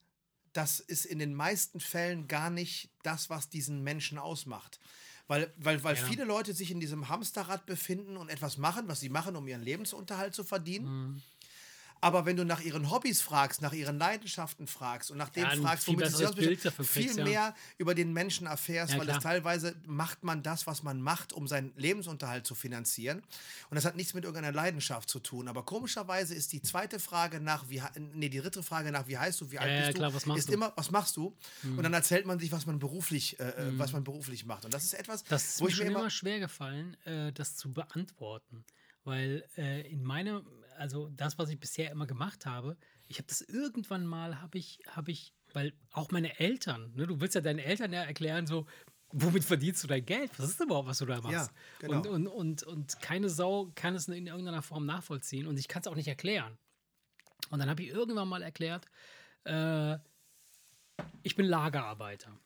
[0.53, 4.79] das ist in den meisten Fällen gar nicht das, was diesen Menschen ausmacht.
[5.27, 6.05] Weil, weil, weil Ja.
[6.05, 9.63] viele Leute sich in diesem Hamsterrad befinden und etwas machen, was sie machen, um ihren
[9.63, 11.21] Lebensunterhalt zu verdienen.
[12.03, 15.51] Aber wenn du nach ihren Hobbys fragst, nach ihren Leidenschaften fragst und nach dem Ja,
[15.55, 17.23] fragst, womit sie sich dafür viel kriegst, ja.
[17.23, 19.31] mehr über den Menschen erfährst, Ja, weil das klar.
[19.35, 23.19] teilweise macht man das, was man macht, um seinen Lebensunterhalt zu finanzieren.
[23.69, 25.47] Und das hat nichts mit irgendeiner Leidenschaft zu tun.
[25.47, 27.81] Aber komischerweise ist die zweite Frage nach, wie,
[28.13, 30.39] nee, die dritte Frage nach, wie heißt du, wie alt bist du, klar, was machst
[30.39, 30.51] ist du?
[30.51, 30.63] Mhm.
[30.63, 31.33] immer, was machst du?
[31.63, 34.65] Und dann erzählt man sich, was man beruflich, äh, äh, was man beruflich macht.
[34.65, 37.31] Und das ist etwas, Das ist wo mir ich mir immer, immer, schwer gefallen, äh,
[37.31, 38.65] das zu beantworten.
[39.05, 40.45] Weil äh, in meinem,
[40.77, 44.79] also das, was ich bisher immer gemacht habe, ich habe das irgendwann mal, habe ich,
[44.87, 48.65] habe ich, weil auch meine Eltern, ne, du willst ja deinen Eltern ja erklären, so,
[49.13, 50.31] womit verdienst du dein Geld?
[50.37, 51.51] Was ist überhaupt, was du da machst?
[51.81, 51.97] Ja, genau.
[51.97, 55.81] und, und, und, und keine Sau kann es in irgendeiner Form nachvollziehen und ich kann
[55.81, 56.57] es auch nicht erklären.
[57.49, 58.87] Und dann habe ich irgendwann mal erklärt,
[59.43, 59.97] äh,
[61.21, 62.37] ich bin Lagerarbeiter.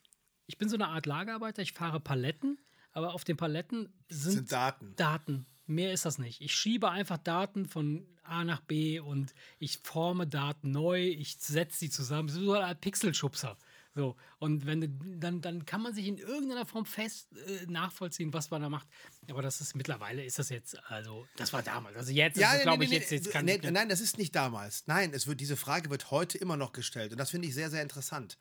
[0.47, 2.57] Ich bin so eine Art Lagerarbeiter, ich fahre Paletten,
[2.91, 4.95] aber auf den Paletten sind, sind Daten.
[4.95, 5.45] Daten.
[5.65, 6.41] Mehr ist das nicht.
[6.41, 11.79] Ich schiebe einfach Daten von A nach B und ich forme Daten neu, ich setze
[11.79, 12.29] sie zusammen.
[12.29, 13.57] So eine Art Pixelschubser.
[13.95, 14.15] So.
[14.37, 18.51] Und wenn du, dann, dann kann man sich in irgendeiner Form fest äh, nachvollziehen, was
[18.51, 18.87] man da macht.
[19.29, 21.95] Aber das ist mittlerweile ist das jetzt, also das war damals.
[21.97, 24.83] Also jetzt ist es, glaube ich, jetzt, jetzt kann nee, nein, das ist nicht damals.
[24.85, 27.11] Nein, es wird, diese Frage wird heute immer noch gestellt.
[27.11, 28.37] Und das finde ich sehr, sehr interessant.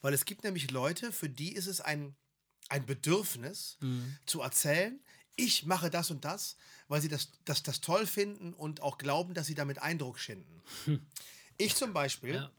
[0.00, 2.16] Weil es gibt nämlich Leute, für die ist es ein,
[2.68, 4.16] ein Bedürfnis, Mhm.
[4.26, 5.00] zu erzählen,
[5.36, 6.56] ich mache das und das,
[6.88, 10.62] weil sie das, das, das toll finden und auch glauben, dass sie damit Eindruck schinden.
[11.56, 12.50] Ich zum Beispiel Ja.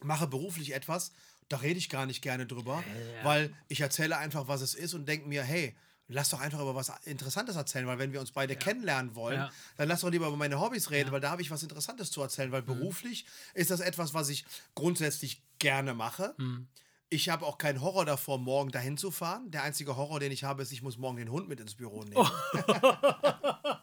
[0.00, 1.12] mache beruflich etwas,
[1.48, 2.84] da rede ich gar nicht gerne drüber,
[3.16, 3.24] Ja.
[3.24, 5.74] weil ich erzähle einfach, was es ist und denke mir, hey,
[6.10, 9.52] lass doch einfach über was Interessantes erzählen, weil wenn wir uns beide kennenlernen wollen, Ja.
[9.76, 12.20] dann lass doch lieber über meine Hobbys reden, weil da habe ich was Interessantes zu
[12.22, 12.52] erzählen, Mhm.
[12.52, 14.44] weil beruflich ist das etwas, was ich
[14.74, 16.34] grundsätzlich gerne mache.
[16.38, 16.68] Mhm.
[17.10, 19.50] Ich habe auch keinen Horror davor, morgen dahin zu fahren.
[19.50, 22.02] Der einzige Horror, den ich habe, ist, ich muss morgen den Hund mit ins Büro
[22.04, 22.16] nehmen.
[22.16, 22.28] Oh.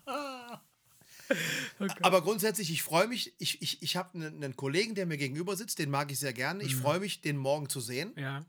[2.01, 3.34] Aber grundsätzlich, ich freue mich.
[3.39, 6.34] Ich, ich, ich habe einen, einen Kollegen, der mir gegenüber sitzt, den mag ich sehr
[6.34, 6.63] gerne.
[6.63, 6.69] Mhm.
[6.69, 8.13] Ich freue mich, den morgen zu sehen.
[8.15, 8.45] Ja.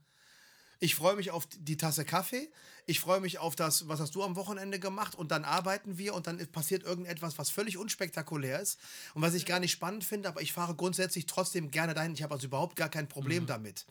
[0.78, 2.50] Ich freue mich auf die Tasse Kaffee.
[2.84, 5.14] Ich freue mich auf das, was hast du am Wochenende gemacht?
[5.14, 8.78] Und dann arbeiten wir und dann passiert irgendetwas, was völlig unspektakulär ist
[9.14, 12.12] und was ich gar nicht spannend finde, aber ich fahre grundsätzlich trotzdem gerne dahin.
[12.12, 13.46] Ich habe also überhaupt gar kein Problem Mhm.
[13.46, 13.86] damit.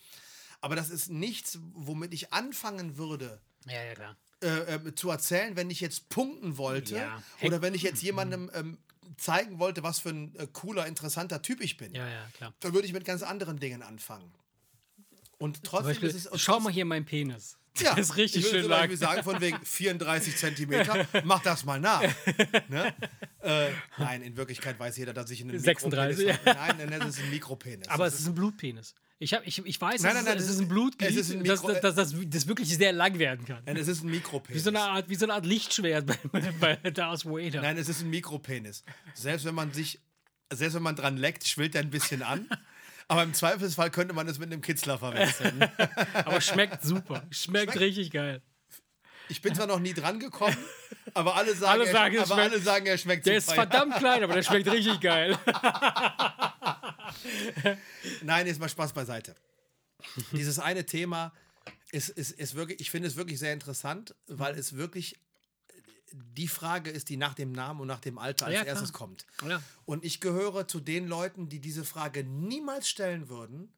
[0.66, 4.18] Aber das ist nichts, womit ich anfangen würde, Ja, ja, klar.
[4.41, 7.22] äh, äh, zu erzählen, wenn ich jetzt punkten wollte Ja.
[7.43, 8.80] oder wenn ich jetzt jemandem ähm,
[9.18, 11.93] zeigen wollte, was für ein äh, cooler, interessanter Typ ich bin.
[11.93, 12.51] Ja, ja, klar.
[12.61, 14.34] Dann würde ich mit ganz anderen Dingen anfangen.
[15.38, 16.26] Und trotzdem Beispiel, ist es.
[16.28, 17.57] und schau mal hier meinen Penis.
[17.78, 18.95] ja, Das ist richtig ich würde schön lang.
[18.97, 22.01] Sagen, von wegen 34 Zentimeter, mach das mal nach.
[22.70, 22.91] ne?
[23.41, 26.76] äh, nein, in Wirklichkeit weiß jeder, dass ich einen 36, Mikropenis habe.
[26.78, 27.88] Nein, nein, das ist ein Mikropenis.
[27.89, 28.96] Aber es ist ein Blutpenis.
[29.17, 31.43] Ich, hab, ich, ich weiß, Nein, dass nein, nein, es, ist ein Blutglied, ist ein
[31.46, 33.63] dass, Mikro- dass, dass, das, das wirklich sehr lang werden kann.
[33.66, 34.58] nein, es ist ein Mikropenis.
[34.58, 36.17] Wie so eine Art, wie so eine Art Lichtschwert bei,
[36.82, 37.62] bei Darth Vader.
[37.62, 38.83] Nein, es ist ein Mikropenis.
[39.13, 40.01] Selbst wenn man sich,
[40.51, 42.50] selbst wenn man dran leckt, schwillt er ein bisschen an.
[43.08, 45.63] Aber im Zweifelsfall könnte man es mit einem Kitzler verwechseln.
[46.13, 47.24] Aber schmeckt super.
[47.32, 48.42] Schmeckt, Schmeckt- richtig geil.
[49.30, 50.56] Ich bin zwar noch nie dran gekommen,
[51.14, 53.52] aber alle sagen, Alle er, sagen, es aber schmeckt- alle sagen er schmeckt Der ist
[53.52, 55.38] verdammt klein, aber der schmeckt richtig geil.
[58.22, 59.36] Nein, jetzt mal Spaß beiseite.
[60.32, 61.34] Dieses eine Thema
[61.92, 65.18] ist, ist, ist wirklich, ich finde es wirklich sehr interessant, weil es wirklich
[66.14, 69.26] die Frage ist, die nach dem Namen und nach dem Alter als Ja, erstes kommt.
[69.47, 69.62] Ja.
[69.86, 73.72] Und ich gehöre zu den Leuten, die diese Frage niemals stellen würden,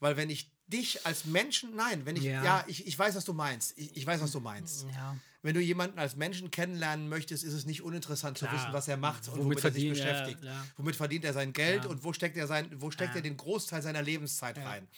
[0.00, 2.64] Weil wenn ich dich als Menschen, nein, wenn ich, ja, Ja.
[2.66, 3.76] ich, ich weiß, was du meinst.
[3.76, 4.86] Ich, ich weiß, was du meinst.
[4.94, 5.16] Ja.
[5.42, 8.60] Wenn du jemanden als Menschen kennenlernen möchtest, ist es nicht uninteressant zu Klar.
[8.60, 10.42] wissen, was er macht und Womit womit, er sich beschäftigt.
[10.42, 10.66] ja.
[10.76, 13.80] Womit verdient er sein Geld und wo steckt er sein, wo steckt er den Großteil
[13.82, 14.88] seiner Lebenszeit rein.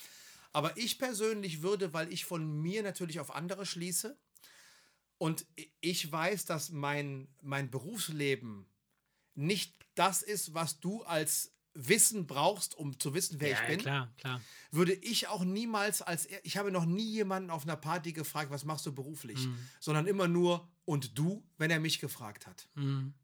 [0.53, 4.17] Aber ich persönlich würde, weil ich von mir natürlich auf andere schließe
[5.19, 5.47] und
[5.81, 8.67] ich weiß, dass mein, mein Berufsleben
[9.35, 13.79] nicht das ist, was du als Wissen brauchst, um zu wissen, wer Ja, ich bin
[13.81, 14.41] klar, klar.
[14.73, 18.65] würde ich auch niemals als ich habe noch nie jemanden auf einer Party gefragt, was
[18.65, 19.57] machst du beruflich, Mhm.
[19.79, 22.69] sondern immer nur und du, wenn er mich gefragt hat.
[22.75, 23.15] Mhm.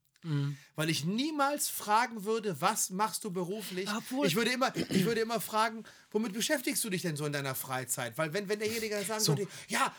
[0.75, 3.89] Weil ich niemals fragen würde, was machst du beruflich?
[3.97, 7.33] Obwohl- ich würde immer, ich würde immer fragen, womit beschäftigst du dich denn so in
[7.33, 8.17] deiner Freizeit?
[8.19, 9.93] Weil wenn, wenn derjenige sagen würde, ja,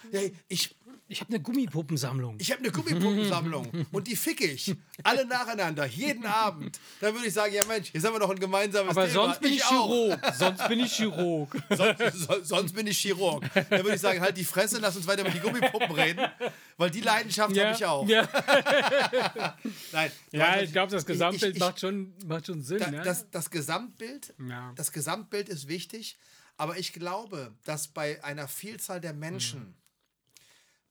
[0.49, 0.75] ich,
[1.09, 2.35] Ich habe eine Gummipuppensammlung.
[2.37, 7.33] ich habe eine Gummipuppensammlung und die ficke ich alle nacheinander, jeden Abend, dann würde ich
[7.33, 9.13] sagen, ja Mensch, jetzt haben wir doch ein gemeinsames Aber Thema.
[9.27, 9.87] sonst bin ich, auch.
[9.87, 10.35] Chirurg.
[10.37, 11.55] Sonst bin ich Chirurg.
[11.69, 13.45] sonst, so- sonst bin ich Chirurg.
[13.53, 16.27] Dann würde ich sagen, halt die Fresse, lass uns weiter über die Gummipuppen reden,
[16.75, 18.05] weil die Leidenschaft habe ich auch.
[18.09, 18.27] Ja,
[19.93, 22.79] Nein, ja ich glaube, das Gesamtbild ich- ich- macht, schon, macht schon Sinn.
[22.79, 23.01] da, ne?
[23.03, 24.71] das, das Gesamtbild, Ja.
[24.75, 26.17] das Gesamtbild ist wichtig,
[26.57, 29.73] aber ich glaube, dass bei einer Vielzahl der Menschen Mhm.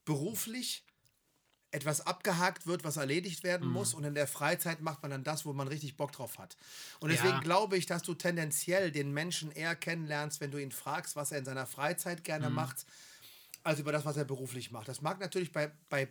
[0.05, 0.85] beruflich
[1.73, 3.49] etwas abgehakt wird, was erledigt Mhm.
[3.49, 6.39] werden muss und in der Freizeit macht man dann das, wo man richtig Bock drauf
[6.39, 6.57] hat.
[7.01, 7.41] Und deswegen Ja.
[7.41, 11.39] glaube ich, dass du tendenziell den Menschen eher kennenlernst, wenn du ihn fragst, was er
[11.39, 12.23] in seiner Freizeit Mhm.
[12.23, 12.87] gerne macht,
[13.63, 14.87] als über das, was er beruflich macht.
[14.89, 16.09] Das mag natürlich bei, bei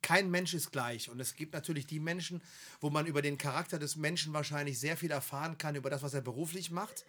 [0.00, 1.10] kein Mensch ist gleich.
[1.10, 2.42] Und es gibt natürlich die Menschen,
[2.80, 6.14] wo man über den Charakter des Menschen wahrscheinlich sehr viel erfahren kann, über das, was
[6.14, 7.04] er beruflich macht.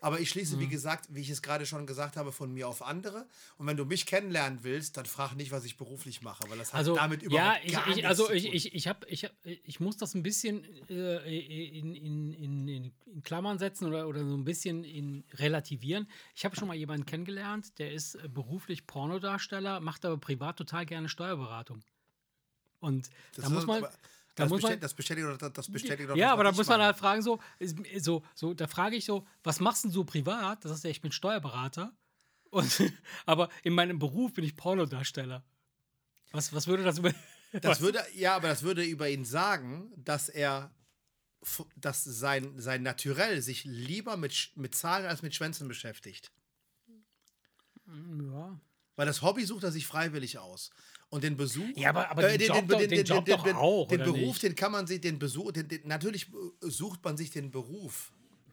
[0.00, 0.60] Aber ich schließe, Mhm.
[0.60, 3.26] wie gesagt, wie ich es gerade schon gesagt habe, von mir auf andere.
[3.56, 6.68] Und wenn du mich kennenlernen willst, dann frag nicht, was ich beruflich mache, weil das
[6.72, 8.52] hat Also, damit ja, überhaupt ich, gar ich, nichts also zu ich, tun.
[8.54, 12.92] ich, ich, hab, ich, hab, ich muss das ein bisschen äh, in, in, in, in,
[13.06, 16.08] in Klammern setzen oder, oder so ein bisschen in relativieren.
[16.36, 20.86] Ich habe schon mal jemanden kennengelernt, der ist äh, beruflich Pornodarsteller, macht aber privat total
[20.86, 21.82] gerne Steuerberatung.
[22.80, 23.78] Und Das da muss man.
[23.84, 23.92] aber-
[24.34, 26.80] Da das, muss man bestätigt, das bestätigt doch das bestätigt ja, aber da muss man
[26.80, 27.40] halt fragen, so,
[27.98, 30.64] so, so da frage ich so, was machst du denn so privat?
[30.64, 31.92] Das heißt ja, ich bin Steuerberater.
[32.50, 32.82] Und,
[33.26, 35.42] aber in meinem Beruf bin ich Pornodarsteller.
[36.30, 37.12] Was, was würde das über.
[37.62, 40.70] Das würde, ja, aber das würde über ihn sagen, dass er,
[41.76, 46.30] dass sein, sein Naturell sich lieber mit, mit Zahlen als mit Schwänzen beschäftigt.
[47.86, 48.60] ja.
[48.96, 50.70] Weil das Hobby sucht er sich freiwillig aus.
[51.10, 51.64] Und den Besuch.
[51.74, 54.72] äh, Ja, aber- aber den Job doch- den Job auch, Den oder Beruf, den kann
[54.72, 58.12] man sich, den Besuch, den, den, natürlich äh, sucht man sich den Beruf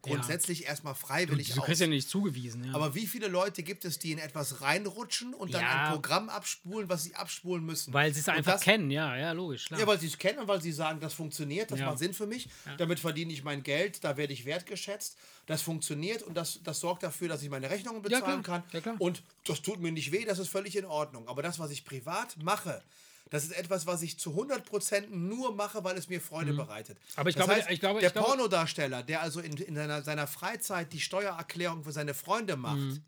[0.10, 1.65] grundsätzlich erstmal freiwillig Du aus.
[1.65, 2.73] kriegst ja nicht zugewiesen, ja.
[2.73, 5.86] Aber wie viele Leute gibt es, die in etwas reinrutschen und dann Ja.
[5.86, 7.94] ein Programm abspulen, was sie abspulen müssen?
[7.94, 9.80] weil sie es einfach das, kennen, ja, ja, logisch, klar.
[9.80, 11.88] Ja, weil sie es kennen und weil sie sagen, das funktioniert, das Ja.
[11.88, 16.23] macht Sinn für mich, damit verdiene ich mein Geld, da werde ich wertgeschätzt, das funktioniert
[16.23, 18.64] und das, das sorgt dafür, dass ich meine Rechnungen Ja, bezahlen kann.
[18.72, 18.95] Ja.
[18.99, 21.27] Und das tut mir nicht weh, das ist völlig in Ordnung.
[21.27, 22.82] Aber das, was ich privat mache,
[23.30, 26.97] das ist etwas, was ich zu 100% nur mache, weil es mir Freude bereitet.
[26.99, 27.03] Mhm.
[27.15, 30.03] Aber ich das glaube, heißt, ich glaube- der glaube- Pornodarsteller, der also in, in seiner,
[30.03, 33.03] seiner Freizeit die Steuererklärung für seine Freunde macht, Mhm.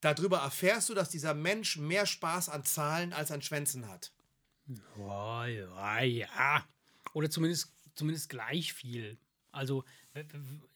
[0.00, 4.12] darüber erfährst du, dass dieser Mensch mehr Spaß an Zahlen als an Schwänzen hat.
[4.98, 6.64] Ja, ja, ja.
[7.12, 9.18] Oder zumindest, zumindest gleich viel.
[9.52, 9.84] Also,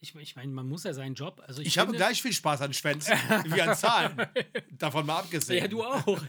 [0.00, 1.42] ich, ich meine, man muss ja seinen Job.
[1.46, 3.12] Also ich, Ich habe finde- gleich viel Spaß an Schwänzen
[3.46, 4.26] wie an Zahlen.
[4.78, 5.62] Davon mal abgesehen.
[5.62, 6.18] Ja, du auch.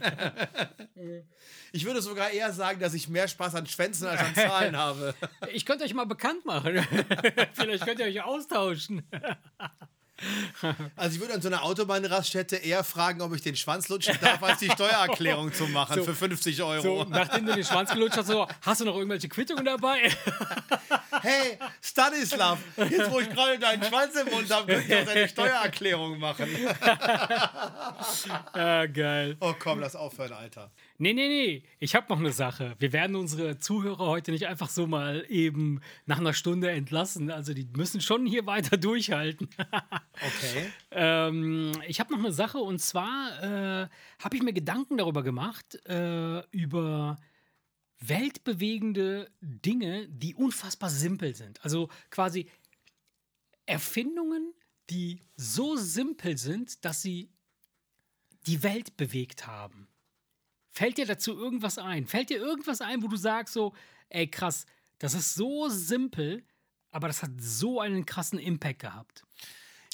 [1.72, 5.14] Ich würde sogar eher sagen, dass ich mehr Spaß an Schwänzen als an Zahlen habe.
[5.52, 6.78] Ich könnte euch mal bekannt machen.
[7.52, 9.02] Vielleicht könnt ihr euch austauschen.
[10.96, 14.42] Also ich würde an so einer Autobahnraststätte eher fragen, ob ich den Schwanz lutschen darf,
[14.42, 16.04] als die Steuererklärung zu machen So.
[16.04, 16.82] für 50 Euro.
[16.82, 20.10] So, nachdem du den Schwanz gelutscht hast, so, hast du noch irgendwelche Quittungen dabei?
[21.22, 25.26] Hey, Stanislav, jetzt wo ich gerade deinen Schwanz im Mund habe, könnt ihr auch deine
[25.28, 26.46] Steuererklärung machen.
[28.54, 29.36] ja, geil.
[29.40, 30.70] Oh komm, lass aufhören, Alter.
[30.98, 31.62] Nee, nee, nee.
[31.78, 32.74] Ich habe noch eine Sache.
[32.78, 37.30] Wir werden unsere Zuhörer heute nicht einfach so mal eben nach einer Stunde entlassen.
[37.30, 39.48] Also die müssen schon hier weiter durchhalten.
[40.14, 40.72] Okay.
[40.90, 43.88] ähm, ich habe noch eine Sache und zwar äh,
[44.18, 47.18] habe ich mir Gedanken darüber gemacht, äh, über
[48.00, 51.62] weltbewegende Dinge, die unfassbar simpel sind.
[51.64, 52.48] Also quasi
[53.64, 54.54] Erfindungen,
[54.90, 57.30] die so simpel sind, dass sie
[58.46, 59.88] die Welt bewegt haben.
[60.70, 62.06] Fällt dir dazu irgendwas ein?
[62.06, 63.74] Fällt dir irgendwas ein, wo du sagst so,
[64.08, 64.66] ey krass,
[64.98, 66.44] das ist so simpel,
[66.90, 69.24] aber das hat so einen krassen Impact gehabt.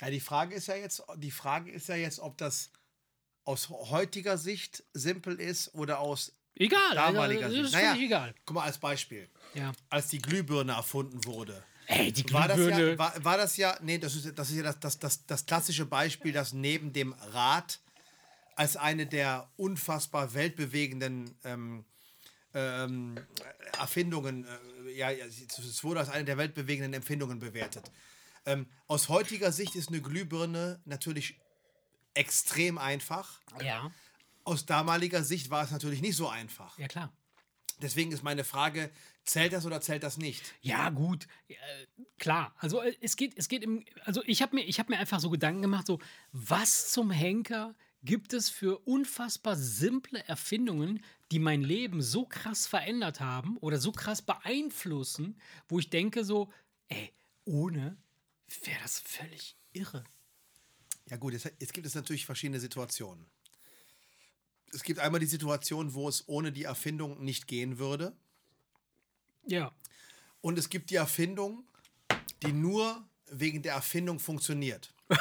[0.03, 2.71] Ja, die Frage ist ja jetzt, die Frage ist ja jetzt, ob das
[3.45, 7.75] aus heutiger Sicht simpel ist oder aus Egal, damaliger also, Sicht.
[7.75, 8.35] völlig egal.
[8.45, 9.29] Guck mal als Beispiel.
[9.55, 9.73] Ja.
[9.91, 13.99] Als die Glühbirne erfunden wurde, Ey, die war das, ja, war, war das ja, nee,
[13.99, 17.81] das ist, das ist ja das, das, das, das klassische Beispiel, das neben dem Rad
[18.57, 21.85] als eine der unfassbar weltbewegenden ähm,
[22.55, 23.15] ähm,
[23.79, 24.47] Erfindungen,
[24.87, 27.91] äh, ja, ja, es wurde als eine der weltbewegenden Empfindungen bewertet.
[28.47, 31.39] Ähm, aus heutiger Sicht ist eine Glühbirne natürlich
[32.15, 33.41] extrem einfach.
[33.63, 33.91] ja,
[34.45, 36.79] Aus damaliger Sicht war es natürlich nicht so einfach.
[36.79, 37.13] ja klar.
[37.81, 38.91] Deswegen ist meine Frage,
[39.25, 40.55] zählt das oder zählt das nicht?
[40.61, 41.55] Ja, gut, äh,
[42.19, 42.55] klar.
[42.59, 45.19] Also äh, es geht, es geht im, also ich habe mir, ich habe mir einfach
[45.21, 45.99] so Gedanken gemacht, so
[46.31, 47.75] was zum Henker
[48.05, 53.93] gibt es für unfassbar simple Erfindungen, die mein Leben so krass verändert haben oder so
[53.93, 56.53] krass beeinflussen, wo ich denke so,
[56.89, 57.13] ey,
[57.45, 57.97] ohne
[58.65, 60.05] wäre das völlig irre.
[61.09, 63.27] Ja gut, jetzt, jetzt gibt es natürlich verschiedene Situationen.
[64.73, 68.17] Es gibt einmal die Situation, wo es ohne die Erfindung nicht gehen würde.
[69.47, 69.75] Ja.
[70.41, 71.65] Und es gibt die Erfindung,
[72.43, 74.95] die nur wegen der Erfindung funktioniert.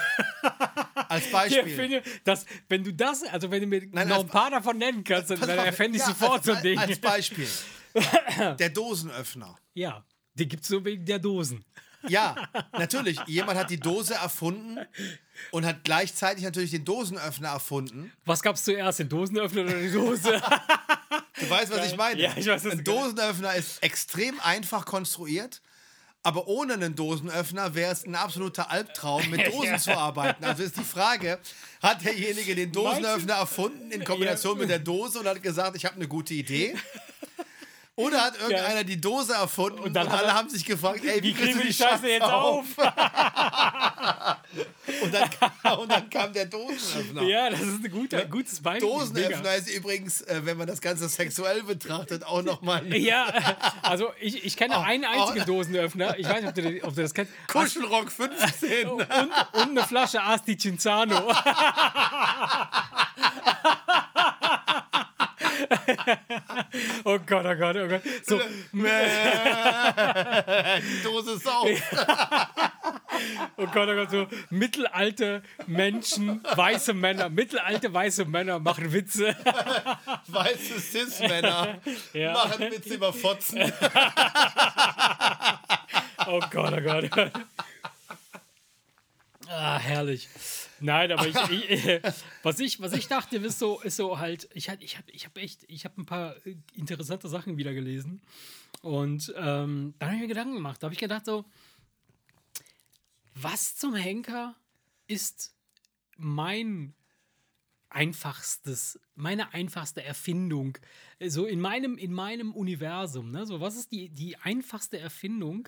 [1.09, 1.75] Als Ich Beispiel.
[1.75, 5.03] finde, dass, wenn du das, also wenn du mir Nein, noch ein paar davon nennen
[5.03, 6.77] kannst, dann, erfände ich ja, sofort als, so ein Ding.
[6.77, 7.47] Als Beispiel.
[8.59, 9.57] Der Dosenöffner.
[9.73, 11.65] Ja, die gibt es nur wegen der Dosen.
[12.07, 12.35] Ja,
[12.73, 13.19] natürlich.
[13.27, 14.79] Jemand hat die Dose erfunden
[15.51, 18.11] und hat gleichzeitig natürlich den Dosenöffner erfunden.
[18.25, 20.41] Was gab es zuerst, den Dosenöffner oder die Dose?
[21.39, 22.21] Du weißt, was ich meine.
[22.21, 22.83] Ja, ich weiß, was Ein.
[22.83, 25.61] Dosenöffner ist extrem einfach konstruiert,
[26.23, 30.43] aber ohne einen Dosenöffner wäre es ein absoluter Albtraum, mit Dosen zu arbeiten.
[30.45, 31.39] Also ist die Frage,
[31.81, 34.61] hat derjenige den Dosenöffner erfunden in Kombination Ja.
[34.61, 36.75] mit der Dose und hat gesagt, ich habe eine gute Idee?
[38.01, 41.21] Oder hat irgendeiner die Dose erfunden und, dann hat alle er- haben sich gefragt, ey,
[41.21, 42.65] wie, Wie kriegen wir die Scheiße jetzt auf?
[45.01, 47.21] Und dann, kam, und dann kam der Dosenöffner.
[47.23, 48.87] ja, das ist ein guter, gutes Beispiel.
[48.89, 53.27] Dosenöffner ist übrigens, äh, wenn man das Ganze sexuell betrachtet, auch nochmal Ja,
[53.81, 56.17] also ich, ich kenne Oh, einen einzigen Dosenöffner.
[56.19, 57.31] Ich weiß nicht, ob du, ob du das kennst.
[57.47, 58.87] Kuschelrock 15.
[58.89, 59.01] Und,
[59.53, 61.31] und eine Flasche Asti Cinzano.
[67.06, 68.02] oh Gott, oh Gott, oh Gott.
[68.26, 68.39] So,
[70.80, 71.68] Die Dose ist auf.
[73.57, 79.35] oh Gott, oh Gott, so mittelalte Menschen, weiße Männer, mittelalte weiße Männer machen Witze.
[80.27, 81.80] Weiße Cis-Männer
[82.14, 82.34] Ja.
[82.34, 83.72] machen Witze über Fotzen.
[86.27, 87.31] Oh Gott, oh Gott.
[89.48, 90.30] Ah, herrlich.
[90.81, 91.35] Nein, aber ich,
[91.69, 92.01] ich, äh,
[92.43, 95.25] was, ich, was ich dachte, ist so, ist so halt, ich habe ich hab, ich
[95.25, 98.21] hab echt, ich habe ein paar äh, interessante Sachen wieder gelesen.
[98.81, 100.81] Und ähm, dann habe ich mir Gedanken gemacht.
[100.81, 101.45] Da habe ich gedacht, so,
[103.35, 104.55] was zum Henker
[105.07, 105.55] ist
[106.17, 106.93] mein
[107.89, 110.77] einfachstes, meine einfachste Erfindung,
[111.19, 113.31] äh, so in meinem, in meinem Universum.
[113.31, 113.45] Ne?
[113.45, 115.67] So, was ist die, die einfachste Erfindung,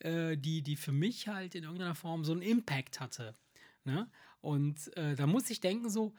[0.00, 3.34] äh, die, die für mich halt in irgendeiner Form so einen Impact hatte?
[3.84, 4.08] Ne?
[4.42, 6.12] Und äh, da muss ich denken, so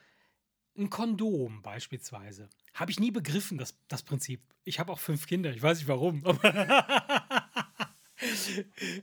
[0.76, 2.50] ein Kondom beispielsweise.
[2.74, 4.41] Habe ich nie begriffen, das, das Prinzip.
[4.64, 6.24] Ich habe auch fünf Kinder, ich weiß nicht warum.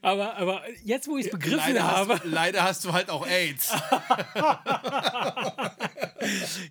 [0.02, 2.14] Aber, aber jetzt, wo ich es begriffen Leider habe.
[2.14, 3.70] hast, leider hast du halt auch AIDS.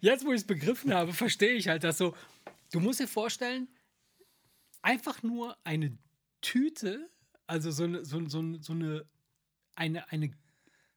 [0.02, 2.16] Jetzt, wo ich es begriffen habe, verstehe ich halt, dass so,
[2.72, 3.68] du musst dir vorstellen,
[4.82, 5.96] einfach nur eine
[6.42, 7.10] Tüte,
[7.46, 9.06] also so eine, so, so, so eine,
[9.76, 10.32] eine, eine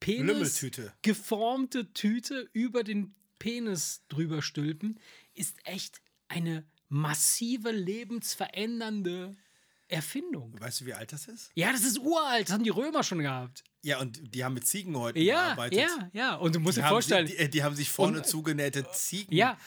[0.05, 0.65] Penis
[1.03, 4.99] geformte Tüte über den Penis drüber stülpen,
[5.35, 9.37] ist echt eine massive, lebensverändernde
[9.89, 10.55] Erfindung.
[10.61, 11.51] Weißt du, wie alt das ist?
[11.55, 13.62] Ja, das ist uralt, das haben die Römer schon gehabt.
[13.85, 15.81] Ja, und die haben mit Ziegenhäuten Ja, gearbeitet.
[15.81, 16.35] ja, ja.
[16.37, 18.87] Und du musst Die dir haben, vorstellen, die, die, die haben sich vorne Und- zugenähte
[18.93, 19.35] Ziegen.
[19.35, 19.59] ja,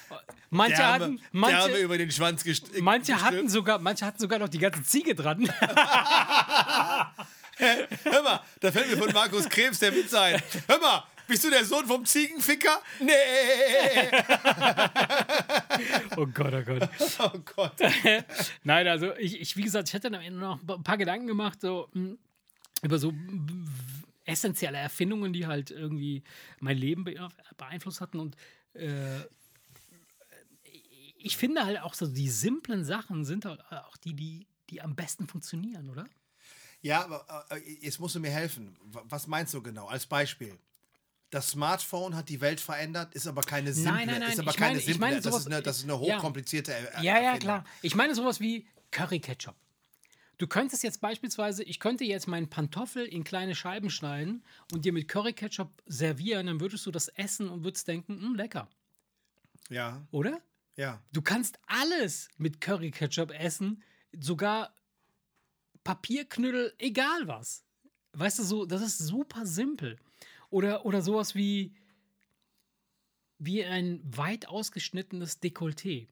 [0.49, 3.35] manche der Arme, hatten, manche, Arme über den Schwanz gest Manche gestülpt.
[3.35, 5.43] hatten, sogar, manche hatten sogar noch die ganze Ziege dran.
[7.57, 10.41] Hör mal, da fällt mir von Markus Krebs der Witz ein.
[10.67, 12.81] Hör mal, bist du der Sohn vom Ziegenficker?
[12.99, 13.13] Nee.
[16.17, 16.89] Oh Gott, oh Gott.
[17.19, 17.73] Oh Gott.
[18.63, 22.15] Nein, also ich, ich, wie gesagt, ich hatte noch ein paar Gedanken gemacht, so mh,
[22.81, 23.67] über so mh,
[24.23, 26.23] essentielle Erfindungen, die halt irgendwie
[26.59, 27.15] mein Leben be
[27.57, 28.19] beeinflusst hatten.
[28.19, 28.37] Und
[28.73, 29.19] äh,
[31.17, 34.95] ich finde halt auch so, die simplen Sachen sind halt auch die, die, die am
[34.95, 36.05] besten funktionieren, oder?
[36.85, 38.77] Ja, aber äh, jetzt musst du mir helfen.
[38.91, 39.87] Was meinst du genau?
[39.87, 40.55] Als Beispiel.
[41.31, 43.91] Das Smartphone hat die Welt verändert, ist aber keine simple.
[43.93, 44.99] Nein, nein, nein, Ist aber ich keine meine- simple.
[44.99, 45.99] meine das, sowas- ist eine, das ist eine ja.
[46.17, 47.65] hochkomplizierte Er- Ja, ja, klar.
[47.81, 49.55] Ich meine sowas wie Curry Ketchup.
[50.37, 54.93] Du könntest jetzt beispielsweise, ich könnte jetzt meinen Pantoffel in kleine Scheiben schneiden und dir
[54.93, 58.67] mit Curry Ketchup servieren, dann würdest du das essen und würdest denken, "Hm, lecker,
[59.69, 60.39] Ja, oder?
[60.75, 61.01] ja.
[61.11, 63.81] Du kannst alles mit Curry Ketchup essen,
[64.19, 64.75] sogar
[65.85, 67.63] Papierknüttel, egal was.
[68.11, 69.97] weißt du, so, das ist super simpel.
[70.49, 71.73] Oder, oder sowas wie,
[73.37, 76.07] wie ein weit ausgeschnittenes Dekolleté.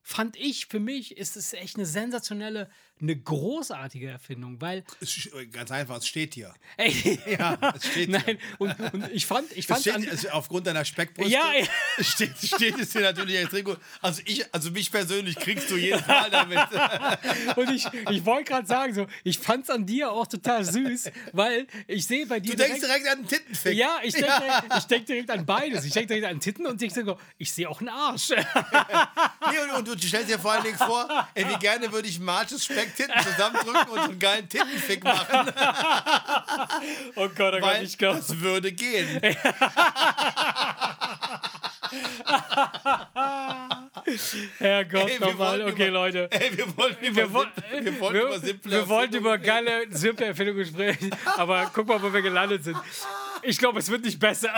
[0.00, 2.68] Fand ich, für mich ist es echt eine sensationelle,
[3.02, 4.84] eine großartige Erfindung, weil.
[5.50, 6.54] Ganz einfach, es steht hier.
[6.76, 8.38] Ey, Ja, es steht nein, hier.
[8.58, 11.66] und, und ich fand, ich Es fand steht, an, also aufgrund deiner Speckbrüste Ja, ja.
[12.04, 13.78] Steht, steht es hier natürlich extrem gut.
[14.00, 16.58] Also, ich, also mich persönlich kriegst du jedes Mal damit.
[17.56, 21.10] Und ich, ich wollte gerade sagen, so, ich fand es an dir auch total süß,
[21.32, 22.52] weil ich sehe bei dir.
[22.52, 23.76] Du denkst direkt an den Tittenfick.
[23.76, 25.84] ja, ich denke direkt, ich denk direkt an beides.
[25.84, 28.30] Ich denke direkt an Titten und ich denke, ich sehe auch einen Arsch.
[28.30, 32.18] Nee, und, und du stellst dir vor allen Dingen vor, ey, wie gerne würde ich
[32.20, 35.52] Marches Specktitten zusammendrücken und so einen geilen Tittenfick machen,
[37.16, 38.16] Oh Gott, oh Gott, ich glaube.
[38.18, 39.20] das würde gehen.
[44.58, 45.62] Herrgott, Ey, wir nochmal.
[45.62, 46.28] Okay, über- Leute.
[46.30, 49.38] Ey, wir wollten über, Wir, wo- simple, wir wollten wir, über simple wir wollten über
[49.38, 52.76] geile, simple Erfindungen sprechen, aber guck mal, wo wir gelandet sind.
[53.42, 54.54] Ich glaube, es wird nicht besser.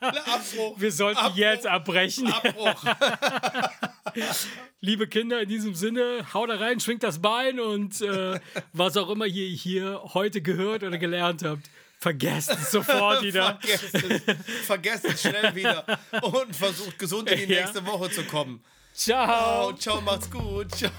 [0.00, 0.74] Abbruch.
[0.80, 1.36] Wir sollten Abbruch.
[1.36, 2.32] jetzt abbrechen.
[2.32, 2.74] Abbruch.
[4.80, 8.38] Liebe Kinder, in diesem Sinne, haut da rein, schwingt das Bein und äh,
[8.72, 11.68] was auch immer ihr hier heute gehört oder gelernt habt,
[11.98, 13.58] vergesst es sofort wieder.
[13.60, 14.66] Vergesst es.
[14.66, 15.84] Vergesst es schnell wieder.
[16.22, 17.62] Und versucht gesund in die Ja.
[17.62, 18.62] nächste Woche zu kommen.
[18.94, 19.72] Ciao.
[19.72, 20.70] Ciao, ciao, macht's gut.
[20.72, 20.92] Ciao.